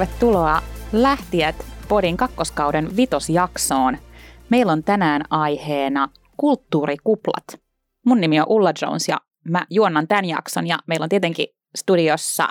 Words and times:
Tervetuloa 0.00 0.62
Lähtijät 0.92 1.66
Podin 1.88 2.16
kakkoskauden 2.16 2.96
vitosjaksoon. 2.96 3.98
Meillä 4.50 4.72
on 4.72 4.84
tänään 4.84 5.22
aiheena 5.30 6.08
kulttuurikuplat. 6.36 7.44
Mun 8.06 8.20
nimi 8.20 8.40
on 8.40 8.46
Ulla 8.48 8.72
Jones 8.82 9.08
ja 9.08 9.20
mä 9.48 9.66
juonnan 9.70 10.08
tämän 10.08 10.24
jakson 10.24 10.66
ja 10.66 10.78
meillä 10.86 11.04
on 11.04 11.08
tietenkin 11.08 11.46
studiossa 11.76 12.48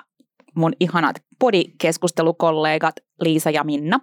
mun 0.54 0.72
ihanat 0.80 1.16
podikeskustelukollegat 1.38 2.94
Liisa 3.20 3.50
ja 3.50 3.64
Minna. 3.64 4.00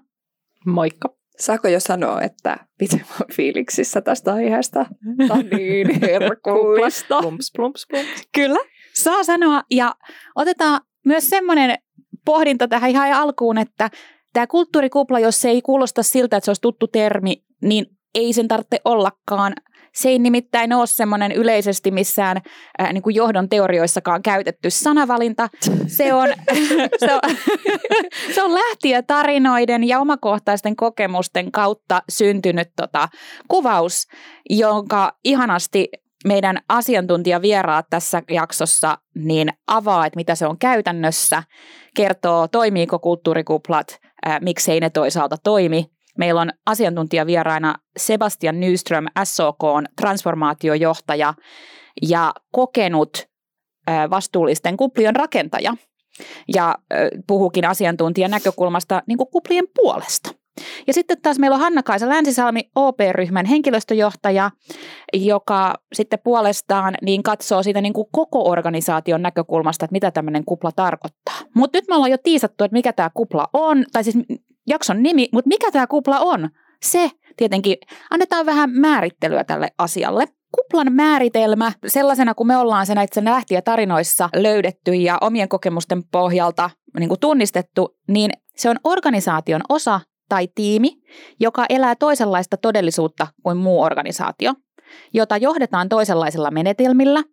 Moikka. 0.65 1.09
Saako 1.39 1.67
jo 1.67 1.79
sanoa, 1.79 2.21
että 2.21 2.57
miten 2.81 2.99
mä 3.09 3.25
fiiliksissä 3.33 4.01
tästä 4.01 4.33
aiheesta? 4.33 4.85
Tämä 5.17 5.33
on 5.33 5.49
niin 5.57 5.87
herkullista. 6.01 7.19
plumps, 7.19 7.51
plumps, 7.55 7.85
plumps. 7.89 8.27
Kyllä, 8.35 8.59
saa 8.93 9.23
sanoa. 9.23 9.63
Ja 9.71 9.95
otetaan 10.35 10.81
myös 11.05 11.29
semmoinen 11.29 11.77
pohdinta 12.27 12.67
tähän 12.67 12.89
ihan 12.89 13.11
alkuun, 13.11 13.57
että 13.57 13.89
tämä 14.33 14.47
kulttuurikupla, 14.47 15.19
jos 15.19 15.41
se 15.41 15.49
ei 15.49 15.61
kuulosta 15.61 16.03
siltä, 16.03 16.37
että 16.37 16.45
se 16.45 16.51
olisi 16.51 16.61
tuttu 16.61 16.87
termi, 16.87 17.43
niin 17.61 17.85
ei 18.15 18.33
sen 18.33 18.47
tarvitse 18.47 18.81
ollakaan. 18.85 19.53
Se 19.93 20.09
ei 20.09 20.19
nimittäin 20.19 20.73
ole 20.73 20.87
semmoinen 20.87 21.31
yleisesti 21.31 21.91
missään 21.91 22.37
äh, 22.81 22.93
niin 22.93 23.01
kuin 23.01 23.15
johdon 23.15 23.49
teorioissakaan 23.49 24.21
käytetty 24.21 24.69
sanavalinta. 24.69 25.49
Se 25.87 26.13
on, 26.13 26.29
se 27.05 27.13
on, 27.13 27.19
se 28.35 28.43
on 28.43 28.53
lähtiä 28.53 29.03
tarinoiden 29.03 29.87
ja 29.87 29.99
omakohtaisten 29.99 30.75
kokemusten 30.75 31.51
kautta 31.51 32.01
syntynyt 32.09 32.69
tota, 32.75 33.09
kuvaus, 33.47 34.07
jonka 34.49 35.13
ihanasti 35.23 35.89
meidän 36.25 36.57
asiantuntijavieraat 36.69 37.85
tässä 37.89 38.23
jaksossa 38.29 38.97
niin 39.15 39.49
avaa, 39.67 40.05
että 40.05 40.17
mitä 40.17 40.35
se 40.35 40.47
on 40.47 40.57
käytännössä, 40.57 41.43
kertoo 41.95 42.47
toimiiko 42.47 42.99
kulttuurikuplat, 42.99 43.99
ää, 44.25 44.39
miksei 44.39 44.79
ne 44.79 44.89
toisaalta 44.89 45.37
toimi. 45.43 45.85
Meillä 46.17 46.41
on 46.41 46.51
asiantuntijavieraina 46.65 47.75
Sebastian 47.97 48.59
Nyström, 48.59 49.05
SOK 49.23 49.63
on 49.63 49.85
transformaatiojohtaja 50.01 51.33
ja 52.01 52.33
kokenut 52.51 53.27
ää, 53.87 54.09
vastuullisten 54.09 54.77
kuplien 54.77 55.15
rakentaja. 55.15 55.75
Ja 56.53 56.65
ää, 56.91 57.09
puhukin 57.27 57.65
asiantuntijan 57.65 58.31
näkökulmasta 58.31 59.03
niin 59.07 59.17
kuplien 59.31 59.65
puolesta. 59.75 60.36
Ja 60.87 60.93
sitten 60.93 61.21
taas 61.21 61.39
meillä 61.39 61.55
on 61.55 61.61
Hanna-Kaisa 61.61 62.09
Länsisalmi, 62.09 62.61
OP-ryhmän 62.75 63.45
henkilöstöjohtaja, 63.45 64.51
joka 65.13 65.73
sitten 65.93 66.19
puolestaan 66.23 66.95
niin 67.01 67.23
katsoo 67.23 67.63
siitä 67.63 67.81
niin 67.81 67.93
kuin 67.93 68.07
koko 68.11 68.49
organisaation 68.49 69.21
näkökulmasta, 69.21 69.85
että 69.85 69.93
mitä 69.93 70.11
tämmöinen 70.11 70.45
kupla 70.45 70.71
tarkoittaa. 70.71 71.35
Mutta 71.55 71.77
nyt 71.77 71.85
me 71.87 71.95
ollaan 71.95 72.11
jo 72.11 72.17
tiisattu, 72.23 72.63
että 72.63 72.75
mikä 72.75 72.93
tämä 72.93 73.09
kupla 73.13 73.47
on, 73.53 73.85
tai 73.93 74.03
siis 74.03 74.17
jakson 74.67 75.03
nimi, 75.03 75.29
mutta 75.31 75.47
mikä 75.47 75.71
tämä 75.71 75.87
kupla 75.87 76.19
on? 76.19 76.49
Se 76.85 77.11
tietenkin, 77.37 77.77
annetaan 78.09 78.45
vähän 78.45 78.69
määrittelyä 78.69 79.43
tälle 79.43 79.69
asialle. 79.77 80.25
Kuplan 80.55 80.93
määritelmä, 80.93 81.71
sellaisena 81.87 82.33
kuin 82.33 82.47
me 82.47 82.57
ollaan 82.57 82.85
se 82.85 82.95
näissä 82.95 83.23
lähtiä 83.23 83.61
tarinoissa 83.61 84.29
löydetty 84.35 84.93
ja 84.93 85.17
omien 85.21 85.49
kokemusten 85.49 86.03
pohjalta 86.11 86.69
niin 86.99 87.09
kuin 87.09 87.19
tunnistettu, 87.19 87.97
niin 88.07 88.31
se 88.55 88.69
on 88.69 88.75
organisaation 88.83 89.61
osa 89.69 89.99
tai 90.29 90.47
tiimi, 90.55 90.97
joka 91.39 91.65
elää 91.69 91.95
toisenlaista 91.95 92.57
todellisuutta 92.57 93.27
kuin 93.43 93.57
muu 93.57 93.81
organisaatio, 93.81 94.53
jota 95.13 95.37
johdetaan 95.37 95.89
toisenlaisilla 95.89 96.51
menetelmillä, 96.51 97.23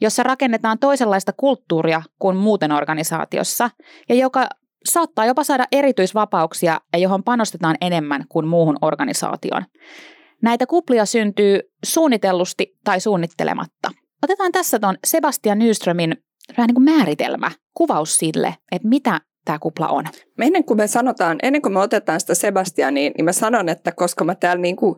jossa 0.00 0.22
rakennetaan 0.22 0.78
toisenlaista 0.78 1.32
kulttuuria 1.36 2.02
kuin 2.18 2.36
muuten 2.36 2.72
organisaatiossa 2.72 3.70
ja 4.08 4.14
joka 4.14 4.48
saattaa 4.84 5.26
jopa 5.26 5.44
saada 5.44 5.66
erityisvapauksia 5.72 6.80
ja 6.92 6.98
johon 6.98 7.24
panostetaan 7.24 7.76
enemmän 7.80 8.24
kuin 8.28 8.46
muuhun 8.46 8.78
organisaatioon. 8.82 9.64
Näitä 10.42 10.66
kuplia 10.66 11.06
syntyy 11.06 11.60
suunnitellusti 11.84 12.76
tai 12.84 13.00
suunnittelematta. 13.00 13.90
Otetaan 14.22 14.52
tässä 14.52 14.78
tuon 14.78 14.96
Sebastian 15.06 15.58
Nyströmin 15.58 16.16
vähän 16.56 16.68
niin 16.68 16.74
kuin 16.74 16.84
määritelmä, 16.84 17.50
kuvaus 17.74 18.16
sille, 18.16 18.54
että 18.72 18.88
mitä 18.88 19.20
tämä 19.44 19.58
kupla 19.58 19.88
on? 19.88 20.04
Ennen 20.40 20.64
kuin 20.64 20.76
me 20.76 20.86
sanotaan, 20.86 21.38
ennen 21.42 21.62
kuin 21.62 21.72
me 21.72 21.80
otetaan 21.80 22.20
sitä 22.20 22.34
Sebastiania, 22.34 23.10
niin 23.16 23.24
mä 23.24 23.32
sanon, 23.32 23.68
että 23.68 23.92
koska 23.92 24.24
mä 24.24 24.34
täällä 24.34 24.62
niin 24.62 24.76
kuin 24.76 24.94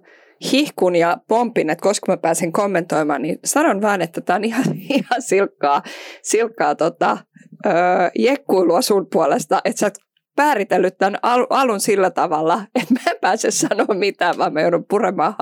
hihkun 0.52 0.96
ja 0.96 1.16
pompin, 1.28 1.70
että 1.70 1.82
koska 1.82 2.12
mä 2.12 2.16
pääsen 2.16 2.52
kommentoimaan, 2.52 3.22
niin 3.22 3.38
sanon 3.44 3.82
vaan, 3.82 4.02
että 4.02 4.20
tämä 4.20 4.36
on 4.36 4.44
ihan, 4.44 4.64
ihan 4.98 5.22
silkkaa, 5.22 5.82
silkkaa 6.22 6.74
tota, 6.74 7.18
öö, 7.66 7.72
jekkuilua 8.18 8.82
sun 8.82 9.06
puolesta, 9.12 9.60
että 9.64 9.80
sä 9.80 9.86
oot 9.86 9.94
määritellyt 10.36 10.98
tämän 10.98 11.18
al- 11.22 11.46
alun 11.50 11.80
sillä 11.80 12.10
tavalla, 12.10 12.62
että 12.74 12.94
mä 12.94 13.00
en 13.10 13.16
pääse 13.20 13.50
sanoa 13.50 13.94
mitään, 13.94 14.38
vaan 14.38 14.52
mä 14.52 14.60
joudun 14.60 14.84
puremaan 14.88 15.34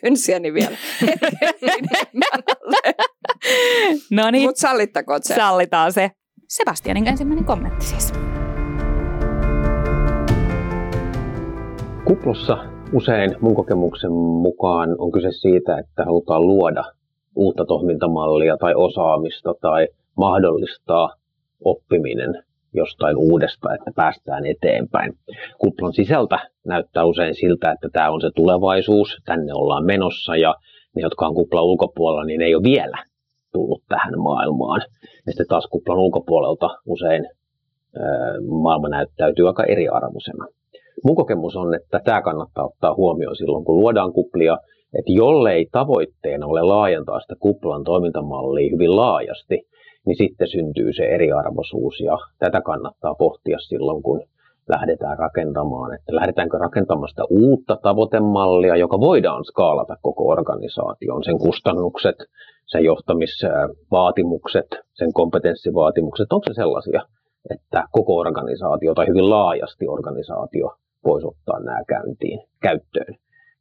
kynsiäni 0.00 0.54
vielä. 0.54 0.76
no 4.10 4.30
niin. 4.30 4.48
Mutta 4.48 4.60
sallittakoon 4.60 5.20
se. 5.22 5.34
Sallitaan 5.34 5.92
se. 5.92 6.10
Sebastianin 6.48 7.08
ensimmäinen 7.08 7.44
kommentti 7.44 7.86
siis. 7.86 8.12
Kuplossa 12.04 12.58
usein 12.92 13.36
mun 13.40 13.54
kokemuksen 13.54 14.12
mukaan 14.12 14.96
on 14.98 15.12
kyse 15.12 15.32
siitä, 15.32 15.78
että 15.78 16.04
halutaan 16.04 16.46
luoda 16.46 16.84
uutta 17.36 17.64
toimintamallia 17.64 18.56
tai 18.56 18.74
osaamista 18.74 19.54
tai 19.60 19.88
mahdollistaa 20.16 21.14
oppiminen 21.64 22.42
jostain 22.74 23.16
uudesta, 23.16 23.74
että 23.74 23.90
päästään 23.96 24.46
eteenpäin. 24.46 25.12
Kuplan 25.58 25.92
sisältä 25.92 26.38
näyttää 26.66 27.04
usein 27.04 27.34
siltä, 27.34 27.72
että 27.72 27.88
tämä 27.92 28.10
on 28.10 28.20
se 28.20 28.30
tulevaisuus, 28.34 29.16
tänne 29.24 29.54
ollaan 29.54 29.84
menossa 29.84 30.36
ja 30.36 30.54
ne, 30.96 31.02
jotka 31.02 31.26
on 31.26 31.34
kuplan 31.34 31.64
ulkopuolella, 31.64 32.24
niin 32.24 32.42
ei 32.42 32.54
ole 32.54 32.62
vielä 32.62 33.04
tullut 33.52 33.82
tähän 33.88 34.18
maailmaan. 34.18 34.80
Ja 35.26 35.32
sitten 35.32 35.46
taas 35.48 35.66
kuplan 35.66 35.98
ulkopuolelta 35.98 36.68
usein 36.86 37.28
maailma 38.62 38.88
näyttäytyy 38.88 39.46
aika 39.46 39.64
eriarvoisena. 39.64 40.46
Mun 41.04 41.16
kokemus 41.16 41.56
on, 41.56 41.74
että 41.74 42.00
tämä 42.04 42.22
kannattaa 42.22 42.64
ottaa 42.64 42.94
huomioon 42.94 43.36
silloin, 43.36 43.64
kun 43.64 43.76
luodaan 43.76 44.12
kuplia, 44.12 44.58
että 44.98 45.12
jollei 45.12 45.66
tavoitteena 45.72 46.46
ole 46.46 46.62
laajentaa 46.62 47.20
sitä 47.20 47.34
kuplan 47.40 47.84
toimintamallia 47.84 48.70
hyvin 48.72 48.96
laajasti, 48.96 49.62
niin 50.06 50.16
sitten 50.16 50.48
syntyy 50.48 50.92
se 50.92 51.02
eriarvoisuus 51.02 52.00
ja 52.00 52.18
tätä 52.38 52.60
kannattaa 52.60 53.14
pohtia 53.14 53.58
silloin, 53.58 54.02
kun 54.02 54.22
lähdetään 54.68 55.18
rakentamaan. 55.18 55.94
Että 55.94 56.14
lähdetäänkö 56.14 56.58
rakentamaan 56.58 57.08
sitä 57.08 57.24
uutta 57.30 57.76
tavoitemallia, 57.82 58.76
joka 58.76 59.00
voidaan 59.00 59.44
skaalata 59.44 59.96
koko 60.02 60.28
organisaation, 60.28 61.24
sen 61.24 61.38
kustannukset, 61.38 62.16
sen 62.66 62.84
johtamisvaatimukset, 62.84 64.66
sen 64.94 65.12
kompetenssivaatimukset, 65.12 66.32
onko 66.32 66.44
se 66.46 66.54
sellaisia, 66.54 67.02
että 67.50 67.84
koko 67.92 68.16
organisaatio 68.16 68.94
tai 68.94 69.06
hyvin 69.08 69.30
laajasti 69.30 69.88
organisaatio 69.88 70.70
voisi 71.04 71.26
ottaa 71.26 71.60
nämä 71.60 71.84
käyntiin, 71.88 72.40
käyttöön. 72.62 73.14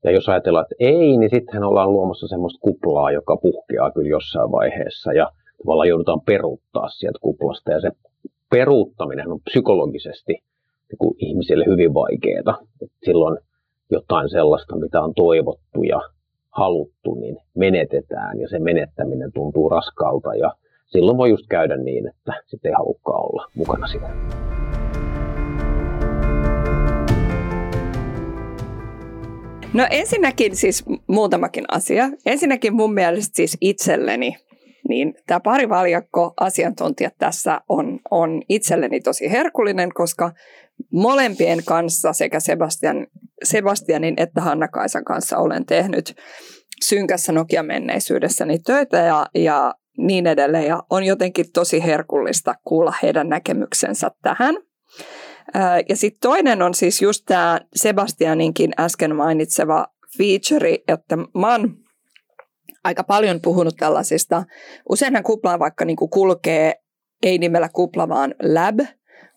Ja 0.04 0.12
jos 0.12 0.30
ajatellaan, 0.30 0.66
että 0.66 0.76
ei, 0.80 1.18
niin 1.18 1.30
sittenhän 1.30 1.64
ollaan 1.64 1.94
luomassa 1.94 2.28
semmoista 2.28 2.60
kuplaa, 2.62 3.12
joka 3.12 3.38
puhkeaa 3.38 3.92
kyllä 3.92 4.10
jossain 4.10 4.52
vaiheessa 4.52 5.14
ja 5.14 5.32
tavallaan 5.58 5.90
joudutaan 5.90 6.22
peruuttaa 6.22 6.90
sieltä 6.90 7.20
kuplasta. 7.22 7.72
Ja 7.72 7.82
se 7.82 7.92
peruuttaminen 8.50 9.32
on 9.32 9.40
psykologisesti 9.40 10.34
niin 10.34 11.16
ihmisille 11.18 11.66
hyvin 11.66 11.94
vaikeaa. 11.94 12.58
Että 12.82 12.98
silloin 13.06 13.38
jotain 13.92 14.30
sellaista, 14.30 14.76
mitä 14.76 15.02
on 15.02 15.14
toivottu 15.14 15.84
ja 15.84 16.02
haluttu, 16.52 17.14
niin 17.16 17.38
menetetään 17.56 18.40
ja 18.40 18.50
se 18.50 18.60
menettäminen 18.60 19.32
tuntuu 19.34 19.70
raskalta 19.70 20.36
ja 20.36 20.52
silloin 20.86 21.18
voi 21.18 21.30
just 21.30 21.46
käydä 21.50 21.78
niin, 21.78 22.08
että 22.08 22.34
sitten 22.48 22.70
ei 22.70 22.76
halukkaan 22.78 23.24
olla 23.24 23.46
mukana 23.56 23.88
siinä. 23.88 24.61
No 29.74 29.88
ensinnäkin 29.90 30.56
siis 30.56 30.84
muutamakin 31.08 31.64
asia. 31.68 32.10
Ensinnäkin 32.26 32.74
mun 32.74 32.94
mielestä 32.94 33.36
siis 33.36 33.58
itselleni, 33.62 34.38
niin 34.90 35.14
tämä 35.28 35.40
parivaljakko 35.40 36.34
asiantuntijat 36.40 37.14
tässä 37.18 37.62
on, 37.70 38.00
on 38.12 38.42
itselleni 38.50 39.00
tosi 39.00 39.32
herkullinen, 39.32 39.90
koska 39.94 40.32
molempien 40.94 41.60
kanssa 41.66 42.14
sekä 42.14 42.40
Sebastian, 42.40 43.08
Sebastianin 43.44 44.14
että 44.18 44.42
Hanna-Kaisan 44.42 45.04
kanssa 45.06 45.38
olen 45.38 45.66
tehnyt 45.66 46.16
synkässä 46.84 47.32
Nokia-menneisyydessäni 47.32 48.60
töitä 48.60 48.98
ja, 48.98 49.26
ja 49.36 49.76
niin 49.98 50.28
edelleen. 50.28 50.68
Ja 50.68 50.84
on 50.90 51.04
jotenkin 51.04 51.46
tosi 51.54 51.84
herkullista 51.84 52.56
kuulla 52.64 52.94
heidän 53.04 53.30
näkemyksensä 53.30 54.12
tähän. 54.22 54.56
Ja 55.90 55.96
sitten 55.96 56.20
toinen 56.22 56.62
on 56.62 56.74
siis 56.74 57.02
just 57.02 57.24
tämä 57.26 57.60
Sebastianinkin 57.76 58.72
äsken 58.80 59.16
mainitseva 59.16 59.88
feature, 60.18 60.78
että 60.88 61.18
mä 61.18 61.52
oon 61.52 61.78
aika 62.84 63.04
paljon 63.04 63.42
puhunut 63.42 63.76
tällaisista. 63.80 64.44
Useinhan 64.90 65.24
kuplaan 65.24 65.60
vaikka 65.60 65.86
niinku 65.86 66.08
kulkee, 66.08 66.76
ei 67.24 67.38
nimellä 67.38 67.70
kupla, 67.74 68.10
vaan 68.10 68.36
lab, 68.44 68.80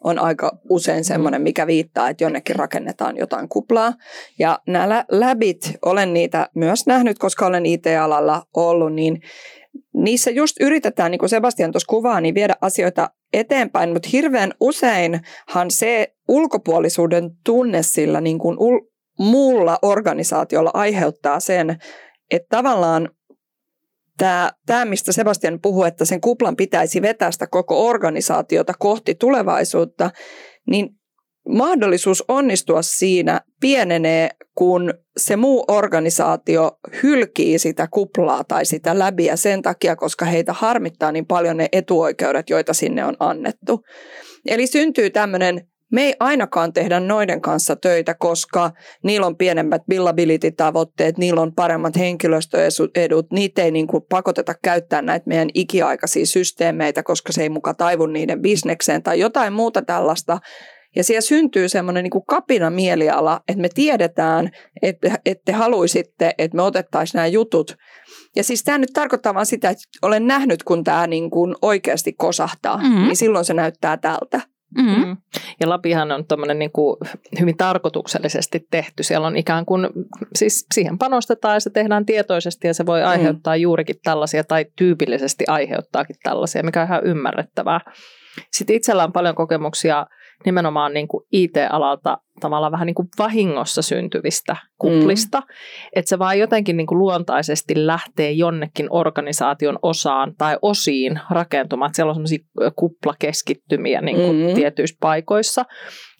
on 0.04 0.18
aika 0.18 0.58
usein 0.70 1.04
semmoinen, 1.04 1.42
mikä 1.42 1.66
viittaa, 1.66 2.08
että 2.08 2.24
jonnekin 2.24 2.56
rakennetaan 2.56 3.16
jotain 3.16 3.48
kuplaa. 3.48 3.92
Ja 4.38 4.58
nämä 4.66 5.04
läbit, 5.10 5.76
olen 5.84 6.14
niitä 6.14 6.48
myös 6.54 6.86
nähnyt, 6.86 7.18
koska 7.18 7.46
olen 7.46 7.66
IT-alalla 7.66 8.42
ollut, 8.56 8.94
niin 8.94 9.22
niissä 9.94 10.30
just 10.30 10.56
yritetään, 10.60 11.10
niin 11.10 11.18
kuin 11.18 11.28
Sebastian 11.28 11.72
tuossa 11.72 11.90
kuvaa, 11.90 12.20
niin 12.20 12.34
viedä 12.34 12.54
asioita 12.60 13.10
eteenpäin, 13.34 13.92
mutta 13.92 14.08
hirveän 14.12 14.54
useinhan 14.60 15.70
se 15.70 16.14
ulkopuolisuuden 16.28 17.30
tunne 17.44 17.82
sillä 17.82 18.20
niin 18.20 18.38
kuin 18.38 18.56
ul- 18.58 18.90
muulla 19.18 19.78
organisaatiolla 19.82 20.70
aiheuttaa 20.74 21.40
sen, 21.40 21.76
että 22.30 22.56
tavallaan 22.56 23.08
tämä, 24.18 24.52
tämä, 24.66 24.84
mistä 24.84 25.12
Sebastian 25.12 25.60
puhuu, 25.62 25.84
että 25.84 26.04
sen 26.04 26.20
kuplan 26.20 26.56
pitäisi 26.56 27.02
vetää 27.02 27.30
sitä 27.30 27.46
koko 27.46 27.86
organisaatiota 27.86 28.72
kohti 28.78 29.14
tulevaisuutta, 29.14 30.10
niin 30.66 30.88
mahdollisuus 31.48 32.24
onnistua 32.28 32.82
siinä 32.82 33.40
pienenee, 33.60 34.30
kun 34.54 34.94
se 35.16 35.36
muu 35.36 35.64
organisaatio 35.68 36.78
hylkii 37.02 37.58
sitä 37.58 37.88
kuplaa 37.90 38.44
tai 38.44 38.64
sitä 38.64 38.98
läbiä 38.98 39.36
sen 39.36 39.62
takia, 39.62 39.96
koska 39.96 40.24
heitä 40.24 40.52
harmittaa 40.52 41.12
niin 41.12 41.26
paljon 41.26 41.56
ne 41.56 41.68
etuoikeudet, 41.72 42.50
joita 42.50 42.74
sinne 42.74 43.04
on 43.04 43.16
annettu. 43.20 43.80
Eli 44.46 44.66
syntyy 44.66 45.10
tämmöinen 45.10 45.68
me 45.92 46.02
ei 46.02 46.14
ainakaan 46.20 46.72
tehdä 46.72 47.00
noiden 47.00 47.40
kanssa 47.40 47.76
töitä, 47.76 48.14
koska 48.14 48.70
niillä 49.02 49.26
on 49.26 49.36
pienemmät 49.36 49.82
billability-tavoitteet, 49.88 51.18
niillä 51.18 51.40
on 51.40 51.54
paremmat 51.54 51.96
henkilöstöedut, 51.96 53.26
niitä 53.32 53.62
ei 53.62 53.70
niin 53.70 53.86
kuin 53.86 54.02
pakoteta 54.08 54.54
käyttää 54.62 55.02
näitä 55.02 55.28
meidän 55.28 55.48
ikiaikaisia 55.54 56.26
systeemeitä, 56.26 57.02
koska 57.02 57.32
se 57.32 57.42
ei 57.42 57.48
muka 57.48 57.74
taivu 57.74 58.06
niiden 58.06 58.42
bisnekseen 58.42 59.02
tai 59.02 59.20
jotain 59.20 59.52
muuta 59.52 59.82
tällaista. 59.82 60.38
Ja 60.96 61.04
siellä 61.04 61.20
syntyy 61.20 61.68
semmoinen 61.68 62.04
niin 62.04 62.26
kapina 62.28 62.70
mieliala, 62.70 63.40
että 63.48 63.62
me 63.62 63.68
tiedetään, 63.74 64.50
että, 64.82 65.18
että 65.24 65.42
te 65.44 65.52
haluaisitte, 65.52 66.34
että 66.38 66.56
me 66.56 66.62
otettaisiin 66.62 67.18
nämä 67.18 67.26
jutut. 67.26 67.76
Ja 68.36 68.44
siis 68.44 68.64
tämä 68.64 68.78
nyt 68.78 68.90
tarkoittaa 68.94 69.34
vain 69.34 69.46
sitä, 69.46 69.70
että 69.70 69.82
olen 70.02 70.26
nähnyt, 70.26 70.62
kun 70.62 70.84
tämä 70.84 71.06
niin 71.06 71.30
kuin 71.30 71.54
oikeasti 71.62 72.12
kosahtaa, 72.12 72.76
mm-hmm. 72.76 73.02
niin 73.02 73.16
silloin 73.16 73.44
se 73.44 73.54
näyttää 73.54 73.96
tältä. 73.96 74.40
Mm-hmm. 74.76 75.06
Mm. 75.06 75.16
Ja 75.60 75.68
Lapihan 75.68 76.12
on 76.12 76.24
niin 76.54 76.72
kuin 76.72 76.96
hyvin 77.40 77.56
tarkoituksellisesti 77.56 78.66
tehty. 78.70 79.02
Siellä 79.02 79.26
on 79.26 79.36
ikään 79.36 79.66
kuin, 79.66 79.88
siis 80.34 80.66
siihen 80.74 80.98
panostetaan 80.98 81.54
ja 81.54 81.60
se 81.60 81.70
tehdään 81.70 82.06
tietoisesti 82.06 82.66
ja 82.66 82.74
se 82.74 82.86
voi 82.86 83.00
mm. 83.00 83.08
aiheuttaa 83.08 83.56
mm. 83.56 83.60
juurikin 83.60 83.96
tällaisia 84.04 84.44
tai 84.44 84.66
tyypillisesti 84.76 85.44
aiheuttaakin 85.48 86.16
tällaisia, 86.22 86.62
mikä 86.62 86.80
on 86.80 86.86
ihan 86.86 87.04
ymmärrettävää. 87.04 87.80
Sitten 88.52 88.76
itsellä 88.76 89.04
on 89.04 89.12
paljon 89.12 89.34
kokemuksia 89.34 90.06
nimenomaan 90.44 90.94
niin 90.94 91.08
kuin 91.08 91.26
IT-alalta 91.32 92.18
tavallaan 92.40 92.72
vähän 92.72 92.86
niin 92.86 92.94
kuin 92.94 93.08
vahingossa 93.18 93.82
syntyvistä 93.82 94.56
kuplista, 94.78 95.40
mm. 95.40 95.46
että 95.96 96.08
se 96.08 96.18
vaan 96.18 96.38
jotenkin 96.38 96.76
niin 96.76 96.86
kuin 96.86 96.98
luontaisesti 96.98 97.86
lähtee 97.86 98.30
jonnekin 98.30 98.86
organisaation 98.90 99.78
osaan 99.82 100.34
tai 100.38 100.58
osiin 100.62 101.20
rakentumaan, 101.30 101.88
että 101.88 101.96
siellä 101.96 102.10
on 102.10 102.14
sellaisia 102.14 102.46
kuplakeskittymiä 102.76 104.00
niin 104.00 104.16
kuin 104.16 104.36
mm. 104.36 104.54
tietyissä 104.54 104.96
paikoissa. 105.00 105.64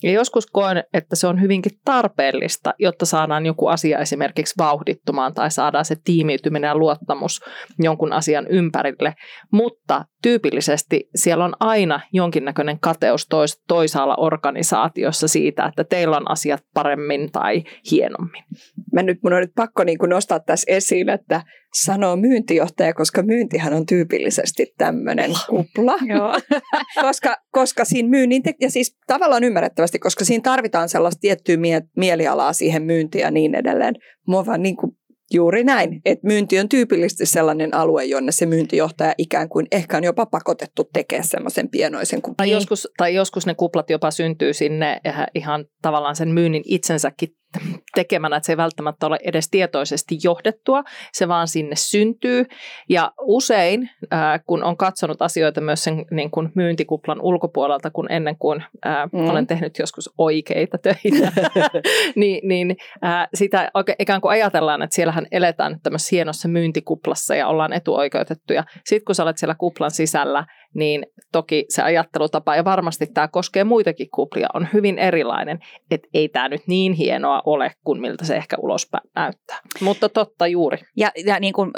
Ja 0.03 0.11
joskus 0.11 0.47
koen, 0.47 0.83
että 0.93 1.15
se 1.15 1.27
on 1.27 1.41
hyvinkin 1.41 1.71
tarpeellista, 1.85 2.73
jotta 2.79 3.05
saadaan 3.05 3.45
joku 3.45 3.67
asia 3.67 3.99
esimerkiksi 3.99 4.53
vauhdittumaan 4.57 5.33
tai 5.33 5.51
saadaan 5.51 5.85
se 5.85 5.95
tiimiytyminen 6.03 6.67
ja 6.67 6.77
luottamus 6.77 7.41
jonkun 7.79 8.13
asian 8.13 8.47
ympärille, 8.47 9.15
mutta 9.51 10.05
tyypillisesti 10.21 11.09
siellä 11.15 11.45
on 11.45 11.53
aina 11.59 11.99
jonkinnäköinen 12.13 12.79
kateus 12.79 13.27
tois, 13.27 13.63
toisaalla 13.67 14.15
organisaatiossa 14.15 15.27
siitä, 15.27 15.65
että 15.65 15.83
teillä 15.83 16.04
on 16.11 16.31
asiat 16.31 16.63
paremmin 16.73 17.31
tai 17.31 17.63
hienommin. 17.91 18.43
Mä 18.93 19.03
nyt, 19.03 19.17
mun 19.23 19.33
on 19.33 19.41
nyt 19.41 19.55
pakko 19.55 19.83
niin 19.83 19.97
kuin 19.97 20.09
nostaa 20.09 20.39
tässä 20.39 20.73
esiin, 20.73 21.09
että 21.09 21.41
sanoo 21.83 22.15
myyntijohtaja, 22.15 22.93
koska 22.93 23.23
myyntihän 23.23 23.73
on 23.73 23.85
tyypillisesti 23.85 24.73
tämmöinen 24.77 25.31
kupla. 25.49 25.97
koska, 27.01 27.35
koska 27.51 27.85
siinä 27.85 28.09
myynnin, 28.09 28.43
te- 28.43 28.53
ja 28.61 28.71
siis 28.71 28.97
tavallaan 29.07 29.43
ymmärrettävästi, 29.43 29.99
koska 29.99 30.25
siinä 30.25 30.41
tarvitaan 30.41 30.89
sellaista 30.89 31.19
tiettyä 31.19 31.57
mie- 31.57 31.87
mielialaa 31.97 32.53
siihen 32.53 32.83
myyntiin 32.83 33.21
ja 33.21 33.31
niin 33.31 33.55
edelleen. 33.55 33.95
Mua 34.27 34.45
vaan 34.45 34.61
niin 34.61 34.77
kuin 34.77 34.91
Juuri 35.33 35.63
näin, 35.63 36.01
että 36.05 36.27
myynti 36.27 36.59
on 36.59 36.69
tyypillisesti 36.69 37.25
sellainen 37.25 37.73
alue, 37.73 38.05
jonne 38.05 38.31
se 38.31 38.45
myyntijohtaja 38.45 39.13
ikään 39.17 39.49
kuin 39.49 39.67
ehkä 39.71 39.97
on 39.97 40.03
jopa 40.03 40.25
pakotettu 40.25 40.89
tekemään 40.93 41.27
semmoisen 41.27 41.69
pienoisen 41.69 42.21
kuplan. 42.21 42.35
Tai 42.35 42.51
joskus, 42.51 42.87
tai 42.97 43.15
joskus 43.15 43.45
ne 43.45 43.55
kuplat 43.55 43.89
jopa 43.89 44.11
syntyy 44.11 44.53
sinne 44.53 45.01
ihan 45.35 45.65
tavallaan 45.81 46.15
sen 46.15 46.29
myynnin 46.29 46.63
itsensäkin 46.65 47.29
tekemänä, 47.95 48.35
että 48.35 48.45
se 48.45 48.53
ei 48.53 48.57
välttämättä 48.57 49.05
ole 49.05 49.17
edes 49.23 49.49
tietoisesti 49.49 50.17
johdettua, 50.23 50.83
se 51.13 51.27
vaan 51.27 51.47
sinne 51.47 51.75
syntyy. 51.75 52.45
Ja 52.89 53.11
usein, 53.21 53.89
äh, 54.13 54.41
kun 54.45 54.63
on 54.63 54.77
katsonut 54.77 55.21
asioita 55.21 55.61
myös 55.61 55.83
sen 55.83 56.05
niin 56.11 56.31
kuin 56.31 56.51
myyntikuplan 56.55 57.21
ulkopuolelta, 57.21 57.91
kun 57.91 58.11
ennen 58.11 58.37
kuin 58.37 58.63
äh, 58.85 59.09
mm. 59.13 59.29
olen 59.29 59.47
tehnyt 59.47 59.79
joskus 59.79 60.13
oikeita 60.17 60.77
töitä, 60.77 61.31
niin, 62.15 62.47
niin 62.47 62.77
äh, 63.05 63.27
sitä 63.33 63.71
oikein, 63.73 63.95
ikään 63.99 64.21
kuin 64.21 64.31
ajatellaan, 64.31 64.81
että 64.81 64.95
siellähän 64.95 65.27
eletään 65.31 65.79
tämmöisessä 65.83 66.15
hienossa 66.15 66.47
myyntikuplassa 66.47 67.35
ja 67.35 67.47
ollaan 67.47 67.73
etuoikeutettuja. 67.73 68.63
Sitten 68.85 69.05
kun 69.05 69.15
sä 69.15 69.23
olet 69.23 69.37
siellä 69.37 69.55
kuplan 69.55 69.91
sisällä, 69.91 70.45
niin 70.75 71.05
toki 71.31 71.65
se 71.69 71.81
ajattelutapa, 71.81 72.55
ja 72.55 72.65
varmasti 72.65 73.07
tämä 73.07 73.27
koskee 73.27 73.63
muitakin 73.63 74.07
kuplia, 74.11 74.47
on 74.53 74.67
hyvin 74.73 74.99
erilainen, 74.99 75.59
että 75.91 76.07
ei 76.13 76.29
tämä 76.29 76.49
nyt 76.49 76.61
niin 76.67 76.93
hienoa 76.93 77.41
ole 77.45 77.71
kuin 77.83 78.01
miltä 78.01 78.25
se 78.25 78.35
ehkä 78.35 78.55
ulospäin 78.59 79.09
näyttää. 79.15 79.59
Mutta 79.81 80.09
totta 80.09 80.47
juuri. 80.47 80.77
Ja, 80.97 81.11
ja 81.25 81.39
niin 81.39 81.53
kuin 81.53 81.71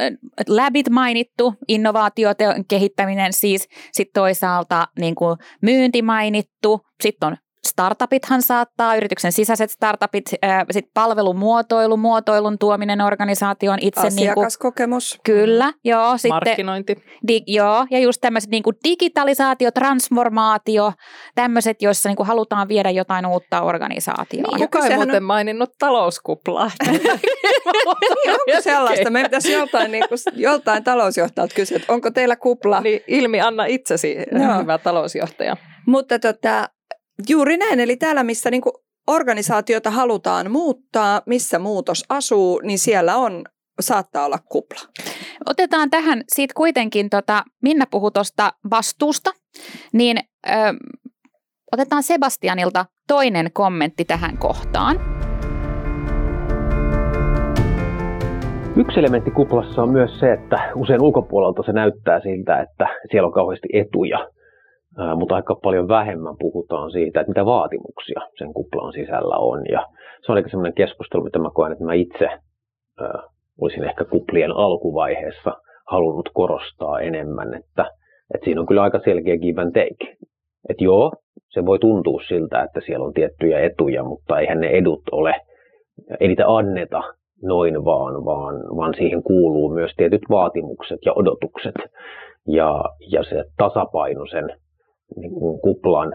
läbit 0.47 0.89
mainittu, 0.89 1.53
innovaatioiden 1.67 2.65
kehittäminen 2.67 3.33
siis, 3.33 3.67
sitten 3.91 4.21
toisaalta 4.21 4.87
niin 4.99 5.15
kuin 5.15 5.37
myynti 5.61 6.01
mainittu, 6.01 6.81
sitten 7.03 7.27
on 7.27 7.37
startupithan 7.77 8.41
saattaa, 8.41 8.95
yrityksen 8.95 9.31
sisäiset 9.31 9.71
startupit, 9.71 10.25
äh, 10.43 10.65
sitten 10.71 10.91
palvelumuotoilu, 10.93 11.97
muotoilun 11.97 12.57
tuominen 12.57 13.01
organisaation 13.01 13.77
itse. 13.81 14.07
Asiakaskokemus. 14.07 15.11
Niin 15.11 15.21
kuin, 15.25 15.35
kyllä, 15.35 15.73
joo. 15.83 16.17
Sitten, 16.17 16.31
Markkinointi. 16.31 16.95
Di, 17.27 17.41
joo, 17.47 17.85
ja 17.91 17.99
just 17.99 18.21
tämmöiset 18.21 18.49
niin 18.49 18.63
digitalisaatio, 18.83 19.71
transformaatio, 19.71 20.93
tämmöiset, 21.35 21.81
joissa 21.81 22.09
niin 22.09 22.17
kuin 22.17 22.27
halutaan 22.27 22.67
viedä 22.67 22.89
jotain 22.89 23.25
uutta 23.25 23.61
organisaatioon. 23.61 24.59
Niin, 24.59 24.69
Kuka 24.69 24.87
ei 24.87 24.95
muuten 24.95 25.15
on... 25.15 25.23
maininnut 25.23 25.69
talouskuplaa? 25.79 26.71
niin, 26.91 27.01
onko 28.27 28.61
sellaista? 28.61 29.09
Me 29.09 29.23
pitäisi 29.23 29.51
joltain, 29.51 29.91
niin 29.91 30.05
kuin, 30.09 30.19
joltain 30.35 30.83
talousjohtajalta 30.83 31.55
kysyä, 31.55 31.77
että 31.77 31.93
onko 31.93 32.11
teillä 32.11 32.35
kupla? 32.35 32.81
Niin, 32.81 33.01
ilmi 33.07 33.41
anna 33.41 33.65
itsesi, 33.65 34.17
no. 34.31 34.59
hyvä 34.61 34.77
talousjohtaja. 34.77 35.57
Mutta 35.87 36.19
tota, 36.19 36.69
Juuri 37.29 37.57
näin, 37.57 37.79
eli 37.79 37.95
täällä 37.95 38.23
missä 38.23 38.51
niin 38.51 38.61
organisaatiota 39.07 39.91
halutaan 39.91 40.51
muuttaa, 40.51 41.21
missä 41.25 41.59
muutos 41.59 42.05
asuu, 42.09 42.61
niin 42.63 42.79
siellä 42.79 43.17
on 43.17 43.43
saattaa 43.79 44.25
olla 44.25 44.37
kupla. 44.49 44.79
Otetaan 45.45 45.89
tähän 45.89 46.23
siitä 46.35 46.53
kuitenkin, 46.53 47.09
tota, 47.09 47.43
Minna 47.63 47.85
puhui 47.91 48.11
tuosta 48.11 48.53
vastuusta, 48.69 49.31
niin 49.93 50.17
ö, 50.47 50.51
otetaan 51.71 52.03
Sebastianilta 52.03 52.85
toinen 53.07 53.49
kommentti 53.53 54.05
tähän 54.05 54.37
kohtaan. 54.37 54.99
Yksi 58.75 58.99
elementti 58.99 59.31
kuplassa 59.31 59.83
on 59.83 59.89
myös 59.89 60.19
se, 60.19 60.33
että 60.33 60.71
usein 60.75 61.01
ulkopuolelta 61.01 61.63
se 61.65 61.71
näyttää 61.71 62.19
siltä, 62.19 62.61
että 62.61 62.87
siellä 63.11 63.27
on 63.27 63.33
kauheasti 63.33 63.67
etuja 63.73 64.36
mutta 65.15 65.35
aika 65.35 65.55
paljon 65.55 65.87
vähemmän 65.87 66.35
puhutaan 66.39 66.91
siitä, 66.91 67.19
että 67.19 67.31
mitä 67.31 67.45
vaatimuksia 67.45 68.21
sen 68.37 68.53
kuplan 68.53 68.93
sisällä 68.93 69.35
on. 69.37 69.63
Ja 69.71 69.85
se 70.25 70.31
on 70.31 70.43
sellainen 70.49 70.73
keskustelu, 70.73 71.23
mitä 71.23 71.39
mä 71.39 71.49
koen, 71.53 71.71
että 71.71 71.83
mä 71.83 71.93
itse 71.93 72.29
olisin 73.61 73.83
ehkä 73.83 74.05
kuplien 74.05 74.51
alkuvaiheessa 74.51 75.53
halunnut 75.87 76.29
korostaa 76.33 76.99
enemmän, 76.99 77.53
että, 77.53 77.91
että 78.33 78.45
siinä 78.45 78.61
on 78.61 78.67
kyllä 78.67 78.81
aika 78.81 78.99
selkeä 78.99 79.37
give 79.37 79.61
and 79.61 79.71
take. 79.71 80.17
Että 80.69 80.83
joo, 80.83 81.11
se 81.49 81.65
voi 81.65 81.79
tuntua 81.79 82.21
siltä, 82.27 82.63
että 82.63 82.81
siellä 82.85 83.05
on 83.05 83.13
tiettyjä 83.13 83.59
etuja, 83.59 84.03
mutta 84.03 84.39
eihän 84.39 84.59
ne 84.59 84.67
edut 84.67 85.01
ole, 85.11 85.35
ei 86.19 86.27
niitä 86.27 86.47
anneta 86.47 87.03
noin 87.43 87.85
vaan, 87.85 88.25
vaan, 88.25 88.55
vaan 88.77 88.93
siihen 88.93 89.23
kuuluu 89.23 89.69
myös 89.69 89.91
tietyt 89.97 90.21
vaatimukset 90.29 90.99
ja 91.05 91.13
odotukset. 91.13 91.75
Ja, 92.47 92.83
ja 93.11 93.23
se 93.23 93.43
tasapaino 93.57 94.25
sen 94.25 94.49
niin 95.15 95.31
kuin 95.31 95.61
kuplan 95.61 96.13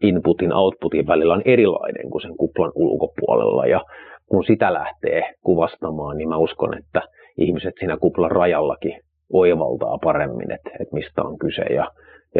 inputin 0.00 0.52
outputin 0.52 1.06
välillä 1.06 1.34
on 1.34 1.42
erilainen 1.44 2.10
kuin 2.10 2.22
sen 2.22 2.36
kuplan 2.36 2.72
ulkopuolella. 2.74 3.66
Ja 3.66 3.80
kun 4.26 4.44
sitä 4.44 4.72
lähtee 4.72 5.34
kuvastamaan, 5.42 6.16
niin 6.16 6.28
mä 6.28 6.36
uskon, 6.36 6.78
että 6.78 7.02
ihmiset 7.38 7.74
siinä 7.78 7.96
kuplan 7.96 8.30
rajallakin 8.30 9.00
oivaltaa 9.32 9.98
paremmin, 10.02 10.52
että, 10.52 10.70
että 10.80 10.94
mistä 10.94 11.22
on 11.22 11.38
kyse. 11.38 11.62
Ja, 11.62 11.90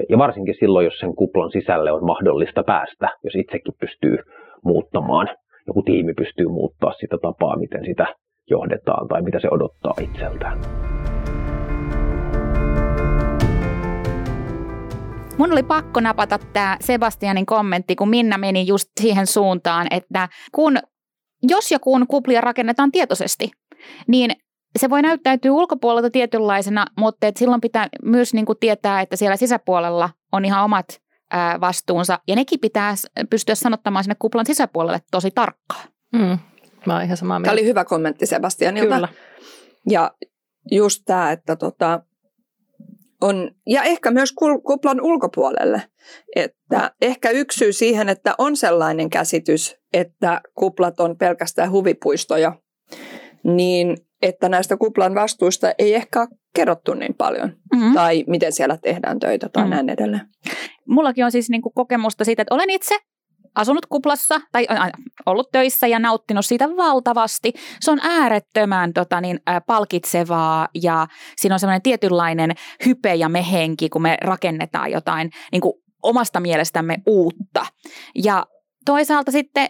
Ja 0.09 0.19
varsinkin 0.19 0.55
silloin, 0.61 0.85
jos 0.85 0.99
sen 0.99 1.15
kuplan 1.15 1.51
sisälle 1.51 1.93
on 1.93 2.05
mahdollista 2.05 2.63
päästä, 2.63 3.09
jos 3.25 3.35
itsekin 3.35 3.75
pystyy 3.81 4.19
muuttamaan, 4.65 5.29
joku 5.67 5.83
tiimi 5.83 6.15
pystyy 6.15 6.47
muuttaa 6.49 6.93
sitä 6.93 7.19
tapaa, 7.23 7.59
miten 7.59 7.85
sitä 7.85 8.07
johdetaan 8.51 9.09
tai 9.09 9.23
mitä 9.23 9.41
se 9.41 9.49
odottaa 9.51 9.95
itseltään. 10.01 10.59
Mun 15.39 15.53
oli 15.53 15.63
pakko 15.63 16.01
napata 16.01 16.39
tämä 16.53 16.77
Sebastianin 16.81 17.47
kommentti, 17.47 17.97
kun 17.97 18.09
Minna 18.09 18.39
meni 18.39 18.67
just 18.67 18.91
siihen 19.01 19.27
suuntaan, 19.27 19.87
että 19.91 20.29
kun, 20.53 20.79
jos 21.43 21.73
ja 21.73 21.79
kun 21.79 22.07
kuplia 22.07 22.41
rakennetaan 22.41 22.93
tietoisesti, 22.93 23.51
niin 24.09 24.31
se 24.79 24.91
voi 24.91 25.03
näyttäytyä 25.03 25.53
ulkopuolelta 25.53 26.11
tietynlaisena, 26.11 26.87
mutta 26.99 27.27
et 27.27 27.37
silloin 27.37 27.61
pitää 27.61 27.89
myös 28.03 28.35
niin 28.35 28.47
kuin 28.47 28.59
tietää, 28.59 29.01
että 29.01 29.17
siellä 29.17 29.37
sisäpuolella 29.37 30.11
on 30.33 30.45
ihan 30.45 30.65
omat 30.65 30.87
ää, 31.31 31.61
vastuunsa, 31.61 32.19
ja 32.29 32.37
nekin 32.37 32.61
pitää 32.61 32.95
pystyä 33.31 33.55
sanottamaan 33.55 34.05
sinne 34.05 34.17
kuplan 34.19 34.47
sisäpuolelle 34.47 35.01
tosi 35.11 35.31
tarkkaan. 35.31 35.89
Mm. 36.13 36.39
Mä 36.87 36.95
oon 36.95 37.03
ihan 37.03 37.17
samaa 37.17 37.39
mieltä. 37.39 37.47
Tämä 37.47 37.61
oli 37.61 37.69
hyvä 37.69 37.85
kommentti 37.85 38.27
Sebastianilta. 38.27 38.95
Kyllä. 38.95 39.09
Ja 39.91 40.11
just 40.71 41.03
tämä, 41.07 41.33
että 41.33 41.57
tota, 41.57 42.01
on, 43.21 43.51
ja 43.67 43.83
ehkä 43.83 44.11
myös 44.11 44.33
kuplan 44.65 45.01
ulkopuolelle. 45.01 45.83
Että 46.37 46.91
ehkä 47.01 47.31
yksi 47.31 47.59
syy 47.59 47.73
siihen, 47.73 48.09
että 48.09 48.35
on 48.39 48.57
sellainen 48.57 49.11
käsitys, 49.11 49.77
että 49.93 50.41
kuplat 50.55 51.01
on 51.01 51.19
pelkästään 51.19 51.71
huvipuistoja, 51.71 52.53
niin 53.45 53.97
että 54.23 54.49
näistä 54.49 54.77
kuplan 54.77 55.15
vastuista 55.15 55.73
ei 55.79 55.95
ehkä 55.95 56.21
ole 56.21 56.29
kerrottu 56.55 56.95
niin 56.95 57.15
paljon. 57.15 57.57
Mm-hmm. 57.75 57.95
Tai 57.95 58.25
miten 58.27 58.53
siellä 58.53 58.79
tehdään 58.83 59.19
töitä 59.19 59.49
tai 59.49 59.63
mm-hmm. 59.63 59.75
näin 59.75 59.91
edelleen. 59.91 60.27
Mullakin 60.89 61.25
on 61.25 61.33
siis 61.33 61.51
niinku 61.51 61.71
kokemusta 61.71 62.25
siitä, 62.25 62.43
että 62.43 62.55
olen 62.55 62.71
itse 62.71 62.97
asunut 63.57 63.87
kuplassa 63.87 64.41
tai 64.53 64.67
ollut 65.27 65.49
töissä 65.53 65.87
ja 65.87 65.99
nauttinut 65.99 66.47
siitä 66.47 66.69
valtavasti. 66.69 67.53
Se 67.81 67.91
on 67.91 68.01
äärettömän 68.03 68.93
tota, 68.93 69.21
niin, 69.21 69.41
äh, 69.49 69.63
palkitsevaa 69.67 70.69
ja 70.83 71.07
siinä 71.37 71.55
on 71.55 71.61
semmoinen 71.61 71.83
tietynlainen 71.83 72.51
hype 72.87 73.15
ja 73.15 73.29
mehenki, 73.29 73.89
kun 73.89 74.03
me 74.03 74.17
rakennetaan 74.21 74.91
jotain 74.91 75.31
niin 75.53 75.61
kuin 75.61 75.75
omasta 76.03 76.41
mielestämme 76.41 76.97
uutta. 77.07 77.67
Ja 78.15 78.47
toisaalta 78.85 79.33
sitten 79.33 79.69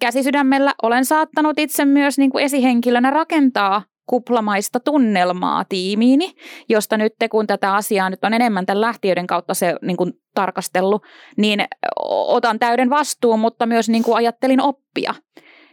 käsisydämellä 0.00 0.74
olen 0.82 1.04
saattanut 1.04 1.58
itse 1.58 1.84
myös 1.84 2.18
niin 2.18 2.30
kuin 2.30 2.44
esihenkilönä 2.44 3.10
rakentaa 3.10 3.82
kuplamaista 4.06 4.80
tunnelmaa 4.80 5.64
tiimiini, 5.64 6.34
josta 6.68 6.96
nyt 6.96 7.12
kun 7.30 7.46
tätä 7.46 7.74
asiaa 7.74 8.10
nyt 8.10 8.24
on 8.24 8.34
enemmän 8.34 8.66
tämän 8.66 8.80
lähtiöiden 8.80 9.26
kautta 9.26 9.54
se 9.54 9.74
niin 9.82 9.96
kuin 9.96 10.12
tarkastellut, 10.34 11.02
niin 11.36 11.64
otan 12.06 12.58
täyden 12.58 12.90
vastuun, 12.90 13.40
mutta 13.40 13.66
myös 13.66 13.88
niin 13.88 14.02
kuin 14.02 14.16
ajattelin 14.16 14.60
oppia. 14.60 15.14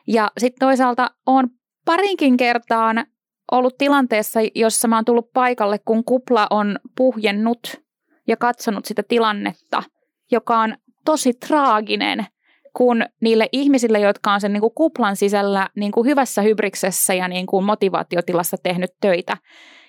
Ja 0.07 0.31
sitten 0.37 0.67
toisaalta 0.67 1.11
on 1.25 1.49
parinkin 1.85 2.37
kertaan 2.37 3.05
ollut 3.51 3.77
tilanteessa, 3.77 4.39
jossa 4.55 4.87
mä 4.87 4.95
oon 4.95 5.05
tullut 5.05 5.31
paikalle, 5.33 5.79
kun 5.79 6.03
kupla 6.03 6.47
on 6.49 6.79
puhjennut 6.97 7.81
ja 8.27 8.37
katsonut 8.37 8.85
sitä 8.85 9.03
tilannetta, 9.03 9.83
joka 10.31 10.59
on 10.59 10.75
tosi 11.05 11.33
traaginen– 11.33 12.25
kun 12.77 13.03
niille 13.21 13.49
ihmisille, 13.51 13.99
jotka 13.99 14.33
on 14.33 14.41
sen 14.41 14.53
niin 14.53 14.61
kuin 14.61 14.73
kuplan 14.75 15.15
sisällä 15.15 15.69
niin 15.75 15.91
kuin 15.91 16.07
hyvässä 16.07 16.41
hybriksessä 16.41 17.13
ja 17.13 17.27
niin 17.27 17.45
kuin 17.45 17.65
motivaatiotilassa 17.65 18.57
tehnyt 18.63 18.91
töitä. 19.01 19.37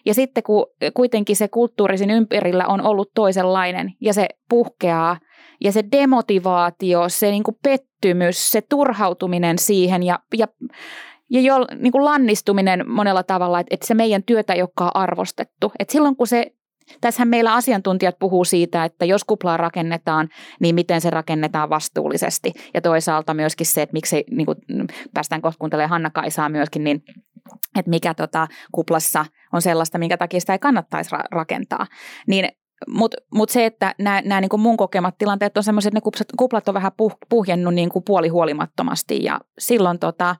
Ja 0.06 0.14
sitten 0.14 0.42
kun 0.42 0.66
kuitenkin 0.94 1.36
se 1.36 1.48
kulttuurisin 1.48 2.10
ympärillä 2.10 2.66
on 2.66 2.86
ollut 2.86 3.10
toisenlainen 3.14 3.92
ja 4.00 4.14
se 4.14 4.28
puhkeaa 4.48 5.16
ja 5.60 5.72
se 5.72 5.84
demotivaatio, 5.92 7.08
se 7.08 7.30
niin 7.30 7.42
kuin 7.42 7.56
pettymys, 7.62 8.50
se 8.50 8.60
turhautuminen 8.60 9.58
siihen 9.58 10.02
ja, 10.02 10.18
ja 10.36 10.46
ja 11.30 11.40
jo 11.40 11.54
niin 11.78 11.92
kuin 11.92 12.04
lannistuminen 12.04 12.90
monella 12.90 13.22
tavalla, 13.22 13.60
että, 13.60 13.74
että 13.74 13.86
se 13.86 13.94
meidän 13.94 14.22
työtä 14.22 14.52
ei 14.52 14.62
olekaan 14.62 14.90
arvostettu. 14.94 15.72
Et 15.78 15.90
silloin 15.90 16.16
kun 16.16 16.26
se 16.26 16.52
Tässähän 17.00 17.28
meillä 17.28 17.54
asiantuntijat 17.54 18.18
puhuu 18.18 18.44
siitä, 18.44 18.84
että 18.84 19.04
jos 19.04 19.24
kuplaa 19.24 19.56
rakennetaan, 19.56 20.28
niin 20.60 20.74
miten 20.74 21.00
se 21.00 21.10
rakennetaan 21.10 21.70
vastuullisesti. 21.70 22.52
Ja 22.74 22.80
toisaalta 22.80 23.34
myöskin 23.34 23.66
se, 23.66 23.82
että 23.82 23.92
miksi, 23.92 24.24
niin 24.30 24.46
kuin 24.46 24.58
päästään 25.14 25.42
kohta 25.42 25.58
kuuntelemaan 25.58 25.90
Hanna 25.90 26.10
Kaisaa 26.10 26.48
myöskin, 26.48 26.84
niin 26.84 27.02
että 27.78 27.90
mikä 27.90 28.14
tota, 28.14 28.48
kuplassa 28.72 29.24
on 29.52 29.62
sellaista, 29.62 29.98
minkä 29.98 30.16
takia 30.16 30.40
sitä 30.40 30.52
ei 30.52 30.58
kannattaisi 30.58 31.16
ra- 31.16 31.28
rakentaa. 31.30 31.86
Niin 32.26 32.48
mutta 32.88 33.16
mut 33.34 33.50
se, 33.50 33.66
että 33.66 33.94
nämä 33.98 34.40
niinku 34.40 34.58
mun 34.58 34.76
kokemat 34.76 35.18
tilanteet 35.18 35.56
on 35.56 35.62
sellaiset, 35.62 35.88
että 35.88 35.96
ne 35.96 36.00
kuplat, 36.00 36.28
kuplat 36.36 36.68
on 36.68 36.74
vähän 36.74 36.92
puh, 36.96 37.18
puhjennut 37.28 37.74
niinku 37.74 38.00
puolihuolimattomasti 38.00 39.24
ja 39.24 39.40
silloin, 39.58 39.98
tota, 39.98 40.36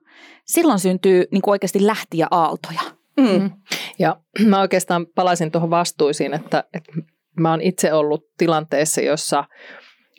silloin 0.46 0.78
syntyy 0.78 1.24
niinku 1.32 1.50
oikeasti 1.50 1.86
lähtiä 1.86 2.26
aaltoja. 2.30 2.99
Mm. 3.20 3.42
mm. 3.42 3.50
Ja 3.98 4.16
mä 4.46 4.60
oikeastaan 4.60 5.06
palaisin 5.14 5.50
tuohon 5.50 5.70
vastuisiin, 5.70 6.34
että, 6.34 6.64
että 6.74 6.92
mä 7.40 7.50
oon 7.50 7.60
itse 7.60 7.92
ollut 7.92 8.24
tilanteessa, 8.38 9.00
jossa 9.00 9.44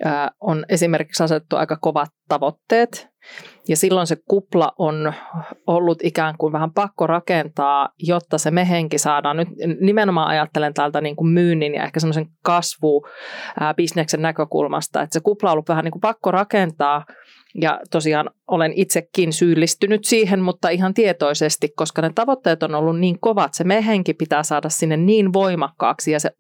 ää, 0.05 0.31
on 0.39 0.65
esimerkiksi 0.69 1.23
asetettu 1.23 1.55
aika 1.55 1.77
kovat 1.81 2.09
tavoitteet, 2.27 3.11
ja 3.67 3.77
silloin 3.77 4.07
se 4.07 4.17
kupla 4.27 4.71
on 4.77 5.13
ollut 5.67 5.99
ikään 6.03 6.35
kuin 6.37 6.53
vähän 6.53 6.73
pakko 6.73 7.07
rakentaa, 7.07 7.89
jotta 7.99 8.37
se 8.37 8.51
mehenki 8.51 8.97
saadaan. 8.97 9.37
Nyt 9.37 9.47
nimenomaan 9.81 10.27
ajattelen 10.27 10.73
täältä 10.73 11.01
niin 11.01 11.15
kuin 11.15 11.29
myynnin 11.29 11.73
ja 11.73 11.83
ehkä 11.83 11.99
semmoisen 11.99 12.27
kasvu 12.43 13.07
bisneksen 13.75 14.21
näkökulmasta, 14.21 15.01
että 15.01 15.13
se 15.13 15.19
kupla 15.19 15.49
on 15.49 15.53
ollut 15.53 15.69
vähän 15.69 15.83
niin 15.83 15.91
kuin 15.91 16.01
pakko 16.01 16.31
rakentaa– 16.31 17.05
ja 17.61 17.79
tosiaan 17.91 18.29
olen 18.47 18.73
itsekin 18.75 19.33
syyllistynyt 19.33 20.05
siihen, 20.05 20.41
mutta 20.41 20.69
ihan 20.69 20.93
tietoisesti, 20.93 21.69
koska 21.75 22.01
ne 22.01 22.11
tavoitteet 22.15 22.63
on 22.63 22.75
ollut 22.75 22.99
niin 22.99 23.19
kovat. 23.19 23.53
Se 23.53 23.63
mehenki 23.63 24.13
pitää 24.13 24.43
saada 24.43 24.69
sinne 24.69 24.97
niin 24.97 25.33
voimakkaaksi 25.33 26.11
ja 26.11 26.19
se 26.19 26.31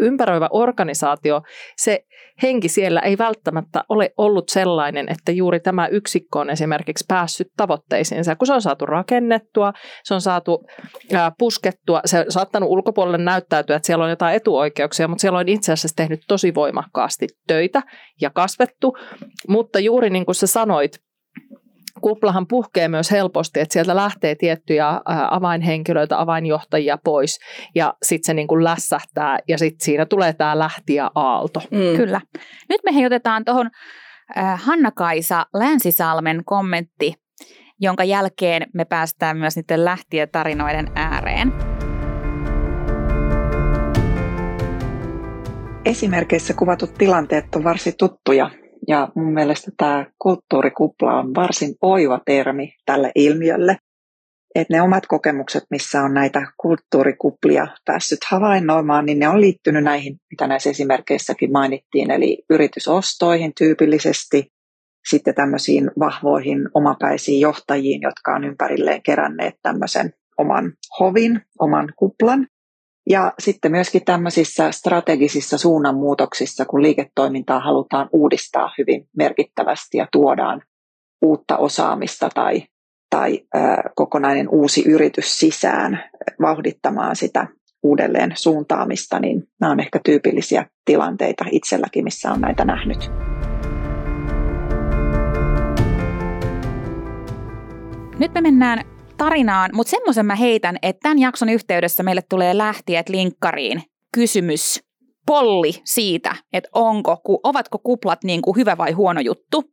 ympäröivä 0.00 0.48
organisaatio, 0.52 1.42
se 1.76 2.04
henki 2.42 2.68
siellä 2.68 3.00
ei 3.00 3.18
välttämättä 3.18 3.84
ole 3.88 4.10
ollut 4.16 4.48
sellainen, 4.48 5.08
että 5.08 5.32
juuri 5.32 5.60
tämä 5.60 5.86
yksikkö 5.86 6.38
on 6.38 6.50
esimerkiksi 6.50 7.04
päässyt 7.08 7.48
tavoitteisiinsa. 7.56 8.36
Kun 8.36 8.46
se 8.46 8.52
on 8.52 8.62
saatu 8.62 8.86
rakennettua, 8.86 9.72
se 10.04 10.14
on 10.14 10.20
saatu 10.20 10.64
puskettua, 11.38 12.00
se 12.04 12.18
on 12.18 12.24
saattanut 12.28 12.68
ulkopuolelle 12.68 13.18
näyttäytyä, 13.18 13.76
että 13.76 13.86
siellä 13.86 14.04
on 14.04 14.10
jotain 14.10 14.36
etuoikeuksia, 14.36 15.08
mutta 15.08 15.20
siellä 15.20 15.38
on 15.38 15.48
itse 15.48 15.72
asiassa 15.72 15.96
tehnyt 15.96 16.20
tosi 16.28 16.54
voimakkaasti 16.54 17.26
töitä 17.46 17.82
ja 18.20 18.30
kasvettu. 18.30 18.96
Mutta 19.48 19.78
juuri 19.78 20.10
niin 20.10 20.24
kuin 20.24 20.34
sä 20.34 20.46
sanoit, 20.54 20.92
kuplahan 22.00 22.46
puhkee 22.46 22.88
myös 22.88 23.10
helposti, 23.10 23.60
että 23.60 23.72
sieltä 23.72 23.96
lähtee 23.96 24.34
tiettyjä 24.34 25.00
avainhenkilöitä, 25.30 26.20
avainjohtajia 26.20 26.98
pois 27.04 27.38
ja 27.74 27.94
sitten 28.02 28.26
se 28.26 28.34
niin 28.34 28.48
kuin 28.48 28.64
lässähtää 28.64 29.38
ja 29.48 29.58
sitten 29.58 29.84
siinä 29.84 30.06
tulee 30.06 30.32
tämä 30.32 30.58
lähtiä 30.58 31.10
aalto. 31.14 31.60
Mm. 31.70 31.96
Kyllä. 31.96 32.20
Nyt 32.68 32.80
me 32.84 33.06
otetaan 33.06 33.44
tuohon 33.44 33.70
Hanna-Kaisa 34.54 35.46
Länsisalmen 35.54 36.42
kommentti, 36.44 37.14
jonka 37.80 38.04
jälkeen 38.04 38.66
me 38.74 38.84
päästään 38.84 39.36
myös 39.36 39.56
niiden 39.56 39.84
lähtiötarinoiden 39.84 40.90
ääreen. 40.94 41.52
Esimerkeissä 45.84 46.54
kuvatut 46.54 46.94
tilanteet 46.94 47.54
on 47.56 47.64
varsin 47.64 47.92
tuttuja 47.98 48.50
ja 48.88 49.08
mun 49.14 49.32
mielestä 49.32 49.70
tämä 49.76 50.06
kulttuurikupla 50.18 51.18
on 51.18 51.34
varsin 51.34 51.74
oiva 51.82 52.20
termi 52.26 52.74
tälle 52.86 53.12
ilmiölle. 53.14 53.76
Että 54.54 54.74
ne 54.74 54.82
omat 54.82 55.06
kokemukset, 55.06 55.64
missä 55.70 56.02
on 56.02 56.14
näitä 56.14 56.46
kulttuurikuplia 56.56 57.66
päässyt 57.84 58.18
havainnoimaan, 58.30 59.06
niin 59.06 59.18
ne 59.18 59.28
on 59.28 59.40
liittynyt 59.40 59.84
näihin, 59.84 60.16
mitä 60.30 60.46
näissä 60.46 60.70
esimerkkeissäkin 60.70 61.52
mainittiin, 61.52 62.10
eli 62.10 62.44
yritysostoihin 62.50 63.52
tyypillisesti, 63.58 64.46
sitten 65.08 65.34
tämmöisiin 65.34 65.90
vahvoihin 65.98 66.68
omapäisiin 66.74 67.40
johtajiin, 67.40 68.02
jotka 68.02 68.34
on 68.34 68.44
ympärilleen 68.44 69.02
keränneet 69.02 69.54
tämmöisen 69.62 70.12
oman 70.38 70.72
hovin, 71.00 71.40
oman 71.58 71.92
kuplan. 71.96 72.46
Ja 73.10 73.32
sitten 73.38 73.70
myöskin 73.70 74.04
tämmöisissä 74.04 74.70
strategisissa 74.70 75.58
suunnanmuutoksissa, 75.58 76.64
kun 76.64 76.82
liiketoimintaa 76.82 77.60
halutaan 77.60 78.08
uudistaa 78.12 78.70
hyvin 78.78 79.08
merkittävästi 79.16 79.98
ja 79.98 80.08
tuodaan 80.12 80.62
uutta 81.22 81.56
osaamista 81.56 82.28
tai, 82.34 82.62
tai 83.10 83.40
ö, 83.54 83.58
kokonainen 83.94 84.48
uusi 84.48 84.88
yritys 84.88 85.38
sisään 85.38 86.04
vauhdittamaan 86.40 87.16
sitä 87.16 87.46
uudelleen 87.82 88.32
suuntaamista, 88.34 89.20
niin 89.20 89.42
nämä 89.60 89.72
on 89.72 89.80
ehkä 89.80 90.00
tyypillisiä 90.04 90.66
tilanteita 90.84 91.44
itselläkin, 91.50 92.04
missä 92.04 92.32
on 92.32 92.40
näitä 92.40 92.64
nähnyt. 92.64 93.10
Nyt 98.18 98.34
me 98.34 98.40
mennään 98.40 98.93
tarinaan, 99.16 99.70
mutta 99.74 99.90
semmoisen 99.90 100.26
mä 100.26 100.34
heitän, 100.34 100.78
että 100.82 101.00
tämän 101.02 101.18
jakson 101.18 101.48
yhteydessä 101.48 102.02
meille 102.02 102.22
tulee 102.28 102.58
lähtiet 102.58 103.08
linkkariin 103.08 103.82
kysymys 104.14 104.80
polli 105.26 105.72
siitä, 105.84 106.36
että 106.52 106.70
onko, 106.72 107.20
ovatko 107.42 107.78
kuplat 107.78 108.24
niin 108.24 108.42
kuin 108.42 108.56
hyvä 108.56 108.76
vai 108.76 108.92
huono 108.92 109.20
juttu. 109.20 109.70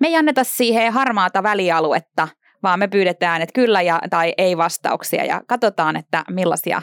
Me 0.00 0.08
ei 0.08 0.16
anneta 0.16 0.44
siihen 0.44 0.92
harmaata 0.92 1.42
välialuetta, 1.42 2.28
vaan 2.62 2.78
me 2.78 2.88
pyydetään, 2.88 3.42
että 3.42 3.52
kyllä 3.52 3.82
ja, 3.82 4.00
tai 4.10 4.34
ei 4.38 4.56
vastauksia 4.56 5.24
ja 5.24 5.42
katsotaan, 5.46 5.96
että 5.96 6.24
millaisia 6.30 6.82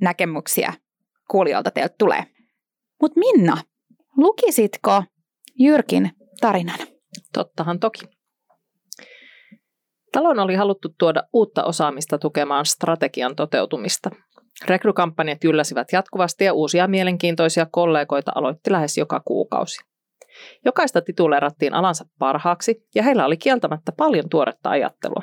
näkemyksiä 0.00 0.72
kuulijoilta 1.30 1.70
teiltä 1.70 1.94
tulee. 1.98 2.24
Mutta 3.02 3.20
Minna, 3.20 3.56
lukisitko 4.16 5.02
Jyrkin 5.58 6.10
tarinan? 6.40 6.78
Tottahan 7.32 7.80
toki. 7.80 8.17
Talon 10.12 10.38
oli 10.38 10.54
haluttu 10.54 10.88
tuoda 10.98 11.22
uutta 11.32 11.64
osaamista 11.64 12.18
tukemaan 12.18 12.66
strategian 12.66 13.36
toteutumista. 13.36 14.10
Rekrykampanjat 14.66 15.44
ylläsivät 15.44 15.88
jatkuvasti 15.92 16.44
ja 16.44 16.52
uusia 16.52 16.88
mielenkiintoisia 16.88 17.66
kollegoita 17.70 18.32
aloitti 18.34 18.72
lähes 18.72 18.98
joka 18.98 19.20
kuukausi. 19.24 19.80
Jokaista 20.64 21.00
tituleerattiin 21.00 21.74
alansa 21.74 22.04
parhaaksi 22.18 22.86
ja 22.94 23.02
heillä 23.02 23.26
oli 23.26 23.36
kieltämättä 23.36 23.92
paljon 23.96 24.28
tuoretta 24.28 24.70
ajattelua. 24.70 25.22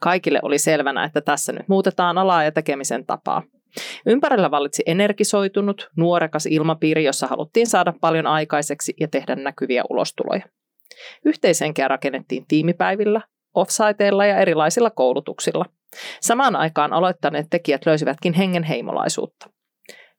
Kaikille 0.00 0.40
oli 0.42 0.58
selvänä, 0.58 1.04
että 1.04 1.20
tässä 1.20 1.52
nyt 1.52 1.68
muutetaan 1.68 2.18
alaa 2.18 2.44
ja 2.44 2.52
tekemisen 2.52 3.06
tapaa. 3.06 3.42
Ympärillä 4.06 4.50
vallitsi 4.50 4.82
energisoitunut, 4.86 5.90
nuorekas 5.96 6.46
ilmapiiri, 6.46 7.04
jossa 7.04 7.26
haluttiin 7.26 7.66
saada 7.66 7.92
paljon 8.00 8.26
aikaiseksi 8.26 8.94
ja 9.00 9.08
tehdä 9.08 9.36
näkyviä 9.36 9.82
ulostuloja. 9.90 10.42
Yhteisenkeä 11.24 11.88
rakennettiin 11.88 12.44
tiimipäivillä, 12.48 13.20
offsiteilla 13.56 14.26
ja 14.26 14.38
erilaisilla 14.38 14.90
koulutuksilla. 14.90 15.64
Samaan 16.20 16.56
aikaan 16.56 16.92
aloittaneet 16.92 17.46
tekijät 17.50 17.86
löysivätkin 17.86 18.32
hengen 18.32 18.62
heimolaisuutta. 18.62 19.50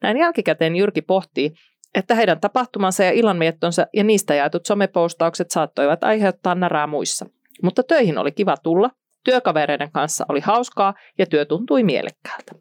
Näin 0.02 0.16
jälkikäteen 0.16 0.76
Jyrki 0.76 1.02
pohtii, 1.02 1.52
että 1.94 2.14
heidän 2.14 2.40
tapahtumansa 2.40 3.04
ja 3.04 3.10
illanmiettonsa 3.10 3.86
ja 3.92 4.04
niistä 4.04 4.34
jaetut 4.34 4.66
somepostaukset 4.66 5.50
saattoivat 5.50 6.04
aiheuttaa 6.04 6.54
närää 6.54 6.86
muissa. 6.86 7.26
Mutta 7.62 7.82
töihin 7.82 8.18
oli 8.18 8.32
kiva 8.32 8.56
tulla, 8.56 8.90
työkavereiden 9.24 9.92
kanssa 9.92 10.26
oli 10.28 10.40
hauskaa 10.40 10.94
ja 11.18 11.26
työ 11.26 11.44
tuntui 11.44 11.82
mielekkäältä. 11.82 12.52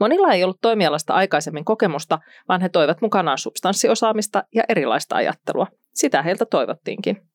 Monilla 0.00 0.32
ei 0.32 0.44
ollut 0.44 0.60
toimialasta 0.60 1.14
aikaisemmin 1.14 1.64
kokemusta, 1.64 2.18
vaan 2.48 2.60
he 2.60 2.68
toivat 2.68 3.00
mukanaan 3.00 3.38
substanssiosaamista 3.38 4.44
ja 4.54 4.62
erilaista 4.68 5.16
ajattelua. 5.16 5.66
Sitä 5.94 6.22
heiltä 6.22 6.46
toivottiinkin. 6.46 7.31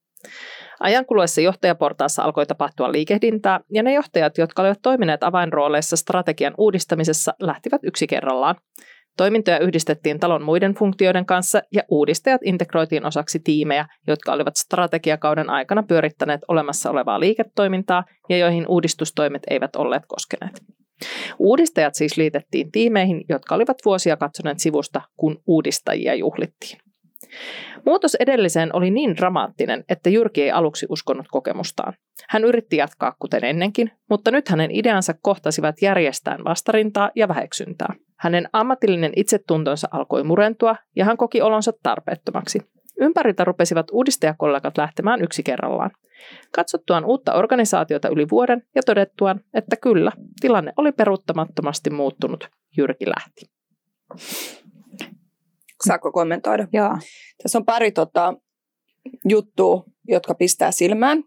Ajan 0.79 1.05
kuluessa 1.05 1.41
johtajaportaassa 1.41 2.23
alkoi 2.23 2.45
tapahtua 2.45 2.91
liikehdintää, 2.91 3.59
ja 3.73 3.83
ne 3.83 3.93
johtajat, 3.93 4.37
jotka 4.37 4.61
olivat 4.61 4.79
toimineet 4.81 5.23
avainrooleissa 5.23 5.95
strategian 5.95 6.53
uudistamisessa, 6.57 7.33
lähtivät 7.39 7.81
yksi 7.83 8.07
kerrallaan. 8.07 8.55
Toimintoja 9.17 9.59
yhdistettiin 9.59 10.19
talon 10.19 10.43
muiden 10.43 10.73
funktioiden 10.73 11.25
kanssa 11.25 11.61
ja 11.73 11.83
uudistajat 11.89 12.41
integroitiin 12.43 13.05
osaksi 13.05 13.39
tiimejä, 13.39 13.85
jotka 14.07 14.33
olivat 14.33 14.55
strategiakauden 14.55 15.49
aikana 15.49 15.83
pyörittäneet 15.83 16.41
olemassa 16.47 16.91
olevaa 16.91 17.19
liiketoimintaa 17.19 18.03
ja 18.29 18.37
joihin 18.37 18.65
uudistustoimet 18.67 19.41
eivät 19.49 19.75
olleet 19.75 20.03
koskeneet. 20.07 20.61
Uudistajat 21.39 21.95
siis 21.95 22.17
liitettiin 22.17 22.71
tiimeihin, 22.71 23.25
jotka 23.29 23.55
olivat 23.55 23.77
vuosia 23.85 24.17
katsoneet 24.17 24.59
sivusta, 24.59 25.01
kun 25.15 25.41
uudistajia 25.47 26.15
juhlittiin. 26.15 26.79
Muutos 27.85 28.15
edelliseen 28.15 28.75
oli 28.75 28.91
niin 28.91 29.15
dramaattinen, 29.17 29.83
että 29.89 30.09
Jyrki 30.09 30.43
ei 30.43 30.51
aluksi 30.51 30.85
uskonut 30.89 31.25
kokemustaan. 31.31 31.93
Hän 32.29 32.43
yritti 32.43 32.77
jatkaa 32.77 33.15
kuten 33.19 33.43
ennenkin, 33.43 33.91
mutta 34.09 34.31
nyt 34.31 34.49
hänen 34.49 34.71
ideansa 34.71 35.13
kohtasivat 35.21 35.81
järjestään 35.81 36.43
vastarintaa 36.43 37.11
ja 37.15 37.27
väheksyntää. 37.27 37.93
Hänen 38.19 38.49
ammatillinen 38.53 39.11
itsetuntonsa 39.15 39.87
alkoi 39.91 40.23
murentua 40.23 40.75
ja 40.95 41.05
hän 41.05 41.17
koki 41.17 41.41
olonsa 41.41 41.71
tarpeettomaksi. 41.83 42.59
Ympäriltä 42.99 43.43
rupesivat 43.43 43.87
uudistajakollegat 43.91 44.77
lähtemään 44.77 45.21
yksi 45.21 45.43
kerrallaan. 45.43 45.91
Katsottuaan 46.55 47.05
uutta 47.05 47.33
organisaatiota 47.33 48.09
yli 48.09 48.27
vuoden 48.31 48.63
ja 48.75 48.81
todettuaan, 48.85 49.39
että 49.53 49.75
kyllä, 49.75 50.11
tilanne 50.41 50.73
oli 50.77 50.91
peruuttamattomasti 50.91 51.89
muuttunut, 51.89 52.49
Jyrki 52.77 53.05
lähti. 53.05 53.45
Saako 55.85 56.11
kommentoida? 56.11 56.67
Joo. 56.73 56.97
Tässä 57.43 57.57
on 57.57 57.65
pari 57.65 57.91
tota, 57.91 58.33
juttua, 59.29 59.83
jotka 60.07 60.33
pistää 60.33 60.71
silmään. 60.71 61.23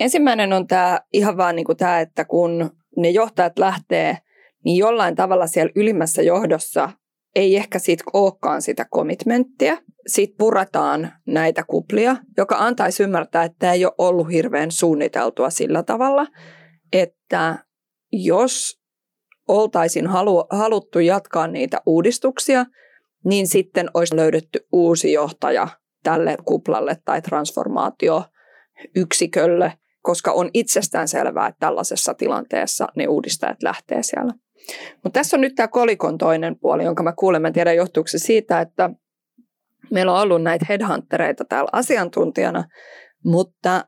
Ensimmäinen 0.00 0.52
on 0.52 0.66
tämä 0.66 1.00
ihan 1.12 1.36
vaan 1.36 1.56
niin 1.56 1.66
kuin 1.66 1.78
tämä, 1.78 2.00
että 2.00 2.24
kun 2.24 2.70
ne 2.96 3.10
johtajat 3.10 3.58
lähtee, 3.58 4.18
niin 4.64 4.76
jollain 4.76 5.16
tavalla 5.16 5.46
siellä 5.46 5.72
ylimmässä 5.76 6.22
johdossa 6.22 6.90
ei 7.34 7.56
ehkä 7.56 7.78
siitä 7.78 8.04
olekaan 8.12 8.62
sitä 8.62 8.86
komitmenttia. 8.90 9.76
Sitten 10.06 10.36
purataan 10.38 11.12
näitä 11.26 11.62
kuplia, 11.66 12.16
joka 12.36 12.56
antaisi 12.58 13.02
ymmärtää, 13.02 13.44
että 13.44 13.58
tämä 13.58 13.72
ei 13.72 13.84
ole 13.84 13.94
ollut 13.98 14.30
hirveän 14.30 14.70
suunniteltua 14.70 15.50
sillä 15.50 15.82
tavalla, 15.82 16.26
että 16.92 17.64
jos 18.12 18.80
oltaisiin 19.48 20.06
halu, 20.06 20.44
haluttu 20.50 20.98
jatkaa 20.98 21.46
niitä 21.46 21.80
uudistuksia, 21.86 22.66
niin 23.24 23.46
sitten 23.46 23.90
olisi 23.94 24.16
löydetty 24.16 24.66
uusi 24.72 25.12
johtaja 25.12 25.68
tälle 26.02 26.36
kuplalle 26.44 26.96
tai 27.04 27.22
transformaatioyksikölle, 27.22 29.72
koska 30.02 30.32
on 30.32 30.50
itsestään 30.54 31.08
selvää, 31.08 31.46
että 31.46 31.60
tällaisessa 31.60 32.14
tilanteessa 32.14 32.86
ne 32.96 33.06
uudistajat 33.06 33.62
lähtee 33.62 34.02
siellä. 34.02 34.34
Mutta 35.04 35.20
tässä 35.20 35.36
on 35.36 35.40
nyt 35.40 35.54
tämä 35.54 35.68
kolikon 35.68 36.18
toinen 36.18 36.58
puoli, 36.58 36.84
jonka 36.84 37.02
mä 37.02 37.12
kuulen. 37.12 37.42
Mä 37.42 37.48
en 37.48 37.54
tiedä, 37.54 37.72
johtuuko 37.72 38.08
se 38.08 38.18
siitä, 38.18 38.60
että 38.60 38.90
meillä 39.90 40.12
on 40.12 40.20
ollut 40.20 40.42
näitä 40.42 40.66
headhuntereita 40.68 41.44
täällä 41.44 41.68
asiantuntijana, 41.72 42.64
mutta 43.24 43.84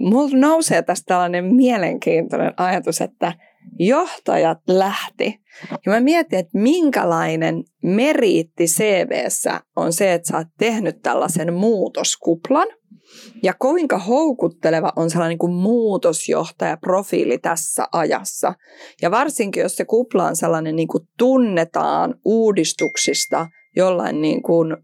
mulla 0.00 0.38
nousee 0.38 0.82
tästä 0.82 1.04
tällainen 1.06 1.54
mielenkiintoinen 1.54 2.54
ajatus, 2.56 3.00
että 3.00 3.32
johtajat 3.78 4.58
lähti. 4.68 5.40
Ja 5.70 5.92
mä 5.92 6.00
mietin, 6.00 6.38
että 6.38 6.58
minkälainen 6.58 7.64
meriitti 7.82 8.64
CVssä 8.64 9.60
on 9.76 9.92
se, 9.92 10.12
että 10.12 10.28
sä 10.28 10.36
oot 10.36 10.46
tehnyt 10.58 11.02
tällaisen 11.02 11.54
muutoskuplan. 11.54 12.68
Ja 13.42 13.54
kuinka 13.58 13.98
houkutteleva 13.98 14.92
on 14.96 15.10
sellainen 15.10 15.30
niin 15.30 15.38
kuin 15.38 15.52
muutosjohtajaprofiili 15.52 17.38
tässä 17.38 17.86
ajassa. 17.92 18.54
Ja 19.02 19.10
varsinkin, 19.10 19.62
jos 19.62 19.76
se 19.76 19.84
kupla 19.84 20.26
on 20.26 20.36
sellainen 20.36 20.76
niin 20.76 20.88
kuin 20.88 21.04
tunnetaan 21.18 22.14
uudistuksista 22.24 23.46
jollain 23.76 24.20
niin 24.20 24.42
kuin 24.42 24.76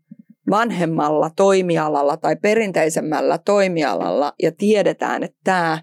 vanhemmalla 0.50 1.30
toimialalla 1.36 2.16
tai 2.16 2.36
perinteisemmällä 2.36 3.38
toimialalla 3.38 4.32
ja 4.42 4.52
tiedetään, 4.52 5.22
että 5.22 5.38
tämä 5.44 5.82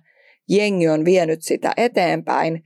jengi 0.49 0.89
on 0.89 1.05
vienyt 1.05 1.39
sitä 1.41 1.73
eteenpäin, 1.77 2.63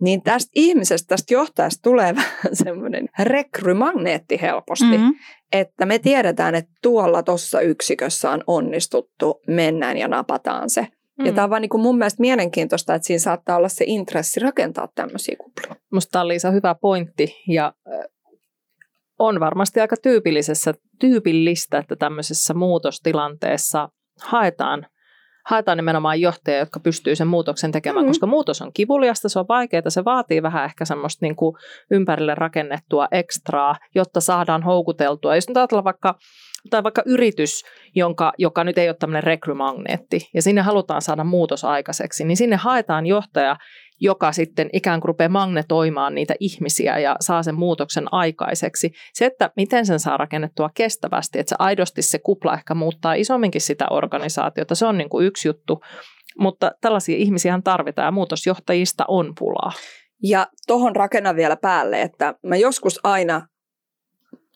niin 0.00 0.22
tästä 0.22 0.50
ihmisestä, 0.54 1.08
tästä 1.08 1.34
johtajasta 1.34 1.82
tulee 1.82 2.14
vähän 2.22 2.56
semmoinen 2.56 3.08
rekrymagneetti 3.18 4.40
helposti, 4.40 4.84
mm-hmm. 4.84 5.14
että 5.52 5.86
me 5.86 5.98
tiedetään, 5.98 6.54
että 6.54 6.72
tuolla 6.82 7.22
tuossa 7.22 7.60
yksikössä 7.60 8.30
on 8.30 8.44
onnistuttu, 8.46 9.40
mennään 9.46 9.96
ja 9.96 10.08
napataan 10.08 10.70
se. 10.70 10.86
Mm. 11.18 11.26
Ja 11.26 11.32
tämä 11.32 11.44
on 11.44 11.50
vaan 11.50 11.62
niin 11.62 11.70
kuin 11.70 11.80
mun 11.80 11.98
mielestä 11.98 12.20
mielenkiintoista, 12.20 12.94
että 12.94 13.06
siinä 13.06 13.18
saattaa 13.18 13.56
olla 13.56 13.68
se 13.68 13.84
intressi 13.88 14.40
rakentaa 14.40 14.88
tämmöisiä 14.94 15.36
kuplia. 15.38 15.76
Musta 15.92 16.20
on 16.20 16.28
Liisa 16.28 16.50
hyvä 16.50 16.74
pointti 16.74 17.36
ja 17.48 17.72
on 19.18 19.40
varmasti 19.40 19.80
aika 19.80 19.96
tyypillisessä, 20.02 20.74
tyypillistä, 21.00 21.78
että 21.78 21.96
tämmöisessä 21.96 22.54
muutostilanteessa 22.54 23.88
haetaan– 24.20 24.86
haetaan 25.46 25.78
nimenomaan 25.78 26.20
johtajia, 26.20 26.58
jotka 26.58 26.80
pystyy 26.80 27.16
sen 27.16 27.26
muutoksen 27.26 27.72
tekemään, 27.72 28.04
mm. 28.04 28.08
koska 28.08 28.26
muutos 28.26 28.62
on 28.62 28.72
kivuliasta, 28.72 29.28
se 29.28 29.38
on 29.38 29.48
vaikeaa, 29.48 29.90
se 29.90 30.04
vaatii 30.04 30.42
vähän 30.42 30.64
ehkä 30.64 30.84
semmoista 30.84 31.24
niin 31.24 31.36
kuin 31.36 31.56
ympärille 31.90 32.34
rakennettua 32.34 33.08
ekstraa, 33.10 33.76
jotta 33.94 34.20
saadaan 34.20 34.62
houkuteltua. 34.62 35.34
Jos 35.34 35.48
nyt 35.48 35.56
ajatellaan 35.56 35.84
vaikka, 35.84 36.14
tai 36.70 36.82
vaikka 36.82 37.02
yritys, 37.06 37.62
jonka, 37.94 38.32
joka 38.38 38.64
nyt 38.64 38.78
ei 38.78 38.88
ole 38.88 38.96
tämmöinen 39.00 39.22
rekrymagneetti, 39.22 40.28
ja 40.34 40.42
sinne 40.42 40.60
halutaan 40.60 41.02
saada 41.02 41.24
muutos 41.24 41.64
aikaiseksi, 41.64 42.24
niin 42.24 42.36
sinne 42.36 42.56
haetaan 42.56 43.06
johtaja, 43.06 43.56
joka 44.00 44.32
sitten 44.32 44.70
ikään 44.72 45.00
kuin 45.00 45.08
rupeaa 45.08 45.28
magnetoimaan 45.28 46.14
niitä 46.14 46.34
ihmisiä 46.40 46.98
ja 46.98 47.16
saa 47.20 47.42
sen 47.42 47.54
muutoksen 47.54 48.04
aikaiseksi. 48.12 48.92
Se, 49.14 49.26
että 49.26 49.50
miten 49.56 49.86
sen 49.86 50.00
saa 50.00 50.16
rakennettua 50.16 50.70
kestävästi, 50.74 51.38
että 51.38 51.48
se 51.48 51.56
aidosti 51.58 52.02
se 52.02 52.18
kupla 52.18 52.54
ehkä 52.54 52.74
muuttaa 52.74 53.14
isomminkin 53.14 53.60
sitä 53.60 53.86
organisaatiota, 53.90 54.74
se 54.74 54.86
on 54.86 54.98
niin 54.98 55.10
kuin 55.10 55.26
yksi 55.26 55.48
juttu. 55.48 55.80
Mutta 56.38 56.72
tällaisia 56.80 57.16
ihmisiä 57.16 57.60
tarvitaan 57.64 58.06
ja 58.06 58.12
muutosjohtajista 58.12 59.04
on 59.08 59.32
pulaa. 59.38 59.72
Ja 60.22 60.46
tuohon 60.66 60.96
rakennan 60.96 61.36
vielä 61.36 61.56
päälle, 61.56 62.02
että 62.02 62.34
mä 62.46 62.56
joskus 62.56 63.00
aina 63.02 63.46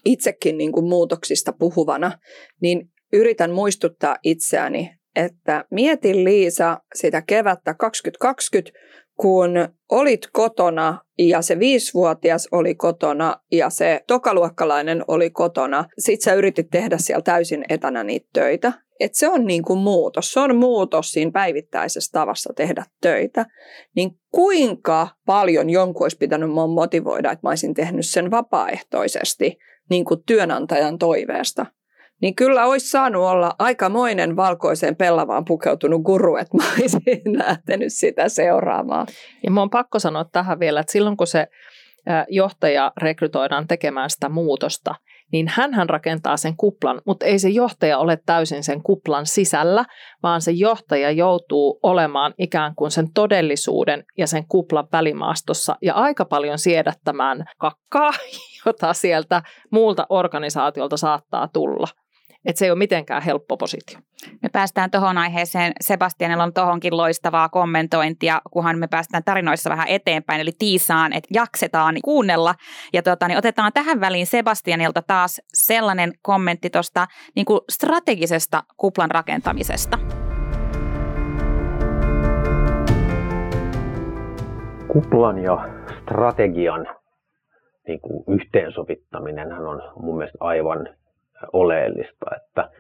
itsekin 0.05 0.59
niin 0.59 0.73
kuin 0.73 0.89
muutoksista 0.89 1.53
puhuvana, 1.53 2.13
niin 2.63 2.91
yritän 3.13 3.51
muistuttaa 3.51 4.17
itseäni, 4.23 4.91
että 5.17 5.65
mietin 5.71 6.25
Liisa 6.25 6.79
sitä 6.95 7.23
kevättä 7.23 7.75
2020, 7.75 8.73
kun 9.21 9.51
olit 9.93 10.21
kotona 10.33 11.01
ja 11.19 11.43
se 11.43 11.59
viisivuotias 11.59 12.49
oli 12.53 12.75
kotona 12.75 13.37
ja 13.53 13.71
se 13.71 14.01
tokaluokkalainen 14.07 15.05
oli 15.09 15.31
kotona, 15.31 15.85
sit 15.99 16.21
sä 16.21 16.35
yritit 16.35 16.67
tehdä 16.71 16.99
siellä 16.99 17.23
täysin 17.23 17.65
etänä 17.69 18.05
niitä 18.05 18.29
töitä. 18.33 18.73
Et 19.01 19.15
se 19.15 19.29
on 19.29 19.47
niin 19.47 19.63
kuin 19.63 19.79
muutos. 19.79 20.33
Se 20.33 20.41
on 20.41 20.57
muutos 20.57 21.13
siinä 21.13 21.31
päivittäisessä 21.31 22.13
tavassa 22.13 22.53
tehdä 22.57 22.85
töitä. 23.01 23.47
Niin 23.97 24.11
kuinka 24.31 25.09
paljon 25.27 25.71
jonkun 25.71 26.05
olisi 26.05 26.17
pitänyt 26.17 26.51
mua 26.51 26.67
motivoida, 26.67 27.33
että 27.33 27.47
mä 27.47 27.51
olisin 27.51 27.75
tehnyt 27.75 28.07
sen 28.07 28.31
vapaaehtoisesti 28.31 29.59
niin 29.91 30.05
kuin 30.05 30.21
työnantajan 30.27 30.99
toiveesta 30.99 31.67
niin 32.25 32.35
kyllä 32.35 32.67
olisi 32.67 32.91
saanut 32.91 33.23
olla 33.23 33.55
aikamoinen 33.59 34.37
valkoiseen 34.37 34.97
pellavaan 34.97 35.45
pukeutunut 35.45 36.03
guru, 36.03 36.37
että 36.37 36.57
mä 36.57 36.65
olisin 36.73 37.39
lähtenyt 37.47 37.93
sitä 37.93 38.29
seuraamaan. 38.29 39.07
Ja 39.45 39.51
mun 39.51 39.63
on 39.63 39.71
pakko 39.71 39.99
sanoa 39.99 40.25
tähän 40.25 40.61
vielä, 40.61 40.81
että 40.81 40.93
silloin 40.93 41.17
kun 41.17 41.27
se 41.27 41.47
johtaja 42.29 42.93
rekrytoidaan 42.97 43.67
tekemään 43.67 44.11
sitä 44.11 44.29
muutosta, 44.29 44.95
niin 45.35 45.49
hän 45.49 45.89
rakentaa 45.89 46.37
sen 46.37 46.57
kuplan, 46.57 47.01
mutta 47.07 47.27
ei 47.27 47.39
se 47.39 47.49
johtaja 47.49 47.99
ole 47.99 48.19
täysin 48.27 48.65
sen 48.65 48.83
kuplan 48.83 49.27
sisällä, 49.27 49.85
vaan 50.23 50.41
se 50.41 50.51
johtaja 50.51 51.11
joutuu 51.11 51.81
olemaan 51.83 52.35
ikään 52.39 52.75
kuin 52.75 52.91
sen 52.91 53.13
todellisuuden 53.15 54.05
ja 54.19 54.27
sen 54.27 54.45
kuplan 54.49 54.89
välimaastossa 54.93 55.77
ja 55.83 55.95
aika 55.95 56.25
paljon 56.25 56.59
siedättämään 56.59 57.45
kakkaa, 57.59 58.11
jota 58.67 58.93
sieltä 58.93 59.43
muulta 59.71 60.07
organisaatiolta 60.09 60.97
saattaa 60.97 61.49
tulla. 61.49 61.89
Että 62.45 62.59
se 62.59 62.65
ei 62.65 62.71
ole 62.71 62.79
mitenkään 62.79 63.23
helppo 63.23 63.57
positio. 63.57 63.99
Me 64.43 64.49
päästään 64.49 64.91
tuohon 64.91 65.19
aiheeseen. 65.19 65.73
Sebastianilla 65.81 66.43
on 66.43 66.55
tuohonkin 66.55 66.97
loistavaa 66.97 67.49
kommentointia, 67.49 68.41
kunhan 68.51 68.79
me 68.79 68.87
päästään 68.87 69.25
tarinoissa 69.25 69.71
vähän 69.71 69.89
eteenpäin, 69.89 70.41
eli 70.41 70.53
tiisaan, 70.59 71.13
että 71.13 71.29
jaksetaan 71.35 71.95
kuunnella. 72.05 72.55
Ja 72.93 73.03
tota, 73.03 73.29
niin 73.29 73.39
otetaan 73.39 73.73
tähän 73.73 74.01
väliin 74.01 74.27
Sebastianilta 74.27 75.03
taas 75.03 75.41
sellainen 75.55 76.13
kommentti 76.23 76.71
tuosta 76.71 77.07
niin 77.37 77.47
strategisesta 77.71 78.63
kuplan 78.77 79.11
rakentamisesta. 79.11 79.99
Kuplan 84.89 85.39
ja 85.39 85.69
strategian 86.03 86.87
niin 87.89 88.01
kuin 88.01 88.25
yhteensovittaminen 88.29 89.53
on 89.53 89.83
mun 89.97 90.17
mielestä 90.17 90.39
aivan 90.41 90.89
oleellista, 91.53 92.27
että, 92.37 92.71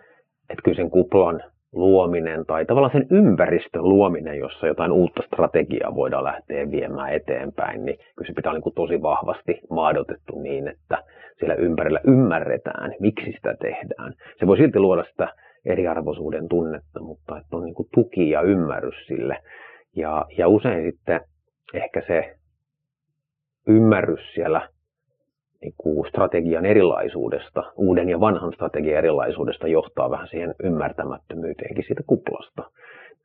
että 0.51 0.63
kyllä 0.65 0.77
sen 0.77 0.91
kuplan 0.91 1.43
luominen 1.73 2.47
tai 2.47 2.65
tavallaan 2.65 2.93
sen 2.93 3.07
ympäristön 3.11 3.89
luominen, 3.89 4.39
jossa 4.39 4.67
jotain 4.67 4.93
uutta 4.93 5.23
strategiaa 5.27 5.95
voidaan 5.95 6.25
lähteä 6.25 6.71
viemään 6.71 7.13
eteenpäin, 7.13 7.85
niin 7.85 7.99
kyllä 8.17 8.27
se 8.27 8.33
pitää 8.37 8.53
olla 8.53 8.61
niin 8.65 8.75
tosi 8.75 9.03
vahvasti 9.03 9.61
maadotettu 9.71 10.39
niin, 10.39 10.69
että 10.69 10.99
siellä 11.39 11.55
ympärillä 11.55 12.01
ymmärretään, 12.07 12.95
miksi 13.01 13.33
sitä 13.33 13.55
tehdään. 13.61 14.13
Se 14.39 14.47
voi 14.47 14.57
silti 14.57 14.79
luoda 14.79 15.05
sitä 15.05 15.29
eriarvoisuuden 15.67 16.49
tunnetta, 16.49 17.01
mutta 17.01 17.39
että 17.39 17.57
on 17.57 17.65
niin 17.65 17.75
kuin 17.75 17.89
tuki 17.95 18.31
ja 18.31 18.41
ymmärrys 18.41 19.07
sille. 19.07 19.39
Ja, 19.97 20.27
ja 20.39 20.49
usein 20.49 20.93
sitten 20.93 21.21
ehkä 21.75 22.03
se 22.07 22.35
ymmärrys 23.69 24.35
siellä 24.35 24.69
niin 25.65 25.75
kuin 25.79 26.09
strategian 26.09 26.67
erilaisuudesta, 26.67 27.63
uuden 27.77 28.09
ja 28.09 28.21
vanhan 28.21 28.53
strategian 28.53 28.99
erilaisuudesta 28.99 29.69
johtaa 29.69 30.11
vähän 30.11 30.29
siihen 30.29 30.55
ymmärtämättömyyteenkin 30.63 31.85
siitä 31.87 32.03
kuplasta. 32.07 32.63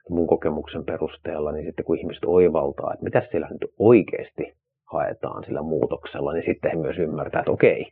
Mun 0.10 0.28
kokemuksen 0.28 0.86
perusteella, 0.86 1.52
niin 1.52 1.66
sitten 1.66 1.86
kun 1.86 1.98
ihmiset 1.98 2.24
oivaltaa, 2.26 2.94
että 2.94 3.04
mitä 3.04 3.22
siellä 3.32 3.48
nyt 3.52 3.74
oikeasti 3.80 4.54
haetaan 4.92 5.44
sillä 5.44 5.62
muutoksella, 5.62 6.34
niin 6.34 6.46
sitten 6.46 6.72
he 6.72 6.78
myös 6.78 6.98
ymmärtää, 6.98 7.40
että 7.40 7.52
okei, 7.52 7.86